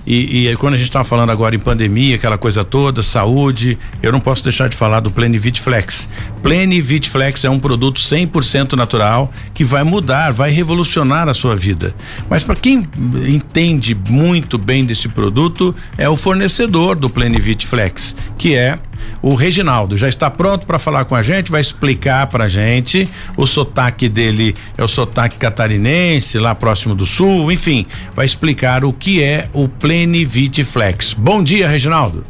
E, 0.06 0.48
e 0.48 0.56
quando 0.56 0.74
a 0.74 0.76
gente 0.76 0.88
estava 0.88 1.04
falando 1.04 1.30
agora 1.30 1.54
em 1.54 1.58
pandemia, 1.58 2.16
aquela 2.16 2.36
coisa 2.36 2.64
toda, 2.64 3.02
saúde, 3.02 3.78
eu 4.02 4.12
não 4.12 4.20
posso 4.20 4.44
deixar 4.44 4.68
de 4.68 4.76
falar 4.76 5.00
do 5.00 5.10
Plenivit 5.10 5.60
Flex. 5.60 6.08
Plenivit 6.42 7.08
Flex 7.08 7.44
é 7.44 7.50
um 7.50 7.58
produto 7.58 8.00
100% 8.00 8.74
natural 8.74 9.32
que 9.54 9.64
vai 9.64 9.82
mudar, 9.82 10.32
vai 10.32 10.50
revolucionar 10.50 11.28
a 11.28 11.34
sua 11.34 11.56
vida. 11.56 11.94
Mas 12.28 12.44
para 12.44 12.56
quem 12.56 12.86
entende 13.26 13.94
muito 13.94 14.58
bem 14.58 14.84
desse 14.84 15.08
produto, 15.08 15.74
é 15.96 16.08
o 16.08 16.16
fornecedor 16.16 16.96
do 16.96 17.08
Plenivit 17.08 17.66
Flex, 17.66 18.14
que 18.36 18.54
é 18.54 18.78
o 19.22 19.34
Reginaldo 19.34 19.96
já 19.96 20.08
está 20.08 20.30
pronto 20.30 20.66
para 20.66 20.78
falar 20.78 21.04
com 21.04 21.14
a 21.14 21.22
gente, 21.22 21.50
vai 21.50 21.60
explicar 21.60 22.26
para 22.26 22.44
a 22.44 22.48
gente. 22.48 23.08
O 23.36 23.46
sotaque 23.46 24.08
dele 24.08 24.54
é 24.76 24.84
o 24.84 24.88
sotaque 24.88 25.36
catarinense, 25.36 26.38
lá 26.38 26.54
próximo 26.54 26.94
do 26.94 27.06
sul, 27.06 27.50
enfim, 27.50 27.86
vai 28.14 28.26
explicar 28.26 28.84
o 28.84 28.92
que 28.92 29.22
é 29.22 29.48
o 29.52 29.68
Plenivit 29.68 30.62
Flex. 30.64 31.14
Bom 31.14 31.42
dia, 31.42 31.68
Reginaldo. 31.68 32.22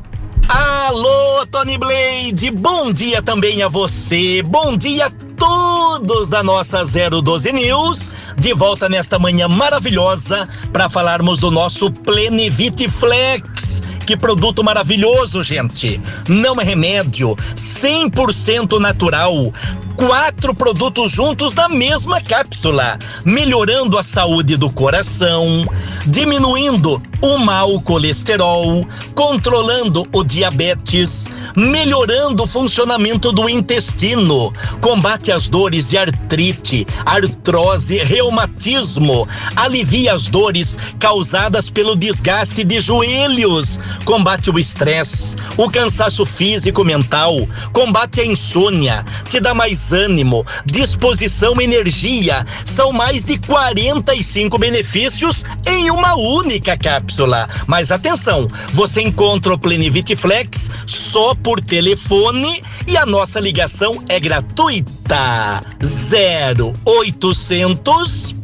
Alô, 0.48 1.46
Tony 1.50 1.78
Blade, 1.78 2.50
bom 2.50 2.92
dia 2.92 3.22
também 3.22 3.62
a 3.62 3.68
você, 3.68 4.42
bom 4.42 4.76
dia 4.76 5.06
a 5.06 5.10
todos 5.36 6.28
da 6.28 6.42
nossa 6.42 6.84
012 6.84 7.50
News, 7.50 8.10
de 8.36 8.52
volta 8.52 8.86
nesta 8.86 9.18
manhã 9.18 9.48
maravilhosa 9.48 10.46
para 10.70 10.90
falarmos 10.90 11.38
do 11.38 11.50
nosso 11.50 11.90
Plenivit 11.90 12.90
Flex 12.90 13.82
que 14.04 14.16
produto 14.16 14.62
maravilhoso, 14.62 15.42
gente! 15.42 16.00
Não 16.28 16.60
é 16.60 16.64
remédio, 16.64 17.34
100% 17.56 18.78
natural. 18.78 19.52
Quatro 19.96 20.54
produtos 20.54 21.12
juntos 21.12 21.54
na 21.54 21.68
mesma 21.68 22.20
cápsula, 22.20 22.98
melhorando 23.24 23.96
a 23.96 24.02
saúde 24.02 24.56
do 24.56 24.68
coração, 24.68 25.64
diminuindo 26.04 27.00
o 27.24 27.38
mau 27.38 27.80
colesterol, 27.80 28.84
controlando 29.14 30.06
o 30.12 30.22
diabetes, 30.24 31.26
melhorando 31.56 32.42
o 32.42 32.46
funcionamento 32.46 33.32
do 33.32 33.48
intestino, 33.48 34.52
combate 34.80 35.32
as 35.32 35.48
dores 35.48 35.90
de 35.90 35.96
artrite, 35.96 36.86
artrose, 37.06 37.96
reumatismo, 37.96 39.26
alivia 39.56 40.12
as 40.12 40.26
dores 40.26 40.76
causadas 40.98 41.70
pelo 41.70 41.96
desgaste 41.96 42.62
de 42.62 42.78
joelhos, 42.80 43.80
combate 44.04 44.50
o 44.50 44.58
estresse, 44.58 45.36
o 45.56 45.70
cansaço 45.70 46.24
físico 46.26 46.84
mental, 46.84 47.36
combate 47.72 48.20
a 48.20 48.26
insônia, 48.26 49.04
te 49.28 49.40
dá 49.40 49.54
mais 49.54 49.92
ânimo, 49.92 50.46
disposição, 50.66 51.60
energia. 51.60 52.44
São 52.64 52.92
mais 52.92 53.24
de 53.24 53.38
45 53.38 54.58
benefícios 54.58 55.44
em 55.66 55.90
uma 55.90 56.14
única 56.14 56.76
cápsula. 56.76 57.48
Mas 57.66 57.90
atenção, 57.90 58.48
você 58.72 59.00
encontra 59.00 59.54
o 59.54 59.58
Plenivit 59.58 60.16
Flex 60.16 60.70
só 60.86 61.34
por 61.34 61.60
telefone 61.60 62.62
e 62.86 62.96
a 62.96 63.04
nossa 63.06 63.40
ligação 63.40 64.02
é 64.08 64.20
gratuita. 64.20 65.60
0800 66.86 68.34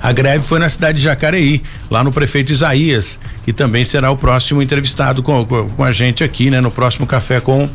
a 0.00 0.12
greve 0.12 0.46
foi 0.46 0.58
na 0.58 0.68
cidade 0.68 0.98
de 0.98 1.04
Jacareí, 1.04 1.62
lá 1.90 2.04
no 2.04 2.12
prefeito 2.12 2.52
Isaías, 2.52 3.18
e 3.46 3.52
também 3.52 3.84
será 3.84 4.10
o 4.10 4.16
próximo 4.16 4.62
entrevistado 4.62 5.22
com, 5.22 5.44
com, 5.44 5.82
a 5.82 5.90
gente 5.90 6.22
aqui, 6.22 6.50
né? 6.50 6.60
No 6.60 6.70
próximo 6.70 7.06
café 7.06 7.40
com, 7.40 7.68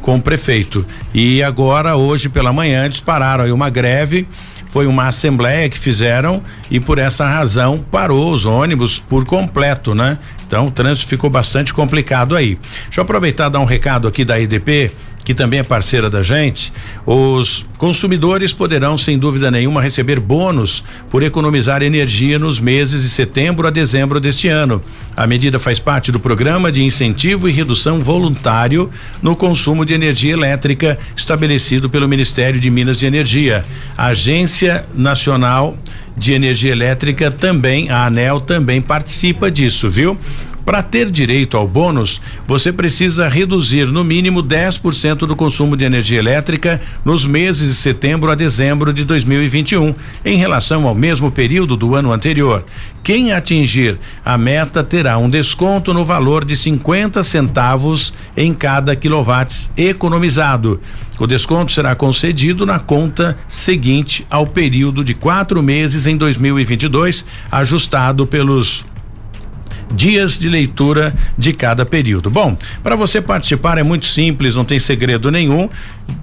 com 0.00 0.16
o 0.16 0.22
prefeito. 0.22 0.86
E 1.12 1.42
agora, 1.42 1.96
hoje 1.96 2.28
pela 2.28 2.52
manhã, 2.52 2.88
dispararam 2.88 3.44
aí 3.44 3.52
uma 3.52 3.70
greve 3.70 4.26
foi 4.72 4.86
uma 4.86 5.06
assembleia 5.06 5.68
que 5.68 5.78
fizeram 5.78 6.42
e 6.70 6.80
por 6.80 6.98
essa 6.98 7.28
razão 7.28 7.84
parou 7.90 8.32
os 8.32 8.46
ônibus 8.46 8.98
por 8.98 9.22
completo, 9.26 9.94
né? 9.94 10.18
Então 10.46 10.68
o 10.68 10.70
trânsito 10.70 11.06
ficou 11.06 11.28
bastante 11.28 11.74
complicado 11.74 12.34
aí. 12.34 12.58
Deixa 12.84 13.00
eu 13.00 13.02
aproveitar 13.02 13.48
e 13.48 13.50
dar 13.50 13.60
um 13.60 13.66
recado 13.66 14.08
aqui 14.08 14.24
da 14.24 14.40
IDP 14.40 14.90
que 15.24 15.34
também 15.34 15.60
é 15.60 15.62
parceira 15.62 16.10
da 16.10 16.22
gente, 16.22 16.72
os 17.06 17.64
consumidores 17.78 18.52
poderão, 18.52 18.96
sem 18.96 19.18
dúvida 19.18 19.50
nenhuma, 19.50 19.82
receber 19.82 20.18
bônus 20.18 20.82
por 21.10 21.22
economizar 21.22 21.82
energia 21.82 22.38
nos 22.38 22.58
meses 22.60 23.02
de 23.02 23.08
setembro 23.08 23.66
a 23.66 23.70
dezembro 23.70 24.20
deste 24.20 24.48
ano. 24.48 24.82
A 25.16 25.26
medida 25.26 25.58
faz 25.58 25.78
parte 25.78 26.10
do 26.10 26.18
programa 26.18 26.72
de 26.72 26.82
incentivo 26.82 27.48
e 27.48 27.52
redução 27.52 28.00
voluntário 28.00 28.90
no 29.20 29.36
consumo 29.36 29.84
de 29.84 29.94
energia 29.94 30.32
elétrica 30.32 30.98
estabelecido 31.16 31.88
pelo 31.88 32.08
Ministério 32.08 32.60
de 32.60 32.70
Minas 32.70 33.02
e 33.02 33.06
Energia. 33.06 33.64
A 33.96 34.06
Agência 34.06 34.84
Nacional 34.94 35.76
de 36.16 36.32
Energia 36.32 36.72
Elétrica 36.72 37.30
também, 37.30 37.90
a 37.90 38.06
ANEL 38.06 38.40
também 38.40 38.80
participa 38.80 39.50
disso, 39.50 39.88
viu? 39.88 40.18
Para 40.64 40.80
ter 40.82 41.10
direito 41.10 41.56
ao 41.56 41.66
bônus, 41.66 42.20
você 42.46 42.72
precisa 42.72 43.28
reduzir 43.28 43.86
no 43.86 44.04
mínimo 44.04 44.42
10% 44.42 45.26
do 45.26 45.34
consumo 45.34 45.76
de 45.76 45.84
energia 45.84 46.20
elétrica 46.20 46.80
nos 47.04 47.26
meses 47.26 47.68
de 47.68 47.74
setembro 47.74 48.30
a 48.30 48.34
dezembro 48.36 48.92
de 48.92 49.04
2021, 49.04 49.92
em 50.24 50.36
relação 50.36 50.86
ao 50.86 50.94
mesmo 50.94 51.32
período 51.32 51.76
do 51.76 51.96
ano 51.96 52.12
anterior. 52.12 52.64
Quem 53.02 53.32
atingir 53.32 53.98
a 54.24 54.38
meta 54.38 54.84
terá 54.84 55.18
um 55.18 55.28
desconto 55.28 55.92
no 55.92 56.04
valor 56.04 56.44
de 56.44 56.56
50 56.56 57.24
centavos 57.24 58.14
em 58.36 58.54
cada 58.54 58.94
quilowatts 58.94 59.72
economizado. 59.76 60.80
O 61.18 61.26
desconto 61.26 61.72
será 61.72 61.96
concedido 61.96 62.64
na 62.64 62.78
conta 62.78 63.36
seguinte 63.48 64.24
ao 64.30 64.46
período 64.46 65.04
de 65.04 65.14
quatro 65.14 65.60
meses 65.60 66.06
em 66.06 66.16
2022, 66.16 67.24
ajustado 67.50 68.24
pelos 68.24 68.86
dias 69.94 70.38
de 70.38 70.48
leitura 70.48 71.14
de 71.36 71.52
cada 71.52 71.84
período. 71.84 72.30
Bom, 72.30 72.56
para 72.82 72.96
você 72.96 73.20
participar 73.20 73.78
é 73.78 73.82
muito 73.82 74.06
simples, 74.06 74.54
não 74.54 74.64
tem 74.64 74.78
segredo 74.78 75.30
nenhum, 75.30 75.68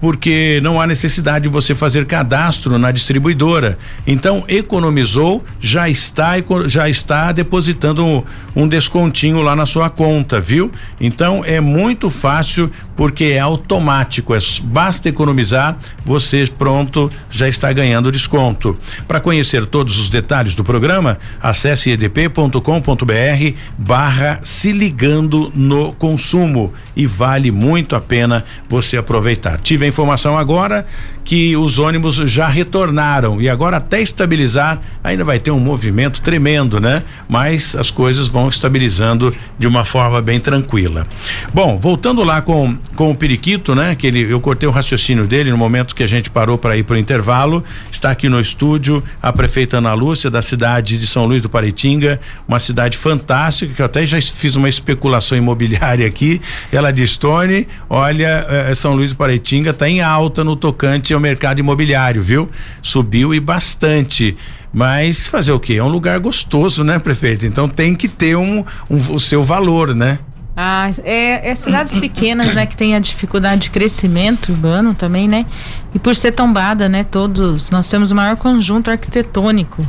porque 0.02 0.60
não 0.64 0.80
há 0.80 0.88
necessidade 0.88 1.44
de 1.44 1.50
você 1.50 1.76
fazer 1.76 2.06
cadastro 2.06 2.78
na 2.78 2.92
distribuidora. 2.92 3.78
Então, 4.06 4.44
economizou, 4.48 5.44
já 5.60 5.90
está 5.90 6.34
já 6.68 6.90
está 6.90 7.32
depositando 7.32 8.06
um, 8.06 8.24
um 8.56 8.68
descontinho 8.68 9.42
lá 9.42 9.56
na 9.56 9.66
sua 9.66 9.90
conta, 9.90 10.40
viu? 10.40 10.72
Então, 11.00 11.44
é 11.46 11.60
muito 11.60 12.10
fácil 12.10 12.72
porque 12.96 13.26
é 13.26 13.40
automático, 13.40 14.36
é 14.36 14.40
basta 14.64 15.08
economizar, 15.08 15.78
você 16.06 16.46
pronto 16.58 17.10
já 17.30 17.48
está 17.48 17.72
ganhando 17.72 18.12
desconto. 18.12 18.78
Para 19.08 19.20
conhecer 19.20 19.66
todos 19.66 19.98
os 19.98 20.10
detalhes 20.10 20.56
do 20.56 20.64
programa, 20.64 21.18
acesse 21.42 21.92
edp.com.br 21.92 23.56
barra 23.78 24.40
se 24.44 24.72
ligando 24.72 25.52
no 25.56 25.94
consumo 25.94 26.74
e 26.96 27.06
vale 27.06 27.52
muito 27.52 27.96
a 27.96 28.02
pena 28.02 28.46
você 28.68 28.98
aproveitar. 28.98 29.60
Tive 29.60 29.86
a 29.86 29.88
informação 29.88 30.38
agora 30.38 30.86
que 31.30 31.56
os 31.56 31.78
ônibus 31.78 32.16
já 32.16 32.48
retornaram 32.48 33.40
e 33.40 33.48
agora 33.48 33.78
até 33.78 34.02
estabilizar 34.02 34.82
ainda 35.04 35.24
vai 35.24 35.38
ter 35.38 35.52
um 35.52 35.60
movimento 35.60 36.24
tremendo, 36.24 36.80
né? 36.80 37.04
Mas 37.28 37.76
as 37.76 37.92
coisas 37.92 38.28
vão 38.28 38.50
estabilizando 38.50 39.32
de 39.60 39.68
uma 39.68 39.86
forma 39.86 40.24
bem 40.24 40.40
tranquila. 40.40 41.06
Bom, 41.54 41.78
voltando 41.78 42.24
lá 42.24 42.42
com 42.42 42.76
com 42.96 43.12
o 43.12 43.16
periquito, 43.16 43.76
né? 43.76 43.94
Que 43.94 44.08
ele 44.08 44.22
eu 44.22 44.42
cortei 44.42 44.68
o 44.68 44.72
raciocínio 44.72 45.28
dele 45.28 45.52
no 45.52 45.58
momento 45.58 45.94
que 45.94 46.02
a 46.02 46.08
gente 46.08 46.32
parou 46.32 46.58
para 46.58 46.76
ir 46.76 46.84
para 46.84 46.96
o 46.96 46.98
intervalo. 46.98 47.64
Está 47.92 48.10
aqui 48.10 48.28
no 48.28 48.40
estúdio 48.42 49.04
a 49.22 49.32
prefeita 49.32 49.78
Ana 49.78 49.94
Lúcia 49.94 50.32
da 50.32 50.42
cidade 50.42 50.98
de 50.98 51.06
São 51.06 51.28
Luís 51.28 51.44
do 51.44 51.50
Paritinga, 51.50 52.20
uma 52.48 52.58
cidade 52.60 52.98
fantástica 52.98 53.72
que 53.72 53.82
eu 53.84 53.86
até 53.86 54.04
já 54.04 54.20
fiz 54.20 54.56
uma 54.56 54.68
especulação 54.68 55.38
imobiliária 55.38 56.08
aqui. 56.08 56.42
Ela 56.72 56.92
diz, 56.92 57.16
Tony, 57.18 57.68
olha, 57.88 58.48
eh, 58.50 58.74
São 58.74 58.96
Luís 58.96 59.12
do 59.12 59.18
Paritinga 59.18 59.70
está 59.70 59.88
em 59.88 60.02
alta 60.02 60.44
no 60.44 60.56
tocante 60.56 61.14
ao 61.20 61.22
mercado 61.22 61.60
imobiliário, 61.60 62.22
viu? 62.22 62.50
Subiu 62.82 63.34
e 63.34 63.40
bastante. 63.40 64.36
Mas 64.74 65.28
fazer 65.28 65.52
o 65.52 65.60
quê? 65.60 65.76
É 65.76 65.84
um 65.84 65.90
lugar 65.90 66.20
gostoso, 66.20 66.84
né, 66.84 66.98
prefeito? 66.98 67.46
Então 67.46 67.68
tem 67.68 67.96
que 67.96 68.08
ter 68.08 68.36
um, 68.36 68.64
um 68.90 68.96
o 68.96 69.20
seu 69.20 69.44
valor, 69.44 69.94
né? 69.94 70.20
Ah, 70.56 70.92
é, 71.04 71.50
é, 71.50 71.56
cidades 71.56 71.98
pequenas, 71.98 72.54
né, 72.54 72.66
que 72.66 72.76
tem 72.76 72.94
a 72.94 73.00
dificuldade 73.00 73.62
de 73.62 73.70
crescimento 73.70 74.52
urbano 74.52 74.94
também, 74.94 75.28
né? 75.28 75.46
E 75.94 76.00
por 76.00 76.16
ser 76.16 76.34
tombada, 76.34 76.90
né, 76.90 77.04
todos, 77.04 77.70
nós 77.70 77.90
temos 77.90 78.12
o 78.12 78.16
maior 78.16 78.36
conjunto 78.36 78.92
arquitetônico. 78.92 79.86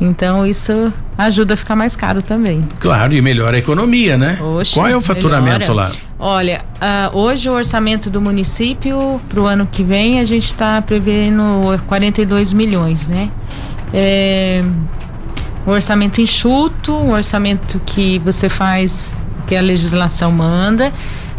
Então 0.00 0.44
isso 0.46 0.92
ajuda 1.16 1.54
a 1.54 1.56
ficar 1.56 1.76
mais 1.76 1.94
caro 1.94 2.20
também. 2.20 2.66
Claro, 2.80 3.14
e 3.14 3.22
melhora 3.22 3.56
a 3.56 3.58
economia, 3.58 4.18
né? 4.18 4.38
Oxe, 4.40 4.74
Qual 4.74 4.86
é 4.86 4.96
o 4.96 5.00
faturamento 5.00 5.70
melhora. 5.70 5.90
lá? 5.90 5.92
Olha, 6.18 6.62
uh, 6.76 7.16
hoje 7.16 7.48
o 7.48 7.52
orçamento 7.52 8.10
do 8.10 8.20
município 8.20 9.18
para 9.28 9.40
o 9.40 9.46
ano 9.46 9.68
que 9.70 9.82
vem 9.82 10.20
a 10.20 10.24
gente 10.24 10.46
está 10.46 10.82
prevendo 10.82 11.42
42 11.86 12.52
milhões, 12.52 13.08
né? 13.08 13.30
É, 13.92 14.64
um 15.66 15.70
orçamento 15.70 16.20
enxuto, 16.20 16.92
um 16.92 17.12
orçamento 17.12 17.80
que 17.86 18.18
você 18.18 18.48
faz 18.48 19.14
que 19.46 19.54
a 19.54 19.60
legislação 19.60 20.32
manda, 20.32 20.92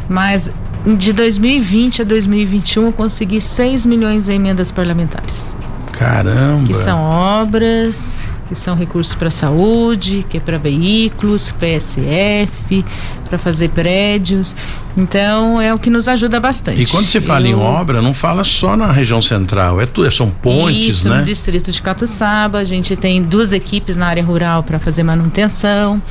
mas 0.08 0.52
de 0.98 1.12
2020 1.12 2.04
a 2.04 2.06
2021 2.06 2.86
eu 2.86 2.94
consegui 2.94 3.42
6 3.42 3.86
milhões 3.86 4.30
em 4.30 4.36
emendas 4.36 4.72
parlamentares. 4.72 5.56
Caramba! 5.98 6.66
Que 6.66 6.74
são 6.74 7.00
obras 7.00 8.28
que 8.48 8.56
são 8.56 8.76
recursos 8.76 9.16
para 9.16 9.32
saúde, 9.32 10.26
que 10.30 10.38
é 10.38 10.40
para 10.40 10.58
veículos, 10.58 11.52
PSF, 11.52 12.86
para 13.28 13.38
fazer 13.38 13.70
prédios. 13.70 14.56
Então 14.96 15.60
é 15.60 15.74
o 15.74 15.80
que 15.80 15.90
nos 15.90 16.08
ajuda 16.08 16.40
bastante. 16.40 16.82
E 16.82 16.86
quando 16.86 17.08
se 17.08 17.20
fala 17.20 17.48
Eu... 17.48 17.58
em 17.58 17.60
obra, 17.60 18.02
não 18.02 18.14
fala 18.14 18.44
só 18.44 18.78
na 18.78 18.92
região 18.92 19.22
central, 19.22 19.82
é 19.82 19.86
tudo, 19.86 20.10
são 20.12 20.30
pontes, 20.30 20.98
Isso, 20.98 21.10
né? 21.10 21.20
no 21.20 21.26
distrito 21.26 21.72
de 21.72 21.82
Catuçaba, 21.82 22.60
a 22.60 22.64
gente 22.64 22.96
tem 22.96 23.24
duas 23.24 23.52
equipes 23.52 23.98
na 23.98 24.08
área 24.08 24.24
rural 24.24 24.64
para 24.64 24.80
fazer 24.80 25.04
manutenção. 25.04 26.02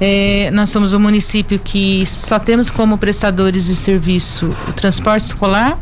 É, 0.00 0.50
nós 0.52 0.70
somos 0.70 0.92
um 0.92 1.00
município 1.00 1.58
que 1.58 2.04
só 2.06 2.38
temos 2.38 2.70
como 2.70 2.98
prestadores 2.98 3.66
de 3.66 3.74
serviço 3.74 4.54
o 4.68 4.72
transporte 4.72 5.24
escolar 5.24 5.78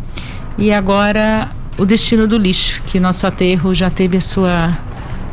e 0.57 0.73
agora 0.73 1.51
o 1.79 1.85
destino 1.85 2.27
do 2.27 2.39
lixo, 2.39 2.83
que 2.87 2.99
nosso 2.99 3.27
aterro 3.27 3.75
já 3.75 3.91
teve 3.91 4.17
a 4.17 4.21
sua 4.21 4.77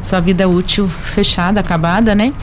sua 0.01 0.19
vida 0.19 0.49
útil 0.49 0.89
fechada, 0.89 1.61
acabada, 1.61 2.13
né? 2.13 2.33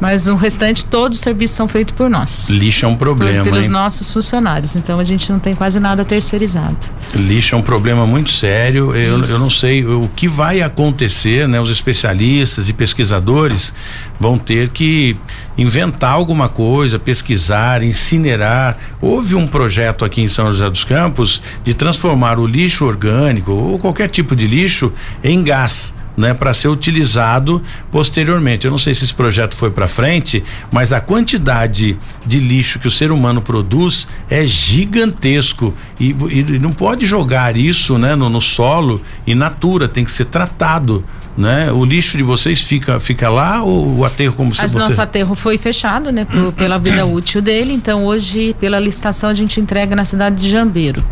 Mas 0.00 0.26
o 0.26 0.36
restante, 0.36 0.84
todos 0.84 1.18
os 1.18 1.22
serviços 1.22 1.56
são 1.56 1.68
feitos 1.68 1.94
por 1.94 2.10
nós. 2.10 2.48
Lixo 2.48 2.84
é 2.84 2.88
um 2.88 2.96
problema. 2.96 3.42
Por, 3.42 3.50
pelos 3.50 3.66
hein? 3.66 3.72
nossos 3.72 4.12
funcionários. 4.12 4.76
Então 4.76 4.98
a 4.98 5.04
gente 5.04 5.30
não 5.32 5.38
tem 5.38 5.54
quase 5.54 5.80
nada 5.80 6.04
terceirizado. 6.04 6.76
Lixo 7.14 7.54
é 7.54 7.58
um 7.58 7.62
problema 7.62 8.06
muito 8.06 8.30
sério. 8.30 8.94
Eu, 8.94 9.22
eu 9.22 9.38
não 9.38 9.50
sei 9.50 9.84
o 9.84 10.08
que 10.14 10.28
vai 10.28 10.60
acontecer, 10.60 11.48
né? 11.48 11.60
Os 11.60 11.70
especialistas 11.70 12.68
e 12.68 12.72
pesquisadores 12.72 13.72
vão 14.20 14.38
ter 14.38 14.68
que 14.68 15.16
inventar 15.56 16.12
alguma 16.12 16.48
coisa, 16.48 16.98
pesquisar, 16.98 17.82
incinerar. 17.82 18.76
Houve 19.00 19.34
um 19.34 19.46
projeto 19.46 20.04
aqui 20.04 20.20
em 20.20 20.28
São 20.28 20.46
José 20.48 20.68
dos 20.68 20.84
Campos 20.84 21.42
de 21.64 21.72
transformar 21.72 22.38
o 22.38 22.46
lixo 22.46 22.84
orgânico 22.84 23.52
ou 23.52 23.78
qualquer 23.78 24.10
tipo 24.10 24.36
de 24.36 24.46
lixo 24.46 24.92
em 25.24 25.42
gás 25.42 25.94
né, 26.16 26.32
para 26.32 26.54
ser 26.54 26.68
utilizado 26.68 27.62
posteriormente. 27.90 28.64
Eu 28.64 28.70
não 28.70 28.78
sei 28.78 28.94
se 28.94 29.04
esse 29.04 29.14
projeto 29.14 29.56
foi 29.56 29.70
para 29.70 29.86
frente, 29.86 30.42
mas 30.72 30.92
a 30.92 31.00
quantidade 31.00 31.98
de 32.24 32.38
lixo 32.40 32.78
que 32.78 32.88
o 32.88 32.90
ser 32.90 33.10
humano 33.10 33.42
produz 33.42 34.08
é 34.30 34.44
gigantesco 34.46 35.74
e, 36.00 36.10
e 36.30 36.58
não 36.58 36.72
pode 36.72 37.06
jogar 37.06 37.56
isso, 37.56 37.98
né, 37.98 38.14
no, 38.14 38.28
no 38.28 38.40
solo 38.40 39.02
in 39.26 39.34
natura, 39.34 39.88
tem 39.88 40.04
que 40.04 40.10
ser 40.10 40.26
tratado 40.26 41.04
né? 41.36 41.70
O 41.70 41.84
lixo 41.84 42.16
de 42.16 42.22
vocês 42.22 42.62
fica 42.62 42.98
fica 42.98 43.28
lá 43.28 43.62
ou 43.62 43.98
o 43.98 44.04
aterro 44.04 44.34
como 44.34 44.54
se 44.54 44.62
você... 44.62 44.78
Nosso 44.78 45.02
aterro 45.02 45.34
foi 45.34 45.58
fechado, 45.58 46.10
né? 46.10 46.24
Por, 46.24 46.52
pela 46.52 46.78
vida 46.78 47.04
útil 47.06 47.42
dele, 47.42 47.72
então 47.74 48.06
hoje 48.06 48.56
pela 48.58 48.80
licitação 48.80 49.28
a 49.28 49.34
gente 49.34 49.60
entrega 49.60 49.94
na 49.94 50.04
cidade 50.04 50.36
de 50.36 50.50
Jambeiro. 50.50 51.04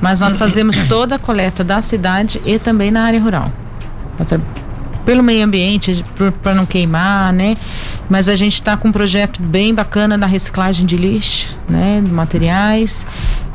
Mas 0.00 0.20
nós 0.20 0.36
fazemos 0.36 0.82
toda 0.88 1.14
a 1.14 1.18
coleta 1.18 1.62
da 1.62 1.80
cidade 1.80 2.40
e 2.44 2.58
também 2.58 2.90
na 2.90 3.04
área 3.04 3.20
rural 3.20 3.52
pelo 5.04 5.22
meio 5.22 5.44
ambiente, 5.44 6.04
para 6.42 6.54
não 6.54 6.66
queimar, 6.66 7.32
né? 7.32 7.56
Mas 8.08 8.28
a 8.28 8.34
gente 8.34 8.54
está 8.54 8.76
com 8.76 8.88
um 8.88 8.92
projeto 8.92 9.42
bem 9.42 9.74
bacana 9.74 10.18
da 10.18 10.26
reciclagem 10.26 10.84
de 10.84 10.96
lixo, 10.96 11.56
né? 11.68 12.00
De 12.04 12.12
materiais 12.12 13.06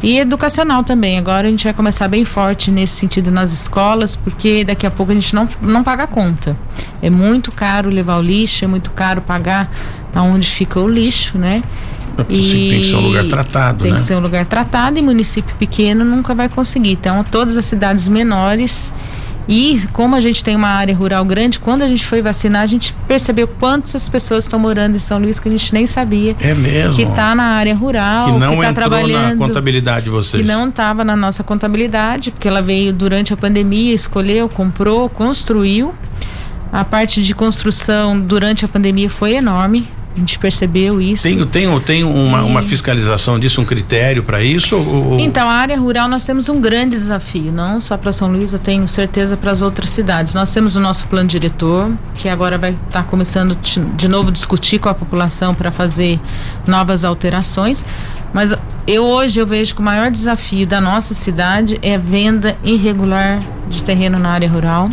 e 0.02 0.20
educacional 0.20 0.84
também. 0.84 1.18
Agora 1.18 1.48
a 1.48 1.50
gente 1.50 1.64
vai 1.64 1.74
começar 1.74 2.08
bem 2.08 2.26
forte 2.26 2.72
nesse 2.72 2.94
sentido 2.94 3.32
nas 3.32 3.52
escolas, 3.52 4.16
porque 4.16 4.64
daqui 4.64 4.86
a 4.86 4.92
pouco 4.92 5.12
a 5.12 5.16
gente 5.16 5.34
não, 5.34 5.48
não 5.62 5.84
paga 5.84 6.08
conta. 6.08 6.58
É 7.02 7.10
muito 7.10 7.52
caro 7.52 7.90
levar 7.90 8.18
o 8.18 8.22
lixo, 8.22 8.66
é 8.66 8.68
muito 8.68 8.92
caro 8.92 9.22
pagar 9.22 9.72
aonde 10.14 10.50
fica 10.50 10.80
o 10.80 10.88
lixo, 10.88 11.38
né? 11.38 11.64
E 12.30 12.36
tem 12.70 12.82
que 12.82 12.86
ser 12.86 12.96
um 12.96 13.02
lugar 13.02 13.26
tratado, 13.26 13.80
tem 13.80 13.92
né? 13.92 13.98
que 13.98 14.04
ser 14.04 14.16
um 14.16 14.20
lugar 14.20 14.46
tratado 14.46 14.98
e 14.98 15.02
município 15.02 15.56
pequeno 15.58 16.04
nunca 16.04 16.34
vai 16.34 16.50
conseguir. 16.50 16.92
Então, 16.92 17.24
todas 17.24 17.58
as 17.58 17.66
cidades 17.66 18.08
menores 18.08 18.94
e 19.48 19.80
como 19.94 20.16
a 20.16 20.22
gente 20.22 20.44
tem 20.44 20.56
uma 20.56 20.70
área 20.70 20.96
rural 20.96 21.24
grande, 21.24 21.60
quando 21.60 21.84
a 21.84 21.88
gente 21.88 22.06
foi 22.06 22.22
vacinar, 22.22 22.64
a 22.64 22.66
gente 22.66 22.94
percebeu 23.08 23.48
quantas 23.48 24.10
pessoas 24.10 24.46
estão 24.46 24.58
morando 24.58 24.96
em 24.96 25.00
São 25.00 25.20
Luís 25.20 25.40
que 25.40 25.48
a 25.48 25.52
gente 25.52 25.72
nem 25.74 25.86
sabia. 25.86 26.36
É 26.40 26.54
mesmo. 26.54 26.96
Que 26.96 27.04
está 27.04 27.36
na 27.36 27.44
área 27.44 27.76
rural, 27.76 28.34
que 28.34 28.40
não 28.40 28.54
está 28.56 28.74
trabalhando. 28.74 29.40
na 29.40 29.48
contabilidade 29.48 30.06
de 30.06 30.10
vocês. 30.10 30.42
Que 30.42 30.48
não 30.48 30.70
estava 30.70 31.04
na 31.04 31.16
nossa 31.16 31.44
contabilidade, 31.44 32.32
porque 32.32 32.48
ela 32.48 32.62
veio 32.62 32.92
durante 32.92 33.34
a 33.34 33.38
pandemia, 33.38 33.94
escolheu, 33.94 34.50
comprou, 34.50 35.10
construiu. 35.10 35.94
A 36.72 36.84
parte 36.84 37.22
de 37.22 37.34
construção 37.34 38.20
durante 38.20 38.66
a 38.66 38.68
pandemia 38.68 39.10
foi 39.10 39.36
enorme. 39.36 39.88
A 40.16 40.20
gente 40.20 40.40
percebeu 40.40 41.02
isso. 41.02 41.24
Tem, 41.24 41.46
tem, 41.46 41.80
tem 41.82 42.04
uma, 42.06 42.42
uma 42.44 42.62
fiscalização 42.62 43.38
disso, 43.38 43.60
um 43.60 43.66
critério 43.66 44.24
para 44.24 44.42
isso? 44.42 44.78
Ou... 44.78 45.20
Então, 45.20 45.50
a 45.50 45.54
área 45.54 45.78
rural 45.78 46.08
nós 46.08 46.24
temos 46.24 46.48
um 46.48 46.62
grande 46.62 46.96
desafio, 46.96 47.52
não 47.52 47.82
só 47.82 47.98
para 47.98 48.14
São 48.14 48.32
Luís, 48.32 48.54
eu 48.54 48.60
tenho 48.60 48.88
certeza 48.88 49.36
para 49.36 49.52
as 49.52 49.62
outras 49.62 49.90
cidades. 49.90 50.34
Nós 50.34 50.54
temos 50.54 50.78
o 50.78 50.80
nosso 50.80 51.06
plano 51.08 51.28
diretor, 51.28 51.92
que 52.14 52.30
agora 52.30 52.58
vai 52.58 52.72
estar 52.72 53.04
tá 53.04 53.04
começando 53.04 53.58
de 53.96 54.08
novo 54.08 54.32
discutir 54.32 54.80
com 54.80 54.88
a 54.88 54.94
população 54.94 55.54
para 55.54 55.70
fazer 55.70 56.18
novas 56.66 57.04
alterações. 57.04 57.84
Mas 58.34 58.54
eu 58.88 59.04
hoje 59.04 59.40
eu 59.40 59.48
vejo 59.48 59.76
que 59.76 59.82
o 59.82 59.84
maior 59.84 60.12
desafio 60.12 60.66
da 60.66 60.80
nossa 60.80 61.14
cidade 61.14 61.80
é 61.82 61.96
a 61.96 61.98
venda 61.98 62.56
irregular 62.64 63.42
de 63.70 63.84
terreno 63.84 64.18
na 64.20 64.30
área 64.30 64.50
rural. 64.50 64.90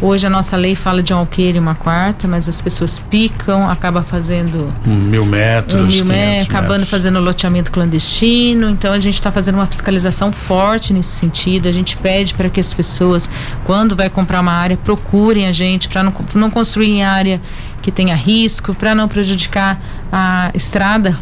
Hoje 0.00 0.26
a 0.26 0.30
nossa 0.30 0.56
lei 0.56 0.74
fala 0.74 1.02
de 1.02 1.14
um 1.14 1.16
alqueire 1.16 1.56
e 1.56 1.60
uma 1.60 1.74
quarta, 1.74 2.28
mas 2.28 2.50
as 2.50 2.60
pessoas 2.60 2.98
picam, 2.98 3.68
acaba 3.68 4.02
fazendo 4.02 4.70
um 4.86 4.94
mil 4.94 5.24
metros, 5.24 5.80
um 5.80 5.86
mil 5.86 6.04
metros, 6.04 6.48
acabando 6.48 6.84
fazendo 6.84 7.18
loteamento 7.18 7.72
clandestino. 7.72 8.68
Então 8.68 8.92
a 8.92 8.98
gente 8.98 9.14
está 9.14 9.32
fazendo 9.32 9.54
uma 9.54 9.66
fiscalização 9.66 10.30
forte 10.30 10.92
nesse 10.92 11.16
sentido. 11.16 11.66
A 11.66 11.72
gente 11.72 11.96
pede 11.96 12.34
para 12.34 12.50
que 12.50 12.60
as 12.60 12.74
pessoas, 12.74 13.30
quando 13.64 13.96
vai 13.96 14.10
comprar 14.10 14.40
uma 14.40 14.52
área, 14.52 14.76
procurem 14.76 15.46
a 15.46 15.52
gente 15.52 15.88
para 15.88 16.02
não, 16.02 16.12
não 16.34 16.50
construir 16.50 16.90
em 16.90 17.02
área 17.02 17.40
que 17.80 17.90
tenha 17.90 18.14
risco, 18.14 18.74
para 18.74 18.94
não 18.94 19.08
prejudicar 19.08 19.80
a 20.12 20.50
estrada 20.52 21.18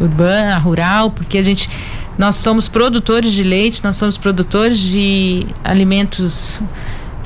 urbana, 0.00 0.56
rural, 0.58 1.10
porque 1.10 1.36
a 1.36 1.42
gente 1.42 1.68
nós 2.16 2.34
somos 2.34 2.68
produtores 2.68 3.32
de 3.32 3.44
leite, 3.44 3.82
nós 3.82 3.96
somos 3.96 4.16
produtores 4.16 4.78
de 4.78 5.46
alimentos 5.62 6.60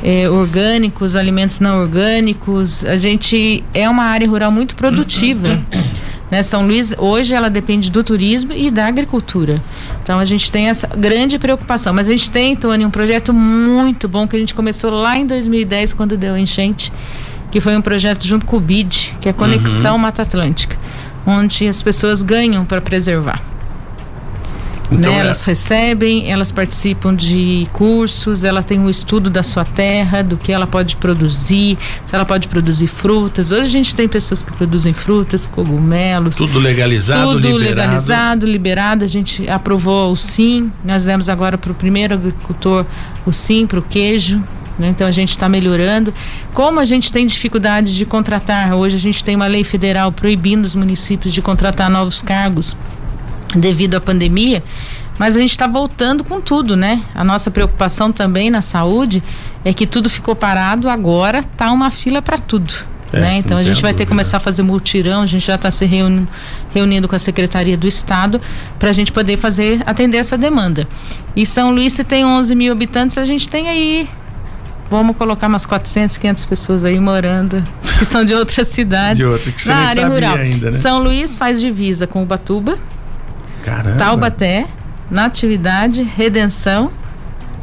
é, 0.03 0.29
orgânicos, 0.29 1.17
alimentos 1.17 1.61
não 1.61 1.81
orgânicos. 1.81 2.85
A 2.85 2.97
gente 2.97 3.63
é 3.73 3.89
uma 3.89 4.05
área 4.05 4.29
rural 4.29 4.51
muito 4.51 4.75
produtiva. 4.75 5.61
Né? 6.31 6.43
São 6.43 6.67
Luís, 6.67 6.95
hoje, 6.97 7.35
ela 7.35 7.51
depende 7.51 7.91
do 7.91 8.03
turismo 8.03 8.55
e 8.55 8.71
da 8.71 8.87
agricultura. 8.87 9.63
Então, 10.03 10.19
a 10.19 10.25
gente 10.25 10.51
tem 10.51 10.71
essa 10.71 10.87
grande 10.87 11.39
preocupação. 11.39 11.93
Mas 11.93 12.09
a 12.09 12.11
gente 12.11 12.31
tem, 12.31 12.57
Tony, 12.57 12.87
um 12.87 12.91
projeto 12.91 13.35
muito 13.35 14.09
bom 14.09 14.27
que 14.27 14.35
a 14.35 14.39
gente 14.39 14.55
começou 14.55 14.91
lá 14.91 15.19
em 15.19 15.27
2010, 15.27 15.93
quando 15.93 16.17
deu 16.17 16.35
a 16.35 16.41
enchente 16.41 16.91
que 17.53 17.61
foi 17.61 17.77
um 17.77 17.83
projeto 17.83 18.27
junto 18.27 18.47
com 18.47 18.57
o 18.57 18.61
BID, 18.61 19.15
que 19.21 19.29
é 19.29 19.33
Conexão 19.33 19.93
uhum. 19.93 19.99
Mata 19.99 20.23
Atlântica, 20.23 20.77
onde 21.27 21.69
as 21.69 21.83
pessoas 21.83 22.23
ganham 22.23 22.65
para 22.65 22.81
preservar. 22.81 23.52
Então, 24.93 25.12
né? 25.12 25.18
é... 25.18 25.20
Elas 25.22 25.43
recebem, 25.45 26.30
elas 26.30 26.53
participam 26.53 27.14
de 27.14 27.66
cursos, 27.72 28.45
ela 28.45 28.62
tem 28.62 28.78
um 28.78 28.88
estudo 28.88 29.30
da 29.30 29.43
sua 29.43 29.64
terra, 29.64 30.22
do 30.22 30.36
que 30.36 30.53
ela 30.53 30.66
pode 30.66 30.97
produzir, 30.97 31.78
se 32.05 32.14
ela 32.14 32.24
pode 32.24 32.49
produzir 32.49 32.86
frutas. 32.86 33.51
Hoje 33.51 33.62
a 33.62 33.70
gente 33.70 33.95
tem 33.95 34.09
pessoas 34.09 34.45
que 34.45 34.53
produzem 34.53 34.93
frutas, 34.93 35.49
cogumelos. 35.49 36.36
Tudo 36.36 36.59
legalizado, 36.59 37.32
tudo 37.32 37.59
liberado. 37.59 37.68
legalizado, 37.68 38.47
liberado. 38.47 39.05
A 39.05 39.09
gente 39.09 39.49
aprovou 39.49 40.11
o 40.11 40.16
sim. 40.16 40.70
Nós 40.84 41.05
demos 41.05 41.28
agora 41.28 41.57
para 41.57 41.72
o 41.72 41.74
primeiro 41.74 42.14
agricultor 42.14 42.84
o 43.24 43.32
sim 43.32 43.66
para 43.66 43.78
o 43.78 43.82
queijo. 43.82 44.43
Né? 44.78 44.88
Então 44.88 45.07
a 45.07 45.12
gente 45.12 45.30
está 45.30 45.49
melhorando. 45.49 46.12
Como 46.53 46.80
a 46.80 46.84
gente 46.84 47.12
tem 47.12 47.26
dificuldade 47.26 47.95
de 47.95 48.05
contratar, 48.05 48.74
hoje 48.74 48.97
a 48.97 48.99
gente 48.99 49.22
tem 49.22 49.36
uma 49.36 49.47
lei 49.47 49.64
federal 49.64 50.11
proibindo 50.11 50.64
os 50.64 50.74
municípios 50.74 51.32
de 51.32 51.43
contratar 51.43 51.90
novos 51.90 52.22
cargos 52.22 52.76
devido 53.57 53.95
à 53.95 54.01
pandemia, 54.01 54.63
mas 55.19 55.37
a 55.37 55.41
gente 55.41 55.51
está 55.51 55.67
voltando 55.67 56.25
com 56.25 56.41
tudo, 56.41 56.77
né? 56.77 57.03
A 57.15 57.23
nossa 57.23 57.51
preocupação 57.51 58.11
também 58.11 58.51
na 58.51 58.63
saúde 58.63 59.23
é 59.65 59.73
que 59.73 59.87
tudo 59.87 60.09
ficou 60.09 60.35
parado, 60.35 60.89
agora 60.89 61.43
tá 61.45 61.71
uma 61.71 61.91
fila 61.91 62.23
para 62.23 62.39
tudo. 62.39 62.73
É, 63.13 63.21
né? 63.21 63.37
Então 63.37 63.59
a 63.59 63.63
gente 63.63 63.83
vai 63.83 63.93
ter 63.93 64.05
que 64.05 64.09
começar 64.09 64.39
a 64.39 64.41
fazer 64.41 64.63
multirão, 64.63 65.23
a 65.23 65.27
gente 65.27 65.47
já 65.47 65.57
está 65.57 65.71
se 65.71 65.85
reunindo, 65.85 66.27
reunindo 66.75 67.07
com 67.07 67.15
a 67.15 67.19
Secretaria 67.19 67.77
do 67.77 67.87
Estado 67.87 68.41
para 68.79 68.89
a 68.89 68.93
gente 68.93 69.13
poder 69.13 69.37
fazer, 69.37 69.83
atender 69.85 70.17
essa 70.17 70.39
demanda. 70.39 70.89
E 71.37 71.45
São 71.45 71.73
Luís, 71.73 71.93
se 71.93 72.05
tem 72.05 72.25
11 72.25 72.55
mil 72.55 72.73
habitantes, 72.73 73.19
a 73.19 73.25
gente 73.25 73.49
tem 73.49 73.69
aí 73.69 74.09
vamos 74.91 75.17
colocar 75.17 75.47
umas 75.47 75.65
400, 75.65 76.19
500 76.19 76.45
pessoas 76.45 76.85
aí 76.85 77.01
morando, 77.01 77.65
que 77.99 78.05
são 78.05 78.25
de 78.25 78.35
outras 78.35 78.69
cidades. 78.69 79.19
De 79.19 79.25
outras, 79.25 79.55
que 79.55 79.63
você 79.63 79.71
na 79.71 79.77
área 79.77 80.07
rural. 80.07 80.37
Ainda, 80.37 80.71
né? 80.71 80.73
São 80.73 81.03
Luís 81.03 81.35
faz 81.35 81.61
divisa 81.61 82.07
com 82.07 82.23
Ubatuba, 82.23 82.79
Caramba. 83.63 83.97
Taubaté, 83.97 84.67
Natividade, 85.11 86.03
Redenção, 86.03 86.91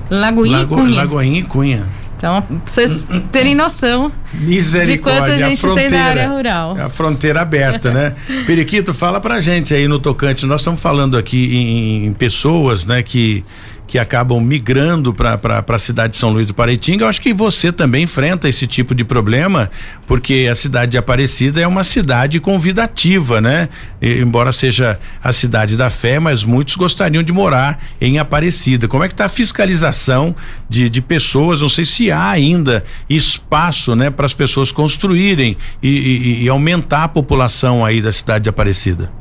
Lagoinha 0.10 0.60
Lago, 0.60 0.76
e 0.76 0.78
Cunha. 0.78 0.96
Lagoinha 0.96 1.40
e 1.40 1.44
Cunha. 1.44 2.00
Então, 2.20 2.42
pra 2.42 2.58
vocês 2.66 3.08
terem 3.32 3.56
noção 3.56 4.12
de 4.34 4.98
quanto 4.98 5.24
a 5.24 5.38
gente 5.38 5.66
a 5.66 5.74
tem 5.74 5.90
na 5.90 6.04
área 6.04 6.28
rural. 6.28 6.78
A 6.78 6.90
fronteira 6.90 7.40
aberta, 7.40 7.92
né? 7.92 8.14
Periquito, 8.46 8.94
fala 8.94 9.22
pra 9.22 9.40
gente 9.40 9.74
aí 9.74 9.88
no 9.88 10.00
tocante. 10.00 10.46
Nós 10.46 10.60
estamos 10.60 10.82
falando 10.82 11.18
aqui 11.18 11.56
em, 11.56 12.08
em 12.08 12.14
pessoas, 12.14 12.86
né, 12.86 13.02
que 13.02 13.46
que 13.90 13.98
acabam 13.98 14.40
migrando 14.40 15.12
para 15.16 15.66
a 15.68 15.80
cidade 15.80 16.14
de 16.14 16.20
São 16.20 16.30
Luís 16.30 16.46
do 16.46 16.54
Paraitinga. 16.54 17.04
Eu 17.04 17.10
acho 17.10 17.20
que 17.20 17.34
você 17.34 17.72
também 17.72 18.04
enfrenta 18.04 18.48
esse 18.48 18.68
tipo 18.68 18.94
de 18.94 19.04
problema, 19.04 19.72
porque 20.06 20.48
a 20.50 20.54
cidade 20.54 20.92
de 20.92 20.98
Aparecida 20.98 21.60
é 21.60 21.66
uma 21.66 21.84
cidade 21.84 22.40
convidativa, 22.40 23.42
né? 23.42 23.68
E, 24.00 24.20
embora 24.20 24.52
seja 24.52 25.00
a 25.24 25.34
cidade 25.34 25.76
da 25.76 25.90
fé, 25.90 26.20
mas 26.20 26.44
muitos 26.44 26.76
gostariam 26.76 27.24
de 27.24 27.34
morar 27.34 27.84
em 28.00 28.20
Aparecida. 28.20 28.88
Como 28.88 29.04
é 29.04 29.08
que 29.08 29.14
está 29.16 29.26
a 29.26 29.30
fiscalização 29.30 30.36
de, 30.70 30.88
de 30.88 31.02
pessoas? 31.02 31.62
Não 31.62 31.70
sei 31.70 31.84
se 31.84 32.12
há 32.12 32.30
ainda 32.30 32.86
espaço, 33.10 33.96
né, 33.96 34.12
para 34.12 34.28
as 34.28 34.36
pessoas 34.36 34.72
construírem 34.72 35.58
e, 35.82 35.90
e, 35.90 36.44
e 36.44 36.50
aumentar 36.50 37.06
a 37.06 37.08
população 37.08 37.84
aí 37.84 38.04
da 38.04 38.12
cidade 38.12 38.44
de 38.44 38.50
Aparecida. 38.50 39.12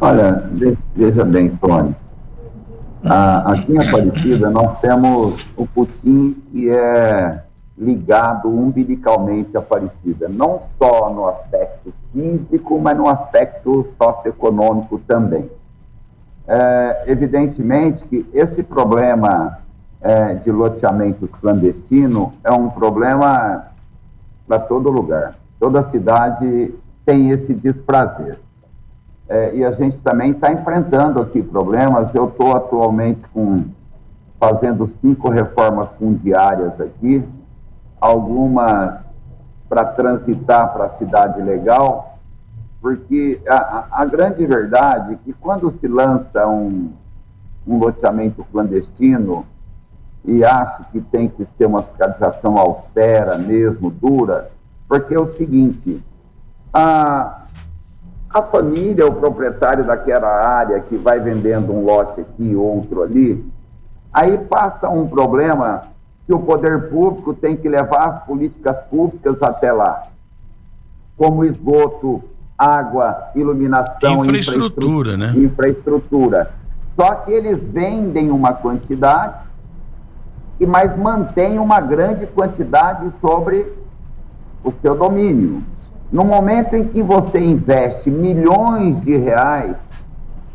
Olha, 0.00 0.44
veja 0.96 1.24
bem, 1.24 1.48
Tony. 1.60 1.94
Ah, 3.04 3.52
aqui 3.52 3.72
em 3.72 3.78
Aparecida, 3.78 4.48
nós 4.48 4.78
temos 4.78 5.48
o 5.56 5.66
Putin, 5.66 6.34
que 6.52 6.70
é 6.70 7.42
ligado 7.76 8.48
umbilicalmente 8.48 9.56
à 9.56 9.60
Aparecida, 9.60 10.28
não 10.28 10.60
só 10.78 11.10
no 11.10 11.26
aspecto 11.26 11.92
físico, 12.12 12.78
mas 12.78 12.96
no 12.96 13.08
aspecto 13.08 13.88
socioeconômico 13.98 15.00
também. 15.00 15.50
É, 16.46 17.04
evidentemente 17.06 18.04
que 18.04 18.24
esse 18.32 18.62
problema 18.62 19.58
é, 20.00 20.34
de 20.34 20.52
loteamentos 20.52 21.30
clandestino 21.40 22.34
é 22.44 22.52
um 22.52 22.70
problema 22.70 23.66
para 24.46 24.60
todo 24.60 24.90
lugar. 24.90 25.34
Toda 25.58 25.82
cidade 25.82 26.72
tem 27.04 27.30
esse 27.30 27.52
desprazer 27.52 28.38
é, 29.28 29.54
e 29.54 29.64
a 29.64 29.70
gente 29.70 29.98
também 29.98 30.32
está 30.32 30.52
enfrentando 30.52 31.20
aqui 31.20 31.42
problemas. 31.42 32.14
Eu 32.14 32.28
estou 32.28 32.54
atualmente 32.54 33.26
com 33.28 33.64
fazendo 34.38 34.86
cinco 34.88 35.30
reformas 35.30 35.92
fundiárias 35.92 36.80
aqui, 36.80 37.24
algumas 38.00 39.00
para 39.68 39.84
transitar 39.84 40.72
para 40.72 40.86
a 40.86 40.88
cidade 40.88 41.40
legal, 41.40 42.18
porque 42.80 43.40
a, 43.48 43.86
a, 44.02 44.04
grande 44.04 44.44
verdade 44.44 45.14
é 45.14 45.18
que 45.24 45.32
quando 45.32 45.70
se 45.70 45.86
lança 45.86 46.46
um, 46.46 46.92
um 47.66 47.78
loteamento 47.78 48.44
clandestino 48.52 49.46
e 50.24 50.44
acha 50.44 50.84
que 50.90 51.00
tem 51.00 51.28
que 51.28 51.44
ser 51.44 51.66
uma 51.66 51.82
fiscalização 51.82 52.58
austera 52.58 53.38
mesmo, 53.38 53.90
dura, 53.90 54.50
porque 54.88 55.14
é 55.14 55.18
o 55.18 55.24
seguinte, 55.24 56.04
a, 56.74 57.41
a 58.32 58.42
família, 58.42 59.06
o 59.06 59.14
proprietário 59.14 59.84
daquela 59.84 60.28
área 60.28 60.80
que 60.80 60.96
vai 60.96 61.20
vendendo 61.20 61.72
um 61.72 61.84
lote 61.84 62.20
aqui, 62.22 62.54
outro 62.56 63.02
ali, 63.02 63.44
aí 64.12 64.38
passa 64.38 64.88
um 64.88 65.06
problema 65.06 65.88
que 66.26 66.32
o 66.32 66.38
poder 66.38 66.88
público 66.88 67.34
tem 67.34 67.56
que 67.56 67.68
levar 67.68 68.06
as 68.06 68.24
políticas 68.24 68.80
públicas 68.82 69.42
até 69.42 69.70
lá, 69.70 70.06
como 71.16 71.44
esgoto, 71.44 72.22
água, 72.56 73.30
iluminação, 73.34 74.24
infraestrutura, 74.24 74.38
infraestrutura, 74.38 75.16
né? 75.16 75.32
Infraestrutura. 75.36 76.50
Só 76.94 77.14
que 77.16 77.32
eles 77.32 77.62
vendem 77.64 78.30
uma 78.30 78.52
quantidade 78.52 79.34
e 80.60 80.66
mais 80.66 80.96
mantêm 80.96 81.58
uma 81.58 81.80
grande 81.80 82.26
quantidade 82.26 83.10
sobre 83.20 83.66
o 84.62 84.70
seu 84.70 84.94
domínio. 84.94 85.62
No 86.12 86.24
momento 86.24 86.76
em 86.76 86.84
que 86.84 87.02
você 87.02 87.40
investe 87.40 88.10
milhões 88.10 89.00
de 89.00 89.16
reais 89.16 89.82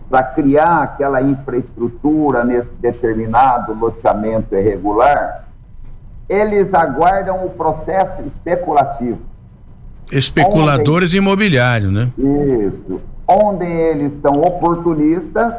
para 0.08 0.22
criar 0.22 0.84
aquela 0.84 1.20
infraestrutura 1.20 2.44
nesse 2.44 2.70
determinado 2.80 3.74
loteamento 3.74 4.56
irregular, 4.56 5.46
eles 6.30 6.74
aguardam 6.76 7.44
o 7.44 7.50
processo 7.50 8.22
especulativo. 8.22 9.18
Especuladores 10.12 11.10
onde, 11.10 11.18
imobiliários, 11.18 11.92
né? 11.92 12.12
Isso. 12.18 13.02
Onde 13.28 13.66
eles 13.66 14.14
são 14.22 14.40
oportunistas, 14.40 15.56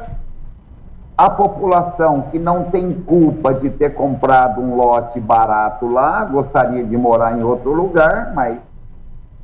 a 1.17 1.29
população 1.29 2.27
que 2.31 2.39
não 2.39 2.65
tem 2.65 2.93
culpa 2.93 3.53
de 3.53 3.69
ter 3.69 3.95
comprado 3.95 4.61
um 4.61 4.77
lote 4.77 5.19
barato 5.19 5.91
lá, 5.91 6.25
gostaria 6.25 6.85
de 6.85 6.97
morar 6.97 7.37
em 7.37 7.43
outro 7.43 7.73
lugar, 7.73 8.33
mas 8.33 8.59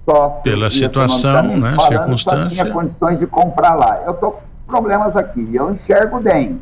sócio. 0.05 0.43
Pela 0.43 0.71
situação, 0.71 1.57
né? 1.57 1.77
Circunstância. 1.89 2.63
tinha 2.63 2.73
condições 2.73 3.19
de 3.19 3.27
comprar 3.27 3.75
lá. 3.75 4.03
Eu 4.05 4.13
estou 4.13 4.33
com 4.33 4.43
problemas 4.67 5.17
aqui, 5.17 5.49
eu 5.55 5.73
enxergo 5.73 6.21
bem. 6.21 6.61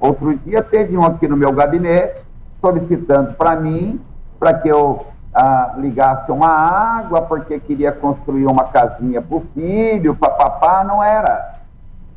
Outro 0.00 0.36
dia 0.38 0.62
teve 0.62 0.96
um 0.96 1.04
aqui 1.04 1.28
no 1.28 1.36
meu 1.36 1.52
gabinete 1.52 2.22
solicitando 2.60 3.34
para 3.34 3.56
mim 3.56 4.00
para 4.38 4.54
que 4.54 4.68
eu 4.68 5.06
ah, 5.34 5.74
ligasse 5.78 6.30
uma 6.30 6.48
água 6.48 7.22
porque 7.22 7.58
queria 7.60 7.92
construir 7.92 8.46
uma 8.46 8.64
casinha 8.64 9.22
para 9.22 9.36
o 9.36 9.46
filho, 9.54 10.14
papapá, 10.16 10.82
não 10.84 11.02
era 11.02 11.61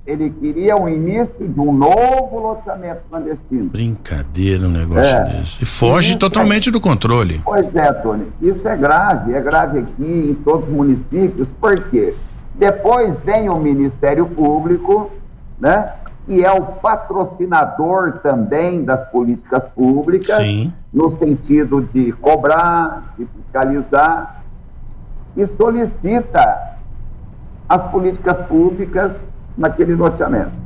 ele 0.05 0.29
queria 0.29 0.77
o 0.77 0.87
início 0.87 1.47
de 1.47 1.59
um 1.59 1.73
novo 1.73 2.39
loteamento 2.39 3.01
clandestino. 3.09 3.65
Brincadeira 3.65 4.67
um 4.67 4.71
negócio 4.71 5.15
é. 5.15 5.23
desse. 5.23 5.63
E 5.63 5.65
foge 5.65 6.09
isso 6.09 6.19
totalmente 6.19 6.69
é... 6.69 6.71
do 6.71 6.79
controle. 6.79 7.41
Pois 7.43 7.75
é, 7.75 7.91
Tony. 7.91 8.31
Isso 8.39 8.67
é 8.67 8.77
grave. 8.77 9.33
É 9.33 9.41
grave 9.41 9.79
aqui 9.79 10.29
em 10.29 10.35
todos 10.35 10.69
os 10.69 10.73
municípios. 10.73 11.47
Por 11.59 11.89
quê? 11.89 12.13
Depois 12.53 13.19
vem 13.21 13.49
o 13.49 13.57
Ministério 13.57 14.27
Público, 14.27 15.09
né? 15.59 15.93
E 16.27 16.43
é 16.43 16.51
o 16.51 16.61
patrocinador 16.61 18.19
também 18.23 18.83
das 18.83 19.03
políticas 19.09 19.67
públicas, 19.67 20.37
Sim. 20.37 20.73
no 20.93 21.09
sentido 21.09 21.81
de 21.81 22.11
cobrar, 22.13 23.13
de 23.17 23.25
fiscalizar, 23.25 24.43
e 25.35 25.45
solicita 25.45 26.77
as 27.67 27.85
políticas 27.87 28.39
públicas 28.47 29.15
naquele 29.57 29.95
loteamento. 29.95 30.65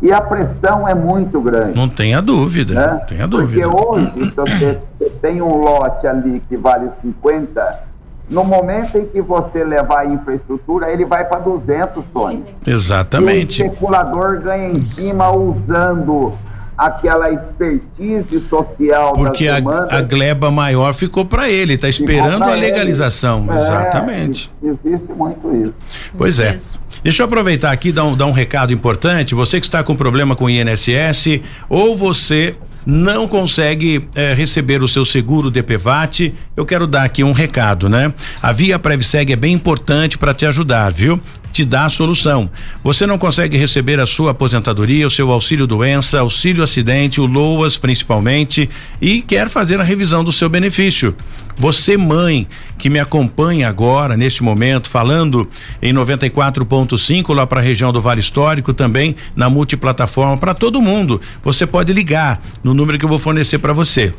E 0.00 0.12
a 0.12 0.20
pressão 0.20 0.86
é 0.88 0.94
muito 0.94 1.40
grande. 1.40 1.76
Não 1.76 1.88
tenha 1.88 2.22
dúvida, 2.22 2.74
né? 2.74 2.86
não 2.92 3.06
tenha 3.06 3.26
dúvida. 3.26 3.68
Porque 3.68 3.84
hoje, 3.84 4.30
se 4.30 4.36
você, 4.36 4.78
você 4.96 5.10
tem 5.20 5.42
um 5.42 5.56
lote 5.56 6.06
ali 6.06 6.40
que 6.48 6.56
vale 6.56 6.88
50, 7.02 7.88
no 8.30 8.44
momento 8.44 8.96
em 8.96 9.06
que 9.06 9.20
você 9.20 9.64
levar 9.64 10.00
a 10.00 10.06
infraestrutura, 10.06 10.90
ele 10.90 11.04
vai 11.04 11.24
para 11.24 11.40
200, 11.40 12.04
Tony. 12.12 12.44
Exatamente. 12.66 13.60
E 13.60 13.64
o 13.64 13.66
especulador 13.66 14.40
ganha 14.40 14.70
em 14.70 14.80
cima 14.82 15.32
usando 15.32 16.32
aquela 16.78 17.30
expertise 17.32 18.40
social 18.48 19.12
Porque 19.12 19.48
a, 19.48 19.56
a, 19.90 20.00
gleba 20.00 20.48
maior 20.48 20.94
ficou 20.94 21.24
para 21.24 21.50
ele, 21.50 21.74
está 21.74 21.88
esperando 21.88 22.44
a 22.44 22.54
legalização. 22.54 23.46
É, 23.50 23.56
Exatamente. 23.56 24.50
Existe 24.62 25.12
muito 25.12 25.54
isso. 25.56 25.74
Pois 26.16 26.38
é. 26.38 26.60
Deixa 27.02 27.22
eu 27.22 27.26
aproveitar 27.26 27.72
aqui 27.72 27.88
e 27.88 27.92
dar 27.92 28.04
um, 28.04 28.16
dar 28.16 28.26
um 28.26 28.32
recado 28.32 28.72
importante. 28.72 29.34
Você 29.34 29.58
que 29.58 29.66
está 29.66 29.82
com 29.82 29.96
problema 29.96 30.36
com 30.36 30.44
o 30.44 30.50
INSS 30.50 31.40
ou 31.68 31.96
você 31.96 32.56
não 32.86 33.28
consegue 33.28 34.08
eh, 34.14 34.32
receber 34.32 34.82
o 34.82 34.88
seu 34.88 35.04
seguro 35.04 35.50
DPVAT, 35.50 36.34
eu 36.56 36.64
quero 36.64 36.86
dar 36.86 37.02
aqui 37.04 37.22
um 37.22 37.32
recado, 37.32 37.86
né? 37.86 38.12
A 38.40 38.50
Via 38.50 38.78
Previseg 38.78 39.30
é 39.30 39.36
bem 39.36 39.52
importante 39.52 40.16
para 40.16 40.32
te 40.32 40.46
ajudar, 40.46 40.90
viu? 40.90 41.20
Te 41.58 41.64
dá 41.64 41.86
a 41.86 41.88
solução. 41.88 42.48
Você 42.84 43.04
não 43.04 43.18
consegue 43.18 43.56
receber 43.56 43.98
a 43.98 44.06
sua 44.06 44.30
aposentadoria, 44.30 45.08
o 45.08 45.10
seu 45.10 45.32
auxílio 45.32 45.66
doença, 45.66 46.20
auxílio 46.20 46.62
acidente, 46.62 47.20
o 47.20 47.26
LOAS 47.26 47.76
principalmente 47.76 48.70
e 49.02 49.20
quer 49.22 49.48
fazer 49.48 49.80
a 49.80 49.82
revisão 49.82 50.22
do 50.22 50.30
seu 50.30 50.48
benefício. 50.48 51.16
Você 51.56 51.96
mãe 51.96 52.46
que 52.78 52.88
me 52.88 53.00
acompanha 53.00 53.68
agora 53.68 54.16
neste 54.16 54.40
momento 54.40 54.88
falando 54.88 55.48
em 55.82 55.92
94.5 55.92 57.34
lá 57.34 57.44
para 57.44 57.58
a 57.58 57.64
região 57.64 57.92
do 57.92 58.00
Vale 58.00 58.20
Histórico 58.20 58.72
também 58.72 59.16
na 59.34 59.50
multiplataforma 59.50 60.36
para 60.36 60.54
todo 60.54 60.80
mundo. 60.80 61.20
Você 61.42 61.66
pode 61.66 61.92
ligar 61.92 62.40
no 62.62 62.72
número 62.72 62.96
que 63.00 63.04
eu 63.04 63.08
vou 63.08 63.18
fornecer 63.18 63.58
para 63.58 63.72
você. 63.72 64.14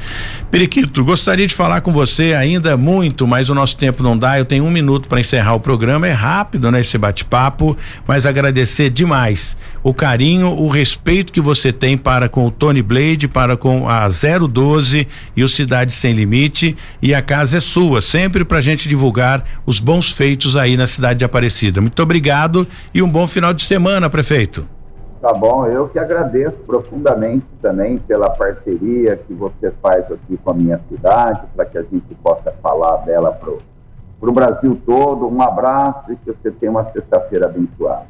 Periquito, 0.50 1.04
gostaria 1.04 1.46
de 1.46 1.54
falar 1.54 1.80
com 1.80 1.92
você 1.92 2.34
ainda 2.34 2.76
muito, 2.76 3.26
mas 3.26 3.50
o 3.50 3.54
nosso 3.54 3.76
tempo 3.76 4.02
não 4.02 4.16
dá. 4.16 4.38
Eu 4.38 4.44
tenho 4.44 4.64
um 4.64 4.70
minuto 4.70 5.08
para 5.08 5.20
encerrar 5.20 5.54
o 5.54 5.60
programa. 5.60 6.06
É 6.06 6.12
rápido, 6.12 6.70
né? 6.70 6.80
Esse 6.80 6.96
bate-papo, 6.96 7.76
mas 8.06 8.26
agradecer 8.26 8.90
demais 8.90 9.56
o 9.82 9.94
carinho, 9.94 10.48
o 10.48 10.68
respeito 10.68 11.32
que 11.32 11.40
você 11.40 11.72
tem 11.72 11.96
para 11.96 12.28
com 12.28 12.46
o 12.46 12.50
Tony 12.50 12.82
Blade, 12.82 13.28
para 13.28 13.56
com 13.56 13.88
a 13.88 14.08
012 14.08 15.06
e 15.36 15.44
o 15.44 15.48
Cidade 15.48 15.92
Sem 15.92 16.12
Limite. 16.12 16.76
E 17.00 17.14
a 17.14 17.22
casa 17.22 17.58
é 17.58 17.60
sua, 17.60 18.02
sempre 18.02 18.44
para 18.44 18.58
a 18.58 18.62
gente 18.62 18.88
divulgar 18.88 19.44
os 19.64 19.78
bons 19.78 20.10
feitos 20.10 20.56
aí 20.56 20.76
na 20.76 20.86
cidade 20.86 21.20
de 21.20 21.24
Aparecida. 21.24 21.80
Muito 21.80 22.02
obrigado 22.02 22.66
e 22.94 23.02
um 23.02 23.08
bom 23.08 23.26
final 23.26 23.52
de 23.52 23.62
semana, 23.62 24.10
prefeito. 24.10 24.75
Tá 25.26 25.34
bom, 25.34 25.66
eu 25.66 25.88
que 25.88 25.98
agradeço 25.98 26.56
profundamente 26.60 27.46
também 27.60 27.98
pela 27.98 28.30
parceria 28.30 29.16
que 29.16 29.34
você 29.34 29.72
faz 29.82 30.08
aqui 30.08 30.36
com 30.36 30.52
a 30.52 30.54
minha 30.54 30.78
cidade, 30.78 31.42
para 31.52 31.66
que 31.66 31.76
a 31.76 31.82
gente 31.82 32.14
possa 32.22 32.52
falar 32.62 32.98
dela 32.98 33.32
para 33.32 33.50
o 33.50 34.32
Brasil 34.32 34.80
todo. 34.86 35.26
Um 35.26 35.42
abraço 35.42 36.12
e 36.12 36.14
que 36.14 36.26
você 36.32 36.48
tenha 36.52 36.70
uma 36.70 36.84
sexta-feira 36.84 37.46
abençoada. 37.46 38.06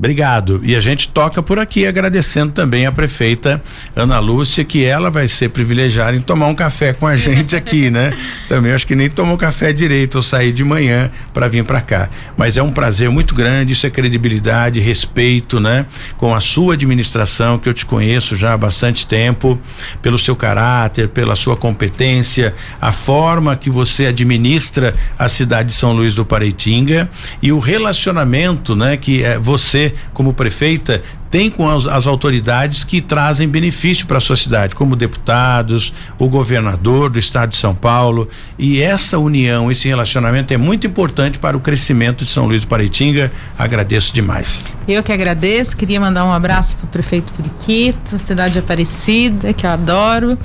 Obrigado. 0.00 0.62
E 0.64 0.74
a 0.74 0.80
gente 0.80 1.10
toca 1.10 1.42
por 1.42 1.58
aqui 1.58 1.86
agradecendo 1.86 2.52
também 2.52 2.86
a 2.86 2.90
prefeita 2.90 3.62
Ana 3.94 4.18
Lúcia, 4.18 4.64
que 4.64 4.82
ela 4.82 5.10
vai 5.10 5.28
ser 5.28 5.50
privilegiada 5.50 6.16
em 6.16 6.22
tomar 6.22 6.46
um 6.46 6.54
café 6.54 6.94
com 6.94 7.06
a 7.06 7.14
gente 7.20 7.54
aqui, 7.54 7.90
né? 7.90 8.16
Também 8.48 8.72
acho 8.72 8.86
que 8.86 8.96
nem 8.96 9.10
tomou 9.10 9.36
café 9.36 9.74
direito 9.74 10.14
ou 10.14 10.22
sair 10.22 10.52
de 10.52 10.64
manhã 10.64 11.10
para 11.34 11.48
vir 11.48 11.64
para 11.64 11.82
cá. 11.82 12.08
Mas 12.34 12.56
é 12.56 12.62
um 12.62 12.70
prazer 12.70 13.10
muito 13.10 13.34
grande, 13.34 13.74
isso 13.74 13.86
é 13.86 13.90
credibilidade, 13.90 14.80
respeito, 14.80 15.60
né? 15.60 15.84
Com 16.16 16.34
a 16.34 16.40
sua 16.40 16.72
administração, 16.72 17.58
que 17.58 17.68
eu 17.68 17.74
te 17.74 17.84
conheço 17.84 18.36
já 18.36 18.54
há 18.54 18.56
bastante 18.56 19.06
tempo, 19.06 19.60
pelo 20.00 20.16
seu 20.16 20.34
caráter, 20.34 21.08
pela 21.10 21.36
sua 21.36 21.58
competência, 21.58 22.54
a 22.80 22.90
forma 22.90 23.54
que 23.54 23.68
você 23.68 24.06
administra 24.06 24.94
a 25.18 25.28
cidade 25.28 25.68
de 25.68 25.74
São 25.74 25.92
Luís 25.92 26.14
do 26.14 26.24
Pareitinga 26.24 27.10
e 27.42 27.52
o 27.52 27.58
relacionamento, 27.58 28.74
né? 28.74 28.96
Que 28.96 29.22
é 29.22 29.38
você 29.38 29.89
como 30.12 30.32
prefeita, 30.32 31.02
tem 31.30 31.48
com 31.48 31.68
as, 31.68 31.86
as 31.86 32.06
autoridades 32.06 32.82
que 32.82 33.00
trazem 33.00 33.48
benefício 33.48 34.06
para 34.06 34.18
a 34.18 34.20
sua 34.20 34.36
cidade, 34.36 34.74
como 34.74 34.96
deputados, 34.96 35.92
o 36.18 36.28
governador 36.28 37.08
do 37.08 37.18
estado 37.18 37.50
de 37.50 37.56
São 37.56 37.74
Paulo. 37.74 38.28
E 38.58 38.82
essa 38.82 39.18
união, 39.18 39.70
esse 39.70 39.86
relacionamento 39.86 40.52
é 40.52 40.56
muito 40.56 40.86
importante 40.86 41.38
para 41.38 41.56
o 41.56 41.60
crescimento 41.60 42.24
de 42.24 42.30
São 42.30 42.46
Luís 42.46 42.62
do 42.62 42.66
Paraitinga. 42.66 43.30
Agradeço 43.56 44.12
demais. 44.12 44.64
Eu 44.88 45.02
que 45.02 45.12
agradeço, 45.12 45.76
queria 45.76 46.00
mandar 46.00 46.24
um 46.24 46.32
abraço 46.32 46.76
para 46.76 46.86
o 46.86 46.88
prefeito 46.88 47.32
Periquito, 47.32 48.18
cidade 48.18 48.58
Aparecida, 48.58 49.52
que 49.52 49.64
eu 49.64 49.70
adoro. 49.70 50.36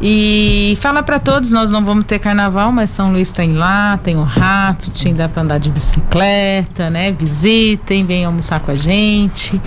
E 0.00 0.76
fala 0.80 1.02
para 1.02 1.18
todos, 1.18 1.52
nós 1.52 1.70
não 1.70 1.84
vamos 1.84 2.04
ter 2.04 2.18
carnaval, 2.18 2.70
mas 2.70 2.90
São 2.90 3.12
Luís 3.12 3.30
tem 3.30 3.54
lá, 3.54 3.98
tem 4.02 4.16
o 4.16 4.22
rafting, 4.22 5.14
dá 5.14 5.28
para 5.28 5.42
andar 5.42 5.58
de 5.58 5.70
bicicleta, 5.70 6.90
né? 6.90 7.12
Visitem, 7.12 8.04
venham 8.04 8.28
almoçar 8.30 8.60
com 8.60 8.70
a 8.70 8.74
gente. 8.74 9.60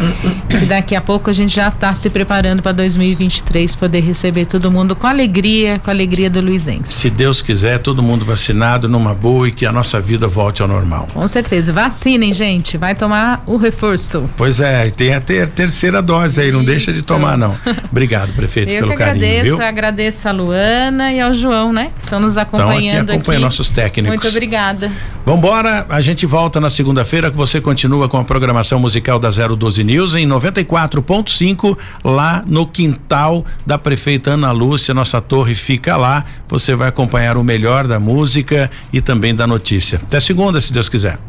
e 0.62 0.66
daqui 0.66 0.96
a 0.96 1.02
pouco 1.02 1.30
a 1.30 1.34
gente 1.34 1.56
já 1.56 1.70
está 1.70 1.96
se 1.96 2.10
preparando 2.10 2.62
para 2.62 2.72
2023 2.74 3.76
poder 3.76 4.02
receber 4.02 4.46
todo 4.46 4.72
mundo 4.72 4.96
com 4.96 5.08
alegria, 5.08 5.80
com 5.80 5.90
a 5.90 5.94
alegria 5.94 6.30
do 6.30 6.42
Luizense. 6.42 6.94
Se 6.94 7.10
Deus 7.10 7.42
quiser, 7.42 7.80
todo 7.80 8.04
mundo 8.04 8.24
vacinado 8.24 8.88
numa 8.88 9.16
boa 9.16 9.48
e 9.48 9.52
que 9.52 9.66
a 9.66 9.72
nossa 9.72 10.00
vida 10.00 10.28
volte 10.28 10.62
ao 10.62 10.68
normal. 10.68 11.08
Com 11.12 11.28
certeza. 11.28 11.74
Vacinem, 11.74 12.34
gente. 12.34 12.78
Vai 12.78 12.94
tomar 12.94 13.42
o 13.48 13.58
reforço. 13.58 14.30
Pois 14.38 14.60
é, 14.60 14.90
tem 14.92 15.14
a 15.16 15.22
ter, 15.22 15.50
terceira 15.50 16.02
dose 16.02 16.40
aí, 16.40 16.52
não 16.52 16.60
Isso. 16.60 16.68
deixa 16.68 16.94
de 16.94 17.02
tomar 17.02 17.38
não. 17.38 17.58
Obrigado, 17.92 18.34
prefeito, 18.34 18.72
Eu 18.74 18.82
pelo 18.82 18.92
que 18.92 18.98
carinho, 18.98 19.26
agradeço, 19.26 19.58
viu? 19.58 19.62
agradeço 19.66 20.19
agradeço 20.20 20.28
a 20.28 20.32
Luana 20.32 21.14
e 21.14 21.20
ao 21.20 21.34
João, 21.34 21.72
né? 21.72 21.92
Estão 22.04 22.20
nos 22.20 22.38
acompanhando 22.38 23.04
então, 23.04 23.04
aqui. 23.04 23.12
Acompanha 23.14 23.40
nossos 23.40 23.70
técnicos. 23.70 24.22
Muito 24.22 24.28
obrigada. 24.28 24.92
Vambora, 25.26 25.86
a 25.90 26.02
gente 26.02 26.26
volta 26.26 26.60
na 26.60 26.70
segunda-feira 26.70 27.32
que 27.32 27.38
você 27.38 27.62
continua 27.62 28.10
com 28.10 28.18
a 28.18 28.24
programação 28.24 28.80
musical 28.80 29.20
da 29.20 29.30
012 29.30 29.84
News 29.84 30.16
em 30.16 30.28
94.5 30.28 31.78
lá 32.04 32.44
no 32.46 32.66
quintal 32.66 33.46
da 33.66 33.78
prefeita 33.78 34.32
Ana 34.32 34.52
Lúcia, 34.52 34.94
nossa 34.94 35.22
torre 35.22 35.56
fica 35.56 35.96
lá. 35.96 36.26
Você 36.48 36.76
vai 36.76 36.90
acompanhar 36.90 37.38
o 37.38 37.44
melhor 37.44 37.88
da 37.88 38.00
música 38.00 38.70
e 38.92 39.02
também 39.02 39.34
da 39.36 39.46
notícia. 39.46 40.00
Até 40.04 40.20
segunda, 40.20 40.60
se 40.60 40.74
Deus 40.74 40.90
quiser. 40.90 41.20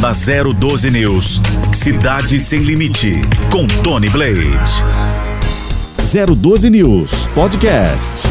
Da 0.00 0.12
012 0.12 0.90
News, 0.90 1.40
Cidade 1.72 2.38
Sem 2.38 2.60
Limite, 2.60 3.12
com 3.50 3.66
Tony 3.66 4.08
Blade. 4.08 5.37
012 6.08 6.70
News 6.70 7.26
Podcast. 7.34 8.24